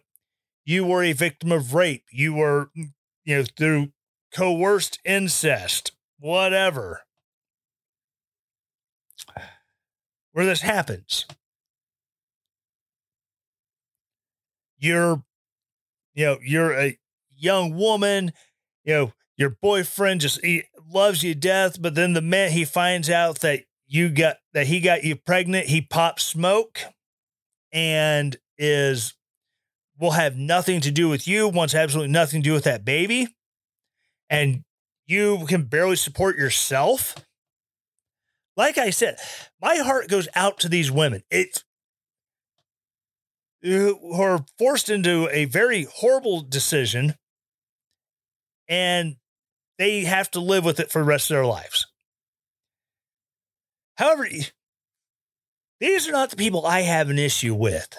you 0.66 0.86
were 0.86 1.04
a 1.04 1.14
victim 1.14 1.52
of 1.52 1.74
rape, 1.74 2.04
you 2.12 2.34
were, 2.34 2.72
mm, 2.78 2.92
you 3.24 3.38
know, 3.38 3.46
through 3.56 3.92
coerced 4.34 5.00
incest, 5.06 5.94
whatever. 6.20 7.04
Where 10.38 10.46
this 10.46 10.62
happens. 10.62 11.26
You're, 14.78 15.24
you 16.14 16.26
know, 16.28 16.38
you're 16.46 16.74
a 16.74 17.00
young 17.36 17.76
woman, 17.76 18.34
you 18.84 18.94
know, 18.94 19.14
your 19.36 19.50
boyfriend 19.50 20.22
just 20.22 20.46
he 20.46 20.66
loves 20.88 21.24
you 21.24 21.34
to 21.34 21.40
death, 21.40 21.82
but 21.82 21.96
then 21.96 22.14
the 22.14 22.22
minute 22.22 22.52
he 22.52 22.66
finds 22.66 23.10
out 23.10 23.40
that 23.40 23.64
you 23.88 24.10
got 24.10 24.38
that 24.54 24.68
he 24.68 24.80
got 24.80 25.04
you 25.04 25.16
pregnant, 25.16 25.70
he 25.70 25.82
pops 25.82 26.24
smoke 26.26 26.82
and 27.72 28.38
is 28.60 29.16
will 30.00 30.12
have 30.12 30.38
nothing 30.38 30.82
to 30.82 30.92
do 30.92 31.10
with 31.10 31.28
you, 31.28 31.48
wants 31.48 31.74
absolutely 31.74 32.14
nothing 32.14 32.44
to 32.44 32.50
do 32.50 32.54
with 32.54 32.66
that 32.66 32.86
baby, 32.86 33.28
and 34.30 34.64
you 35.08 35.48
can 35.48 35.64
barely 35.64 35.96
support 35.96 36.38
yourself. 36.38 37.16
Like 38.58 38.80
I 38.80 38.90
said, 38.90 39.18
my 39.62 39.78
heart 39.78 40.10
goes 40.10 40.28
out 40.36 40.60
to 40.62 40.70
these 40.70 40.92
women. 40.92 41.24
It's 41.30 41.64
who 43.62 44.14
are 44.14 44.44
forced 44.58 44.90
into 44.90 45.30
a 45.32 45.46
very 45.46 45.84
horrible 45.84 46.42
decision 46.42 47.16
and 48.68 49.16
they 49.78 50.02
have 50.02 50.30
to 50.32 50.40
live 50.40 50.66
with 50.66 50.80
it 50.80 50.92
for 50.92 51.00
the 51.00 51.08
rest 51.08 51.30
of 51.30 51.36
their 51.36 51.46
lives. 51.46 51.88
However, 53.96 54.28
these 55.80 56.08
are 56.08 56.12
not 56.12 56.30
the 56.30 56.36
people 56.36 56.66
I 56.66 56.82
have 56.82 57.10
an 57.10 57.20
issue 57.20 57.54
with. 57.54 57.96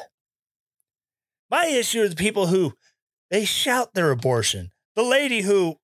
My 1.51 1.67
issue 1.67 2.03
is 2.03 2.11
the 2.11 2.17
people 2.17 2.49
who 2.49 2.75
they 3.31 3.45
shout 3.45 3.95
their 3.95 4.11
abortion. 4.11 4.71
The 4.97 5.03
lady 5.03 5.43
who 5.43 5.79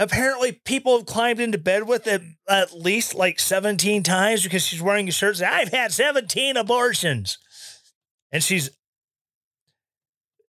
apparently 0.00 0.50
people 0.50 0.96
have 0.96 1.06
climbed 1.06 1.38
into 1.38 1.58
bed 1.58 1.86
with 1.86 2.06
it 2.06 2.22
at 2.48 2.72
least 2.72 3.14
like 3.14 3.38
17 3.38 4.02
times 4.02 4.42
because 4.42 4.66
she's 4.66 4.80
wearing 4.82 5.06
a 5.08 5.12
shirt 5.12 5.36
saying, 5.36 5.52
I've 5.52 5.72
had 5.72 5.92
17 5.92 6.56
abortions. 6.56 7.38
And 8.32 8.42
she's 8.42 8.70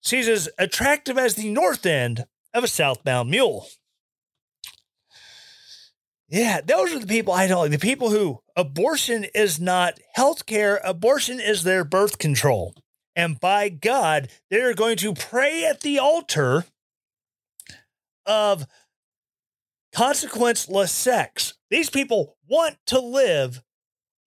she's 0.02 0.28
as 0.28 0.48
attractive 0.58 1.16
as 1.16 1.34
the 1.34 1.48
north 1.48 1.86
end 1.86 2.26
of 2.52 2.62
a 2.62 2.68
southbound 2.68 3.30
mule. 3.30 3.66
Yeah, 6.28 6.60
those 6.60 6.92
are 6.92 6.98
the 6.98 7.06
people 7.06 7.32
I 7.32 7.46
don't 7.46 7.62
like. 7.62 7.70
The 7.70 7.78
people 7.78 8.10
who 8.10 8.40
abortion 8.54 9.24
is 9.34 9.58
not 9.58 9.98
health 10.12 10.44
care, 10.44 10.78
abortion 10.84 11.40
is 11.40 11.62
their 11.62 11.84
birth 11.84 12.18
control. 12.18 12.74
And 13.16 13.40
by 13.40 13.70
God, 13.70 14.28
they're 14.50 14.74
going 14.74 14.98
to 14.98 15.14
pray 15.14 15.64
at 15.64 15.80
the 15.80 15.98
altar 15.98 16.66
of 18.26 18.66
consequenceless 19.98 20.90
sex. 20.90 21.54
These 21.70 21.90
people 21.90 22.36
want 22.48 22.76
to 22.86 23.00
live 23.00 23.62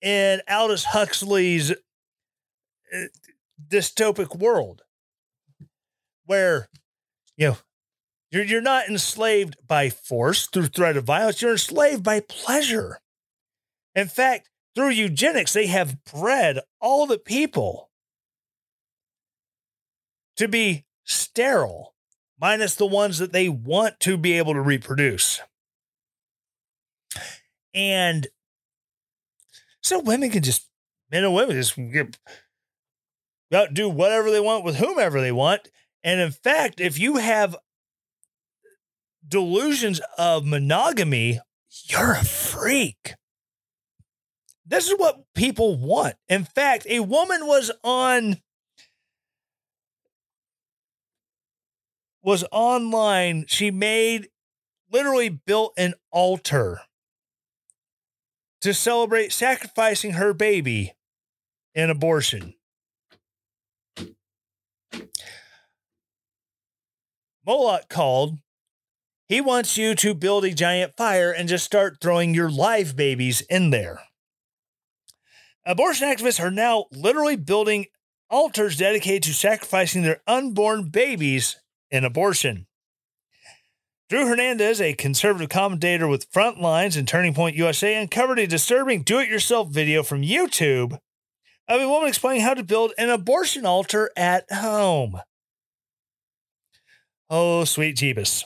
in 0.02 0.42
Aldous 0.50 0.84
Huxley's 0.84 1.72
uh, 1.72 3.06
dystopic 3.70 4.38
world 4.38 4.82
where, 6.26 6.68
you 7.38 7.48
know, 7.48 7.58
you're, 8.32 8.44
you're 8.44 8.62
not 8.62 8.90
enslaved 8.90 9.56
by 9.66 9.90
force 9.90 10.48
through 10.48 10.68
threat 10.68 10.98
of 10.98 11.06
violence, 11.06 11.42
you're 11.42 11.52
enslaved 11.52 12.04
by 12.04 12.20
pleasure. 12.20 13.00
In 13.96 14.08
fact, 14.10 14.50
through 14.76 14.90
eugenics, 14.90 15.54
they 15.54 15.68
have 15.68 16.04
bred 16.04 16.60
all 16.82 17.06
the 17.06 17.18
people 17.18 17.90
to 20.36 20.50
be 20.50 20.84
sterile, 21.06 21.94
minus 22.42 22.76
the 22.76 22.86
ones 22.86 23.20
that 23.20 23.32
they 23.32 23.48
want 23.48 24.02
to 24.02 24.18
be 24.18 24.38
able 24.38 24.54
to 24.54 24.62
reproduce. 24.62 25.40
And 27.74 28.28
so 29.82 30.00
women 30.00 30.30
can 30.30 30.44
just, 30.44 30.68
men 31.12 31.24
and 31.24 31.34
women 31.34 31.56
just 31.56 31.76
get, 31.76 32.18
uh, 33.52 33.68
do 33.72 33.90
whatever 33.90 34.32
they 34.32 34.40
want 34.40 34.64
with 34.64 34.78
whomever 34.78 35.22
they 35.22 35.32
want. 35.32 35.70
And 36.04 36.20
in 36.20 36.32
fact, 36.32 36.80
if 36.80 37.00
you 37.00 37.18
have 37.18 37.56
delusions 39.28 40.02
of 40.18 40.46
monogamy, 40.46 41.40
you're 41.86 42.14
a 42.14 42.24
freak. 42.24 43.14
This 44.66 44.88
is 44.88 44.98
what 44.98 45.26
people 45.36 45.78
want. 45.78 46.16
In 46.30 46.46
fact, 46.46 46.86
a 46.90 47.02
woman 47.02 47.46
was 47.46 47.72
on 47.84 48.38
was 52.24 52.46
online. 52.52 53.46
She 53.48 53.72
made 53.72 54.30
literally 54.92 55.30
built 55.30 55.74
an 55.78 55.96
altar 56.12 56.82
to 58.62 58.74
celebrate 58.74 59.32
sacrificing 59.32 60.14
her 60.14 60.34
baby 60.34 60.94
in 61.74 61.90
abortion. 61.90 62.54
Moloch 67.46 67.90
called. 67.90 68.38
He 69.28 69.42
wants 69.42 69.78
you 69.78 69.96
to 69.96 70.14
build 70.14 70.46
a 70.46 70.54
giant 70.54 70.96
fire 70.98 71.32
and 71.32 71.48
just 71.50 71.66
start 71.66 71.98
throwing 72.02 72.34
your 72.34 72.50
live 72.50 72.96
babies 72.96 73.42
in 73.42 73.70
there. 73.70 74.02
Abortion 75.66 76.08
activists 76.08 76.44
are 76.44 76.52
now 76.52 76.86
literally 76.92 77.36
building 77.36 77.86
altars 78.30 78.78
dedicated 78.78 79.24
to 79.24 79.34
sacrificing 79.34 80.02
their 80.02 80.22
unborn 80.28 80.90
babies 80.90 81.58
in 81.90 82.04
abortion. 82.04 82.68
Drew 84.12 84.28
Hernandez, 84.28 84.82
a 84.82 84.92
conservative 84.92 85.48
commentator 85.48 86.06
with 86.06 86.30
Frontlines 86.34 86.98
and 86.98 87.08
Turning 87.08 87.34
Point 87.34 87.56
USA, 87.56 87.96
uncovered 87.96 88.40
a 88.40 88.46
disturbing 88.46 89.04
do 89.04 89.20
it 89.20 89.30
yourself 89.30 89.70
video 89.70 90.04
from 90.04 90.22
YouTube 90.22 91.00
of 91.70 91.80
a 91.80 91.88
woman 91.88 92.10
explaining 92.10 92.42
how 92.42 92.54
to 92.54 92.62
build 92.62 92.92
an 92.98 93.10
abortion 93.10 93.66
altar 93.66 94.12
at 94.18 94.52
home. 94.52 95.22
Oh, 97.30 97.64
sweet 97.64 97.96
Jeebus. 97.96 98.44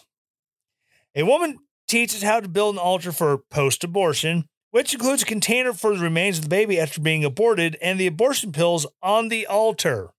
A 1.16 1.24
woman 1.24 1.58
teaches 1.88 2.22
how 2.22 2.42
to 2.42 2.48
build 2.48 2.76
an 2.76 2.80
altar 2.80 3.12
for 3.12 3.40
post 3.50 3.84
abortion, 3.84 4.46
which 4.70 4.94
includes 4.94 5.24
a 5.24 5.26
container 5.26 5.74
for 5.74 5.96
the 5.96 6.04
remains 6.04 6.38
of 6.38 6.44
the 6.44 6.50
baby 6.50 6.80
after 6.80 7.02
being 7.02 7.26
aborted 7.26 7.76
and 7.82 8.00
the 8.00 8.06
abortion 8.06 8.52
pills 8.52 8.86
on 9.02 9.30
the 9.30 9.48
altar. 9.48 10.12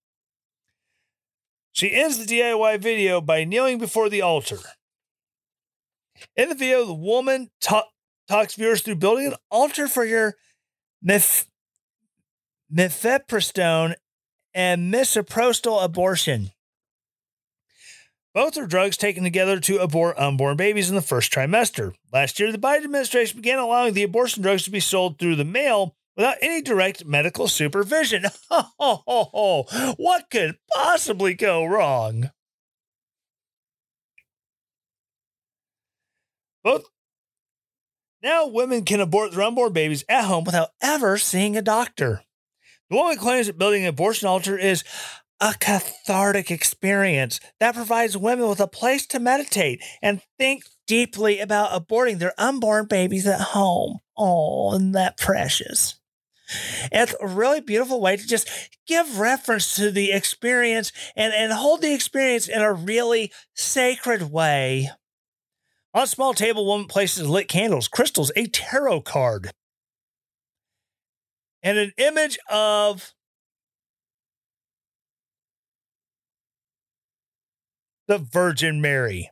She 1.71 1.93
ends 1.93 2.17
the 2.17 2.25
DIY 2.25 2.81
video 2.81 3.21
by 3.21 3.45
kneeling 3.45 3.77
before 3.77 4.09
the 4.09 4.21
altar. 4.21 4.59
In 6.35 6.49
the 6.49 6.55
video, 6.55 6.85
the 6.85 6.93
woman 6.93 7.49
ta- 7.61 7.87
talks 8.27 8.55
viewers 8.55 8.81
through 8.81 8.95
building 8.95 9.27
an 9.27 9.35
altar 9.49 9.87
for 9.87 10.05
your 10.05 10.35
mif- 11.05 11.45
mifepristone 12.73 13.95
and 14.53 14.93
misoprostol 14.93 15.83
abortion. 15.83 16.51
Both 18.33 18.57
are 18.57 18.67
drugs 18.67 18.97
taken 18.97 19.23
together 19.23 19.59
to 19.61 19.79
abort 19.79 20.19
unborn 20.19 20.57
babies 20.57 20.89
in 20.89 20.95
the 20.95 21.01
first 21.01 21.31
trimester. 21.31 21.93
Last 22.13 22.39
year, 22.39 22.51
the 22.51 22.59
Biden 22.59 22.83
administration 22.83 23.37
began 23.37 23.57
allowing 23.57 23.93
the 23.93 24.03
abortion 24.03 24.43
drugs 24.43 24.63
to 24.63 24.71
be 24.71 24.79
sold 24.79 25.17
through 25.17 25.37
the 25.37 25.43
mail 25.43 25.95
without 26.15 26.37
any 26.41 26.61
direct 26.61 27.05
medical 27.05 27.47
supervision. 27.47 28.25
what 28.77 30.29
could 30.29 30.57
possibly 30.71 31.33
go 31.33 31.65
wrong? 31.65 32.31
Both 36.67 36.89
now 38.21 38.47
women 38.47 38.83
can 38.83 38.99
abort 38.99 39.31
their 39.31 39.43
unborn 39.43 39.71
babies 39.71 40.03
at 40.09 40.25
home 40.25 40.43
without 40.43 40.71
ever 40.81 41.17
seeing 41.17 41.55
a 41.55 41.61
doctor. 41.61 42.23
The 42.89 42.97
woman 42.97 43.15
claims 43.15 43.47
that 43.47 43.57
building 43.57 43.83
an 43.83 43.87
abortion 43.87 44.27
altar 44.27 44.57
is 44.57 44.83
a 45.39 45.53
cathartic 45.53 46.51
experience 46.51 47.39
that 47.61 47.73
provides 47.73 48.17
women 48.17 48.49
with 48.49 48.59
a 48.59 48.67
place 48.67 49.07
to 49.07 49.19
meditate 49.19 49.81
and 50.01 50.21
think 50.37 50.65
deeply 50.87 51.39
about 51.39 51.71
aborting 51.71 52.19
their 52.19 52.33
unborn 52.37 52.87
babies 52.87 53.25
at 53.25 53.39
home. 53.39 53.99
Oh, 54.17 54.73
and 54.73 54.93
that 54.93 55.15
precious. 55.15 55.95
It's 56.91 57.15
a 57.21 57.27
really 57.27 57.61
beautiful 57.61 58.01
way 58.01 58.17
to 58.17 58.27
just 58.27 58.49
give 58.85 59.19
reference 59.19 59.77
to 59.77 59.89
the 59.89 60.11
experience 60.11 60.91
and, 61.15 61.33
and 61.33 61.53
hold 61.53 61.81
the 61.81 61.93
experience 61.93 62.49
in 62.49 62.61
a 62.61 62.73
really 62.73 63.31
sacred 63.53 64.33
way. 64.33 64.89
On 65.97 66.03
a 66.03 66.05
small 66.05 66.35
table, 66.35 66.63
woman 66.63 66.85
places 66.85 67.27
lit 67.27 67.47
candles, 67.47 67.87
crystals, 67.87 68.31
a 68.35 68.45
tarot 68.45 69.01
card, 69.01 69.49
and 71.63 71.79
an 71.79 71.91
image 71.97 72.37
of 72.51 73.15
the 78.07 78.19
Virgin 78.19 78.79
Mary. 78.79 79.31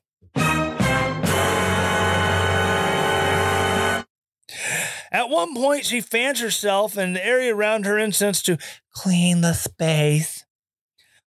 At 5.12 5.30
one 5.30 5.54
point, 5.54 5.86
she 5.86 6.02
fans 6.02 6.40
herself 6.40 6.98
and 6.98 7.16
the 7.16 7.24
area 7.24 7.56
around 7.56 7.86
her 7.86 8.00
incense 8.00 8.42
to 8.42 8.58
clean 8.92 9.42
the 9.42 9.54
space. 9.54 10.45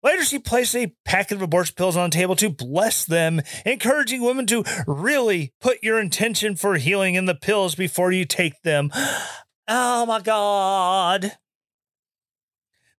Later, 0.04 0.24
she 0.24 0.40
placed 0.40 0.76
a 0.76 0.94
packet 1.06 1.36
of 1.36 1.42
abortion 1.42 1.76
pills 1.76 1.98
on 1.98 2.10
the 2.10 2.16
table 2.16 2.36
to 2.36 2.50
bless 2.50 3.04
them, 3.04 3.42
encouraging 3.66 4.22
women 4.22 4.46
to 4.48 4.64
really 4.86 5.54
put 5.60 5.82
your 5.82 6.00
intention 6.00 6.56
for 6.56 6.76
healing 6.76 7.16
in 7.16 7.26
the 7.26 7.36
pills 7.36 7.76
before 7.76 8.12
you 8.12 8.26
take 8.26 8.62
them. 8.64 8.92
Oh 9.70 10.06
my 10.06 10.22
God. 10.22 11.34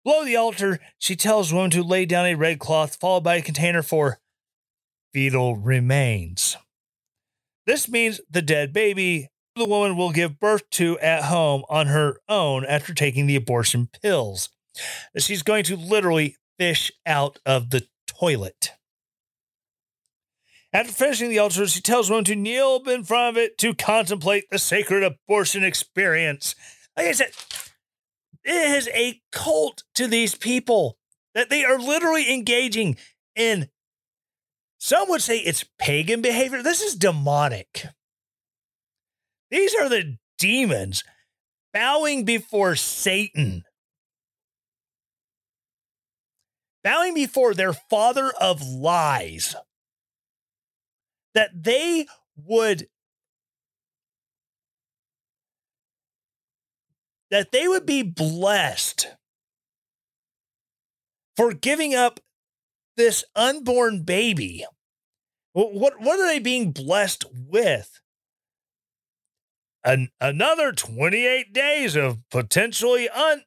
Below 0.05 0.27
the 0.27 0.37
altar, 0.37 0.81
she 0.99 1.17
tells 1.17 1.51
women 1.51 1.71
to 1.71 1.83
lay 1.83 2.05
down 2.05 2.27
a 2.27 2.35
red 2.35 2.59
cloth, 2.59 2.97
followed 3.01 3.25
by 3.25 3.37
a 3.37 3.41
container 3.43 3.83
for 3.83 4.19
fetal 5.15 5.57
remains. 5.57 6.59
This 7.65 7.89
means 7.89 8.21
the 8.31 8.43
dead 8.43 8.75
baby 8.75 9.31
the 9.57 9.65
woman 9.65 9.97
will 9.97 10.13
give 10.13 10.39
birth 10.39 10.69
to 10.71 10.99
at 11.01 11.25
home 11.25 11.65
on 11.69 11.89
her 11.89 12.21
own 12.29 12.65
after 12.65 12.95
taking 12.95 13.27
the 13.27 13.37
abortion 13.37 13.89
pills. 14.03 14.51
She's 15.17 15.43
going 15.43 15.65
to 15.65 15.77
literally 15.77 16.37
fish 16.59 16.91
out 17.07 17.39
of 17.47 17.71
the 17.71 17.87
toilet. 18.07 18.73
After 20.73 20.93
finishing 20.93 21.31
the 21.31 21.39
altar, 21.39 21.67
she 21.67 21.81
tells 21.81 22.11
women 22.11 22.25
to 22.25 22.37
kneel 22.37 22.83
in 22.89 23.05
front 23.05 23.37
of 23.37 23.43
it 23.43 23.57
to 23.59 23.75
contemplate 23.75 24.45
the 24.51 24.59
sacred 24.59 25.03
abortion 25.03 25.65
experience. 25.65 26.55
Like 26.97 27.07
I 27.07 27.13
said, 27.13 27.31
it 28.45 28.53
is 28.53 28.89
a 28.89 29.21
cult 29.33 29.85
to 29.95 30.07
these 30.07 30.35
people 30.35 30.99
that 31.35 31.49
they 31.49 31.65
are 31.65 31.79
literally 31.79 32.33
engaging 32.33 32.97
in. 33.35 33.69
Some 34.79 35.09
would 35.09 35.23
say 35.23 35.39
it's 35.39 35.65
pagan 35.79 36.21
behavior. 36.21 36.63
This 36.63 36.83
is 36.83 36.95
demonic. 36.95 37.87
These 39.51 39.75
are 39.75 39.89
the 39.89 40.19
demons 40.39 41.03
bowing 41.73 42.25
before 42.25 42.77
Satan. 42.77 43.65
Bowing 46.83 47.15
before 47.15 47.55
their 47.55 47.73
father 47.73 48.33
of 48.41 48.63
lies, 48.63 49.55
that 51.35 51.51
they 51.55 52.07
would 52.37 52.89
that 57.31 57.53
they 57.53 57.69
would 57.69 57.85
be 57.85 58.03
blessed 58.03 59.09
for 61.37 61.53
giving 61.53 61.95
up 61.95 62.21
this 62.97 63.25
unborn 63.37 64.03
baby. 64.03 64.65
What, 65.53 66.01
what 66.01 66.21
are 66.21 66.27
they 66.27 66.39
being 66.39 66.73
blessed 66.73 67.25
with? 67.33 68.01
An, 69.85 70.09
another 70.21 70.73
28 70.73 71.53
days 71.53 71.97
of 71.97 72.19
potentially 72.31 73.09
un, 73.09 73.45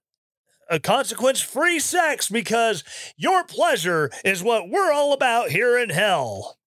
a 0.72 0.80
consequence 0.80 1.42
free 1.42 1.80
sex 1.80 2.30
because 2.30 2.84
your 3.18 3.44
pleasure 3.44 4.10
is 4.24 4.42
what 4.42 4.70
we're 4.70 4.92
all 4.92 5.12
about 5.14 5.50
here 5.50 5.78
in 5.78 5.90
hell. 5.90 6.58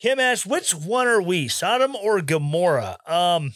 Kim 0.00 0.18
asks, 0.18 0.44
which 0.44 0.74
one 0.74 1.06
are 1.06 1.22
we, 1.22 1.48
Sodom 1.48 1.94
or 1.96 2.20
Gomorrah? 2.20 2.98
Um, 3.06 3.52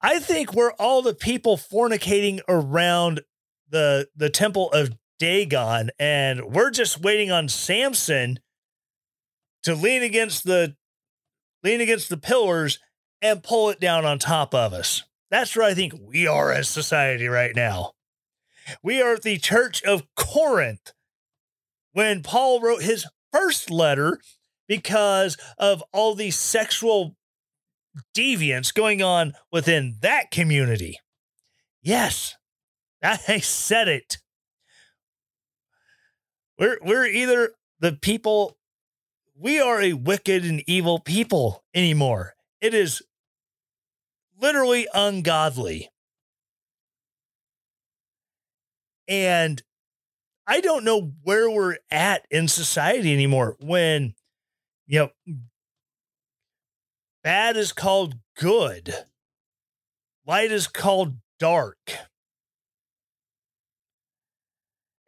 I 0.00 0.20
think 0.20 0.54
we're 0.54 0.72
all 0.72 1.02
the 1.02 1.14
people 1.14 1.56
fornicating 1.56 2.40
around 2.48 3.22
the 3.70 4.08
the 4.14 4.30
temple 4.30 4.70
of 4.72 4.96
Dagon, 5.18 5.90
and 5.98 6.44
we're 6.54 6.70
just 6.70 7.00
waiting 7.00 7.30
on 7.30 7.48
Samson 7.48 8.38
to 9.62 9.74
lean 9.74 10.02
against 10.02 10.44
the 10.44 10.76
lean 11.62 11.80
against 11.80 12.10
the 12.10 12.18
pillars 12.18 12.78
and 13.22 13.42
pull 13.42 13.70
it 13.70 13.80
down 13.80 14.04
on 14.04 14.18
top 14.18 14.54
of 14.54 14.72
us. 14.72 15.02
That's 15.30 15.56
where 15.56 15.66
I 15.66 15.74
think 15.74 15.94
we 16.00 16.26
are 16.26 16.52
as 16.52 16.68
society 16.68 17.26
right 17.26 17.54
now. 17.54 17.92
We 18.82 19.02
are 19.02 19.18
the 19.18 19.38
church 19.38 19.82
of 19.82 20.04
Corinth 20.14 20.92
when 21.92 22.22
Paul 22.22 22.60
wrote 22.60 22.82
his 22.82 23.06
first 23.32 23.70
letter 23.70 24.20
because 24.68 25.36
of 25.58 25.82
all 25.92 26.14
these 26.14 26.36
sexual 26.36 27.16
deviance 28.16 28.72
going 28.72 29.02
on 29.02 29.34
within 29.52 29.96
that 30.00 30.30
community. 30.30 30.98
Yes, 31.82 32.36
I 33.02 33.16
said 33.40 33.88
it. 33.88 34.18
We're 36.58 36.78
we're 36.82 37.06
either 37.06 37.50
the 37.80 37.92
people 37.92 38.56
we 39.36 39.60
are 39.60 39.82
a 39.82 39.92
wicked 39.94 40.44
and 40.44 40.62
evil 40.66 41.00
people 41.00 41.64
anymore. 41.74 42.34
It 42.64 42.72
is 42.72 43.02
literally 44.40 44.88
ungodly. 44.94 45.90
And 49.06 49.62
I 50.46 50.62
don't 50.62 50.82
know 50.82 51.12
where 51.24 51.50
we're 51.50 51.76
at 51.90 52.26
in 52.30 52.48
society 52.48 53.12
anymore 53.12 53.58
when, 53.60 54.14
you 54.86 55.10
know, 55.26 55.36
bad 57.22 57.58
is 57.58 57.70
called 57.70 58.14
good, 58.38 58.94
light 60.26 60.50
is 60.50 60.66
called 60.66 61.16
dark. 61.38 61.90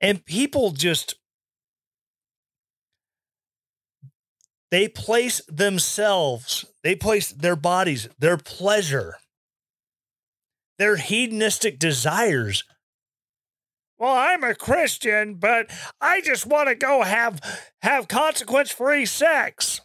And 0.03 0.23
people 0.27 0.73
just, 0.73 1.15
they 4.71 4.89
place 4.89 5.41
themselves, 5.49 6.67
they 6.87 6.95
place 6.95 7.33
their 7.33 7.57
bodies, 7.57 8.09
their 8.19 8.37
pleasure 8.37 9.17
their 10.79 10.97
hedonistic 10.97 11.79
desires. 11.79 12.65
Well, 13.99 14.13
I'm 14.13 14.45
a 14.45 14.55
Christian, 14.55 15.37
but 15.37 15.71
I 16.01 16.21
just 16.21 16.47
want 16.47 16.69
to 16.69 16.75
go 16.75 17.03
have 17.03 17.41
have 17.81 18.09
consequence-free 18.09 19.07
sex. 19.07 19.81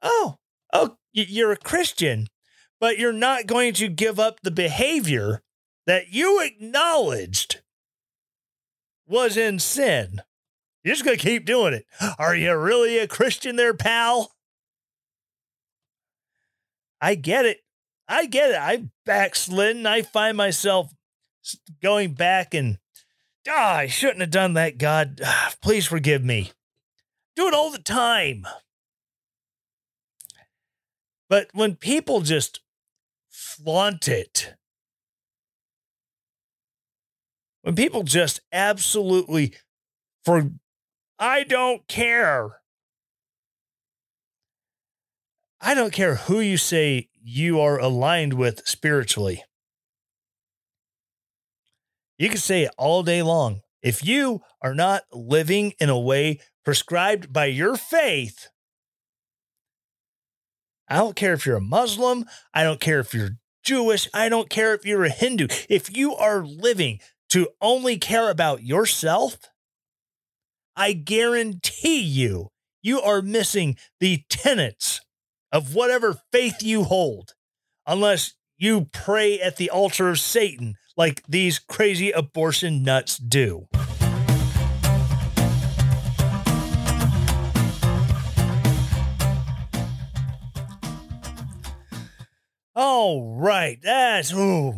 Oh, 0.00 0.36
oh, 0.72 0.96
you're 1.12 1.52
a 1.52 1.56
Christian, 1.56 2.28
but 2.80 2.98
you're 2.98 3.12
not 3.12 3.46
going 3.46 3.74
to 3.74 3.88
give 3.88 4.20
up 4.20 4.40
the 4.40 4.50
behavior 4.50 5.42
that 5.86 6.12
you 6.12 6.40
acknowledged 6.40 7.62
was 9.08 9.36
in 9.36 9.58
sin. 9.58 10.22
You're 10.84 10.94
just 10.94 11.04
going 11.04 11.16
to 11.16 11.22
keep 11.22 11.44
doing 11.44 11.74
it. 11.74 11.86
Are 12.18 12.34
you 12.36 12.56
really 12.56 12.98
a 12.98 13.08
Christian 13.08 13.56
there, 13.56 13.74
pal? 13.74 14.32
I 17.02 17.16
get 17.16 17.44
it. 17.44 17.58
I 18.06 18.26
get 18.26 18.50
it. 18.50 18.56
I 18.56 18.84
backslidden. 19.04 19.86
I 19.86 20.02
find 20.02 20.36
myself 20.36 20.94
going 21.82 22.14
back 22.14 22.54
and, 22.54 22.78
ah, 23.48 23.74
I 23.74 23.88
shouldn't 23.88 24.20
have 24.20 24.30
done 24.30 24.54
that. 24.54 24.78
God, 24.78 25.20
please 25.60 25.84
forgive 25.84 26.24
me. 26.24 26.52
Do 27.34 27.48
it 27.48 27.54
all 27.54 27.72
the 27.72 27.78
time. 27.78 28.46
But 31.28 31.48
when 31.52 31.74
people 31.74 32.20
just 32.20 32.60
flaunt 33.30 34.06
it, 34.06 34.54
when 37.62 37.74
people 37.74 38.04
just 38.04 38.40
absolutely 38.52 39.54
for 40.24 40.50
I 41.18 41.42
don't 41.42 41.86
care. 41.88 42.61
I 45.64 45.74
don't 45.74 45.92
care 45.92 46.16
who 46.16 46.40
you 46.40 46.56
say 46.56 47.08
you 47.22 47.60
are 47.60 47.78
aligned 47.78 48.34
with 48.34 48.66
spiritually. 48.66 49.44
You 52.18 52.28
can 52.28 52.38
say 52.38 52.64
it 52.64 52.74
all 52.76 53.04
day 53.04 53.22
long. 53.22 53.60
If 53.80 54.04
you 54.04 54.40
are 54.60 54.74
not 54.74 55.04
living 55.12 55.74
in 55.78 55.88
a 55.88 55.98
way 55.98 56.40
prescribed 56.64 57.32
by 57.32 57.46
your 57.46 57.76
faith, 57.76 58.48
I 60.88 60.96
don't 60.96 61.14
care 61.14 61.32
if 61.32 61.46
you're 61.46 61.56
a 61.56 61.60
Muslim. 61.60 62.24
I 62.52 62.64
don't 62.64 62.80
care 62.80 62.98
if 62.98 63.14
you're 63.14 63.38
Jewish. 63.62 64.08
I 64.12 64.28
don't 64.28 64.50
care 64.50 64.74
if 64.74 64.84
you're 64.84 65.04
a 65.04 65.10
Hindu. 65.10 65.46
If 65.68 65.96
you 65.96 66.16
are 66.16 66.44
living 66.44 66.98
to 67.30 67.48
only 67.60 67.98
care 67.98 68.30
about 68.30 68.64
yourself, 68.64 69.38
I 70.74 70.92
guarantee 70.92 72.00
you, 72.00 72.48
you 72.82 73.00
are 73.00 73.22
missing 73.22 73.76
the 74.00 74.24
tenets 74.28 75.00
of 75.52 75.74
whatever 75.74 76.18
faith 76.32 76.62
you 76.62 76.84
hold, 76.84 77.34
unless 77.86 78.34
you 78.56 78.88
pray 78.92 79.38
at 79.38 79.56
the 79.56 79.70
altar 79.70 80.08
of 80.08 80.18
Satan 80.18 80.76
like 80.96 81.22
these 81.28 81.58
crazy 81.58 82.10
abortion 82.10 82.82
nuts 82.82 83.18
do. 83.18 83.68
All 92.74 93.36
right, 93.36 93.78
that's 93.82 94.32
ooh, 94.32 94.72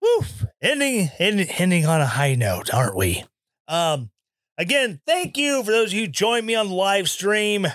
woof, 0.00 0.46
ending, 0.62 1.10
ending 1.18 1.48
ending 1.58 1.84
on 1.84 2.00
a 2.00 2.06
high 2.06 2.36
note, 2.36 2.72
aren't 2.72 2.94
we? 2.94 3.24
Um, 3.66 4.10
again, 4.56 5.00
thank 5.04 5.36
you 5.36 5.64
for 5.64 5.72
those 5.72 5.88
of 5.88 5.94
you 5.94 6.02
who 6.02 6.12
joined 6.12 6.46
me 6.46 6.54
on 6.54 6.68
the 6.68 6.74
live 6.74 7.10
stream. 7.10 7.66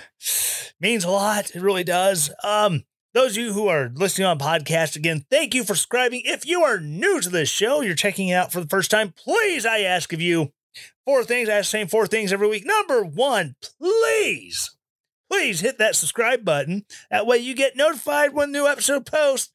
Means 0.80 1.03
a 1.03 1.09
lot, 1.09 1.55
it 1.55 1.61
really 1.61 1.84
does. 1.84 2.30
Um, 2.43 2.84
those 3.13 3.32
of 3.32 3.43
you 3.43 3.53
who 3.53 3.67
are 3.67 3.91
listening 3.93 4.28
on 4.28 4.39
podcast, 4.39 4.95
again, 4.95 5.26
thank 5.30 5.53
you 5.53 5.63
for 5.63 5.76
subscribing. 5.76 6.21
If 6.26 6.45
you 6.45 6.63
are 6.63 6.80
new 6.80 7.21
to 7.21 7.30
this 7.30 7.49
show, 7.49 7.82
you're 7.82 7.95
checking 7.95 8.30
it 8.30 8.34
out 8.34 8.51
for 8.51 8.59
the 8.59 8.67
first 8.67 8.91
time, 8.91 9.13
please, 9.15 9.65
I 9.65 9.80
ask 9.80 10.11
of 10.11 10.21
you 10.21 10.51
four 11.05 11.23
things. 11.23 11.47
I 11.47 11.53
ask 11.53 11.71
the 11.71 11.78
same 11.78 11.88
four 11.88 12.07
things 12.07 12.34
every 12.34 12.49
week. 12.49 12.65
Number 12.65 13.03
one, 13.05 13.55
please 13.61 14.76
please 15.30 15.59
hit 15.59 15.78
that 15.78 15.95
subscribe 15.95 16.45
button. 16.45 16.86
That 17.11 17.28
way 17.28 17.38
you 17.38 17.55
get 17.55 17.76
notified 17.76 18.34
when 18.34 18.51
new 18.51 18.67
episode 18.67 19.05
posts 19.05 19.51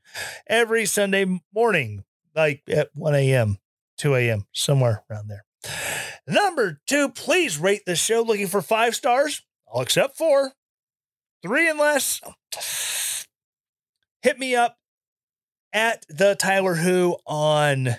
every 0.46 0.86
Sunday 0.86 1.40
morning, 1.54 2.04
like 2.34 2.62
at 2.68 2.90
1 2.94 3.14
a.m., 3.14 3.58
2 3.98 4.14
a.m., 4.14 4.46
somewhere 4.52 5.04
around 5.10 5.28
there. 5.28 5.44
Number 6.26 6.80
two, 6.86 7.08
please 7.08 7.58
rate 7.58 7.82
the 7.86 7.96
show 7.96 8.22
looking 8.22 8.46
for 8.46 8.62
five 8.62 8.94
stars. 8.94 9.42
I'll 9.72 9.80
accept 9.80 10.16
four. 10.16 10.52
Three 11.42 11.68
and 11.68 11.78
less. 11.78 12.20
Hit 14.22 14.38
me 14.38 14.54
up 14.54 14.76
at 15.72 16.04
the 16.08 16.34
Tyler 16.34 16.74
Who 16.74 17.16
on 17.26 17.96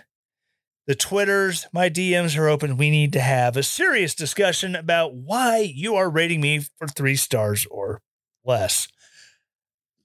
the 0.87 0.95
Twitters, 0.95 1.67
my 1.71 1.89
DMs 1.89 2.37
are 2.37 2.49
open. 2.49 2.75
We 2.75 2.89
need 2.89 3.13
to 3.13 3.21
have 3.21 3.55
a 3.55 3.63
serious 3.63 4.13
discussion 4.13 4.75
about 4.75 5.13
why 5.13 5.59
you 5.59 5.95
are 5.95 6.09
rating 6.09 6.41
me 6.41 6.59
for 6.77 6.87
three 6.87 7.15
stars 7.15 7.65
or 7.71 8.01
less. 8.43 8.87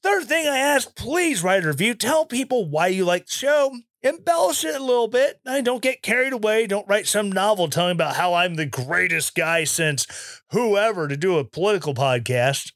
Third 0.02 0.24
thing 0.24 0.46
I 0.46 0.58
ask, 0.58 0.94
please 0.94 1.42
write 1.42 1.64
a 1.64 1.68
review. 1.68 1.94
Tell 1.94 2.24
people 2.24 2.68
why 2.68 2.86
you 2.88 3.04
like 3.04 3.26
the 3.26 3.32
show. 3.32 3.74
Embellish 4.02 4.64
it 4.64 4.80
a 4.80 4.84
little 4.84 5.08
bit. 5.08 5.40
I 5.44 5.60
don't 5.62 5.82
get 5.82 6.02
carried 6.02 6.32
away. 6.32 6.66
Don't 6.66 6.86
write 6.86 7.08
some 7.08 7.32
novel 7.32 7.68
telling 7.68 7.92
about 7.92 8.14
how 8.14 8.34
I'm 8.34 8.54
the 8.54 8.66
greatest 8.66 9.34
guy 9.34 9.64
since 9.64 10.06
whoever 10.52 11.08
to 11.08 11.16
do 11.16 11.38
a 11.38 11.44
political 11.44 11.94
podcast. 11.94 12.70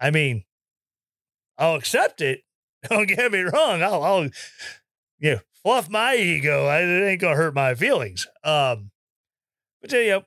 I 0.00 0.10
mean, 0.10 0.44
I'll 1.58 1.74
accept 1.76 2.20
it. 2.20 2.42
Don't 2.88 3.06
get 3.06 3.30
me 3.32 3.40
wrong. 3.40 3.82
I'll, 3.82 4.02
I'll 4.02 4.24
you 5.18 5.34
know, 5.34 5.40
fluff 5.62 5.90
my 5.90 6.16
ego. 6.16 6.68
It 6.68 7.10
ain't 7.10 7.20
gonna 7.20 7.36
hurt 7.36 7.54
my 7.54 7.74
feelings. 7.74 8.26
Um, 8.42 8.90
but 9.82 9.92
you 9.92 10.08
know, 10.08 10.22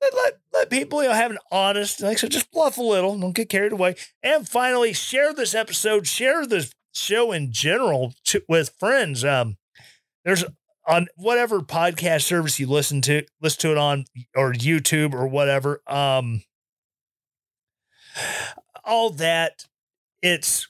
let, 0.00 0.14
let, 0.14 0.38
let 0.52 0.70
people 0.70 1.02
you 1.02 1.08
know 1.08 1.14
have 1.14 1.30
an 1.30 1.38
honest, 1.50 2.00
like 2.02 2.18
so, 2.18 2.28
just 2.28 2.50
bluff 2.50 2.78
a 2.78 2.82
little. 2.82 3.18
Don't 3.18 3.34
get 3.34 3.48
carried 3.48 3.72
away. 3.72 3.96
And 4.22 4.48
finally, 4.48 4.92
share 4.92 5.34
this 5.34 5.54
episode. 5.54 6.06
Share 6.06 6.46
this 6.46 6.72
show 6.92 7.32
in 7.32 7.52
general 7.52 8.14
to, 8.24 8.42
with 8.48 8.70
friends. 8.78 9.24
Um, 9.24 9.56
there's 10.24 10.44
on 10.86 11.06
whatever 11.16 11.60
podcast 11.60 12.22
service 12.22 12.58
you 12.58 12.66
listen 12.66 13.02
to, 13.02 13.22
listen 13.42 13.60
to 13.60 13.72
it 13.72 13.78
on 13.78 14.06
or 14.34 14.52
YouTube 14.52 15.12
or 15.12 15.26
whatever. 15.28 15.82
Um, 15.86 16.42
all 18.88 19.10
that 19.10 19.66
it's 20.22 20.66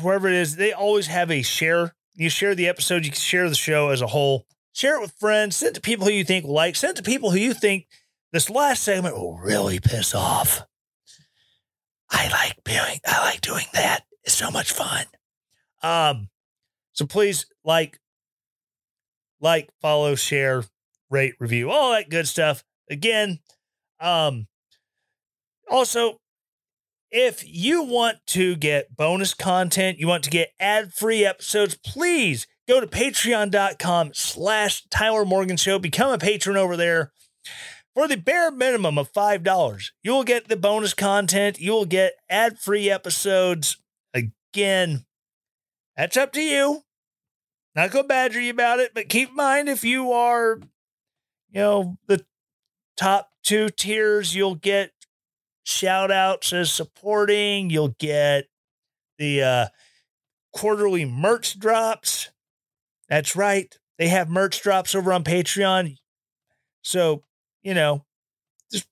wherever 0.00 0.28
it 0.28 0.34
is, 0.34 0.56
they 0.56 0.72
always 0.72 1.06
have 1.06 1.30
a 1.30 1.42
share. 1.42 1.94
You 2.14 2.28
share 2.30 2.54
the 2.54 2.68
episode, 2.68 3.04
you 3.04 3.10
can 3.10 3.20
share 3.20 3.48
the 3.48 3.54
show 3.54 3.90
as 3.90 4.00
a 4.00 4.08
whole. 4.08 4.46
Share 4.72 4.96
it 4.96 5.00
with 5.00 5.12
friends, 5.18 5.56
send 5.56 5.70
it 5.70 5.74
to 5.74 5.80
people 5.80 6.06
who 6.06 6.12
you 6.12 6.24
think 6.24 6.44
will 6.44 6.52
like, 6.52 6.76
send 6.76 6.98
it 6.98 7.02
to 7.04 7.10
people 7.10 7.30
who 7.30 7.38
you 7.38 7.54
think 7.54 7.86
this 8.32 8.50
last 8.50 8.82
segment 8.82 9.16
will 9.16 9.38
really 9.38 9.78
piss 9.80 10.14
off. 10.14 10.62
I 12.10 12.28
like 12.28 12.62
doing 12.64 13.00
I 13.06 13.24
like 13.24 13.40
doing 13.40 13.66
that. 13.72 14.04
It's 14.24 14.34
so 14.34 14.50
much 14.50 14.72
fun. 14.72 15.04
Um, 15.82 16.28
so 16.92 17.06
please 17.06 17.46
like, 17.64 18.00
like, 19.40 19.70
follow, 19.80 20.14
share, 20.14 20.64
rate, 21.10 21.34
review, 21.38 21.70
all 21.70 21.92
that 21.92 22.10
good 22.10 22.26
stuff. 22.26 22.64
Again, 22.90 23.38
um, 24.00 24.46
also 25.70 26.18
if 27.10 27.44
you 27.46 27.84
want 27.84 28.18
to 28.26 28.56
get 28.56 28.96
bonus 28.96 29.34
content, 29.34 29.98
you 30.00 30.08
want 30.08 30.24
to 30.24 30.30
get 30.30 30.50
ad-free 30.58 31.24
episodes, 31.24 31.76
please 31.76 32.48
go 32.66 32.80
to 32.80 32.88
patreon.com 32.88 34.10
slash 34.14 34.84
Tyler 34.90 35.24
Morgan 35.24 35.56
Show. 35.56 35.78
Become 35.78 36.10
a 36.10 36.18
patron 36.18 36.56
over 36.56 36.76
there. 36.76 37.12
For 37.94 38.08
the 38.08 38.16
bare 38.16 38.50
minimum 38.50 38.98
of 38.98 39.12
$5, 39.12 39.90
you 40.02 40.10
will 40.10 40.24
get 40.24 40.48
the 40.48 40.56
bonus 40.56 40.92
content. 40.92 41.60
You 41.60 41.70
will 41.72 41.84
get 41.84 42.14
ad-free 42.28 42.90
episodes. 42.90 43.76
Again, 44.12 45.04
that's 45.96 46.16
up 46.16 46.32
to 46.32 46.42
you. 46.42 46.82
Not 47.76 47.92
gonna 47.92 48.08
badger 48.08 48.40
you 48.40 48.50
about 48.50 48.80
it, 48.80 48.92
but 48.92 49.08
keep 49.08 49.28
in 49.28 49.36
mind 49.36 49.68
if 49.68 49.84
you 49.84 50.10
are, 50.10 50.58
you 51.50 51.60
know, 51.60 51.96
the 52.08 52.24
top 52.96 53.30
two 53.44 53.68
tiers, 53.68 54.34
you'll 54.34 54.54
get 54.56 54.90
shout 55.64 56.10
outs 56.10 56.52
as 56.52 56.70
supporting. 56.70 57.70
You'll 57.70 57.96
get 57.98 58.44
the 59.18 59.42
uh, 59.42 59.66
quarterly 60.52 61.04
merch 61.04 61.58
drops. 61.58 62.30
That's 63.08 63.34
right. 63.34 63.76
They 63.98 64.08
have 64.08 64.28
merch 64.28 64.62
drops 64.62 64.94
over 64.94 65.12
on 65.12 65.24
Patreon. 65.24 65.96
So, 66.82 67.22
you 67.62 67.74
know, 67.74 68.04
just 68.70 68.86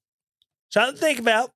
something 0.71 0.95
to 0.95 1.01
think 1.01 1.19
about. 1.19 1.53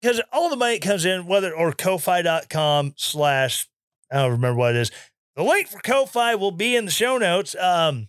Because 0.00 0.20
all 0.32 0.48
the 0.48 0.56
money 0.56 0.78
comes 0.78 1.04
in, 1.04 1.26
whether 1.26 1.54
or 1.54 1.72
Ko-Fi.com 1.72 2.94
slash, 2.96 3.68
I 4.10 4.16
don't 4.16 4.32
remember 4.32 4.58
what 4.58 4.74
it 4.74 4.80
is. 4.80 4.90
The 5.36 5.42
link 5.42 5.68
for 5.68 5.78
Ko-Fi 5.80 6.34
will 6.36 6.52
be 6.52 6.74
in 6.74 6.86
the 6.86 6.90
show 6.90 7.18
notes. 7.18 7.54
Um, 7.54 8.08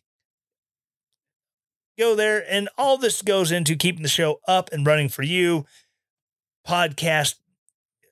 go 1.99 2.15
there, 2.15 2.43
and 2.49 2.69
all 2.77 2.97
this 2.97 3.21
goes 3.21 3.51
into 3.51 3.75
keeping 3.75 4.03
the 4.03 4.09
show 4.09 4.39
up 4.47 4.69
and 4.71 4.85
running 4.87 5.09
for 5.09 5.23
you 5.23 5.65
podcast 6.67 7.35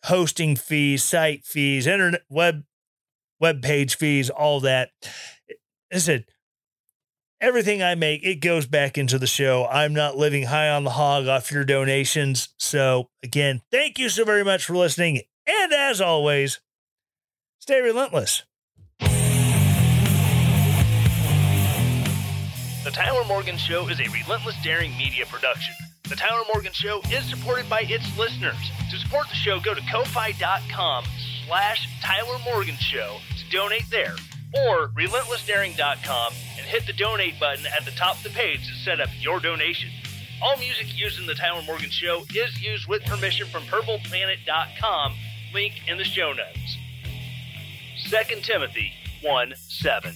hosting 0.05 0.55
fees, 0.55 1.03
site 1.03 1.45
fees, 1.45 1.87
internet 1.87 2.21
web 2.29 2.63
web 3.39 3.61
page 3.61 3.95
fees, 3.95 4.29
all 4.29 4.59
that. 4.61 4.89
I 5.91 5.97
said, 5.97 6.25
everything 7.41 7.81
I 7.81 7.95
make, 7.95 8.23
it 8.23 8.35
goes 8.35 8.65
back 8.65 8.97
into 8.97 9.17
the 9.17 9.27
show. 9.27 9.65
I'm 9.65 9.93
not 9.93 10.17
living 10.17 10.43
high 10.43 10.69
on 10.69 10.83
the 10.83 10.91
hog 10.91 11.27
off 11.27 11.51
your 11.51 11.63
donations. 11.63 12.49
So, 12.57 13.09
again, 13.23 13.61
thank 13.71 13.97
you 13.97 14.09
so 14.09 14.25
very 14.25 14.43
much 14.43 14.65
for 14.65 14.75
listening. 14.75 15.21
And 15.47 15.73
as 15.73 16.01
always, 16.01 16.59
stay 17.59 17.81
relentless. 17.81 18.43
The 22.89 22.91
Tyler 22.91 23.25
Morgan 23.25 23.57
Show 23.57 23.87
is 23.89 23.99
a 23.99 24.07
relentless 24.09 24.55
daring 24.63 24.97
media 24.97 25.25
production. 25.25 25.75
The 26.09 26.15
Tyler 26.15 26.43
Morgan 26.51 26.73
Show 26.73 27.01
is 27.11 27.23
supported 27.29 27.69
by 27.69 27.81
its 27.81 28.17
listeners. 28.17 28.71
To 28.89 28.97
support 28.97 29.29
the 29.29 29.35
show, 29.35 29.59
go 29.59 29.75
to 29.75 29.81
ko-fi.com 29.91 31.05
slash 31.45 31.87
Tyler 32.01 32.39
Morgan 32.43 32.77
Show 32.77 33.17
to 33.37 33.49
donate 33.55 33.87
there, 33.91 34.15
or 34.55 34.87
relentlessdaring.com 34.89 36.33
and 36.57 36.65
hit 36.65 36.87
the 36.87 36.93
donate 36.93 37.39
button 37.39 37.65
at 37.67 37.85
the 37.85 37.91
top 37.91 38.17
of 38.17 38.23
the 38.23 38.31
page 38.31 38.67
to 38.67 38.73
set 38.83 38.99
up 38.99 39.09
your 39.19 39.39
donation. 39.39 39.91
All 40.41 40.57
music 40.57 40.97
used 40.97 41.19
in 41.19 41.27
the 41.27 41.35
Tyler 41.35 41.61
Morgan 41.61 41.91
Show 41.91 42.23
is 42.33 42.59
used 42.59 42.87
with 42.87 43.03
permission 43.05 43.45
from 43.45 43.61
purpleplanet.com, 43.63 45.15
link 45.53 45.73
in 45.87 45.99
the 45.99 46.03
show 46.03 46.33
notes. 46.33 46.77
2 48.09 48.41
Timothy 48.41 48.93
1 49.21 49.53
7. 49.55 50.15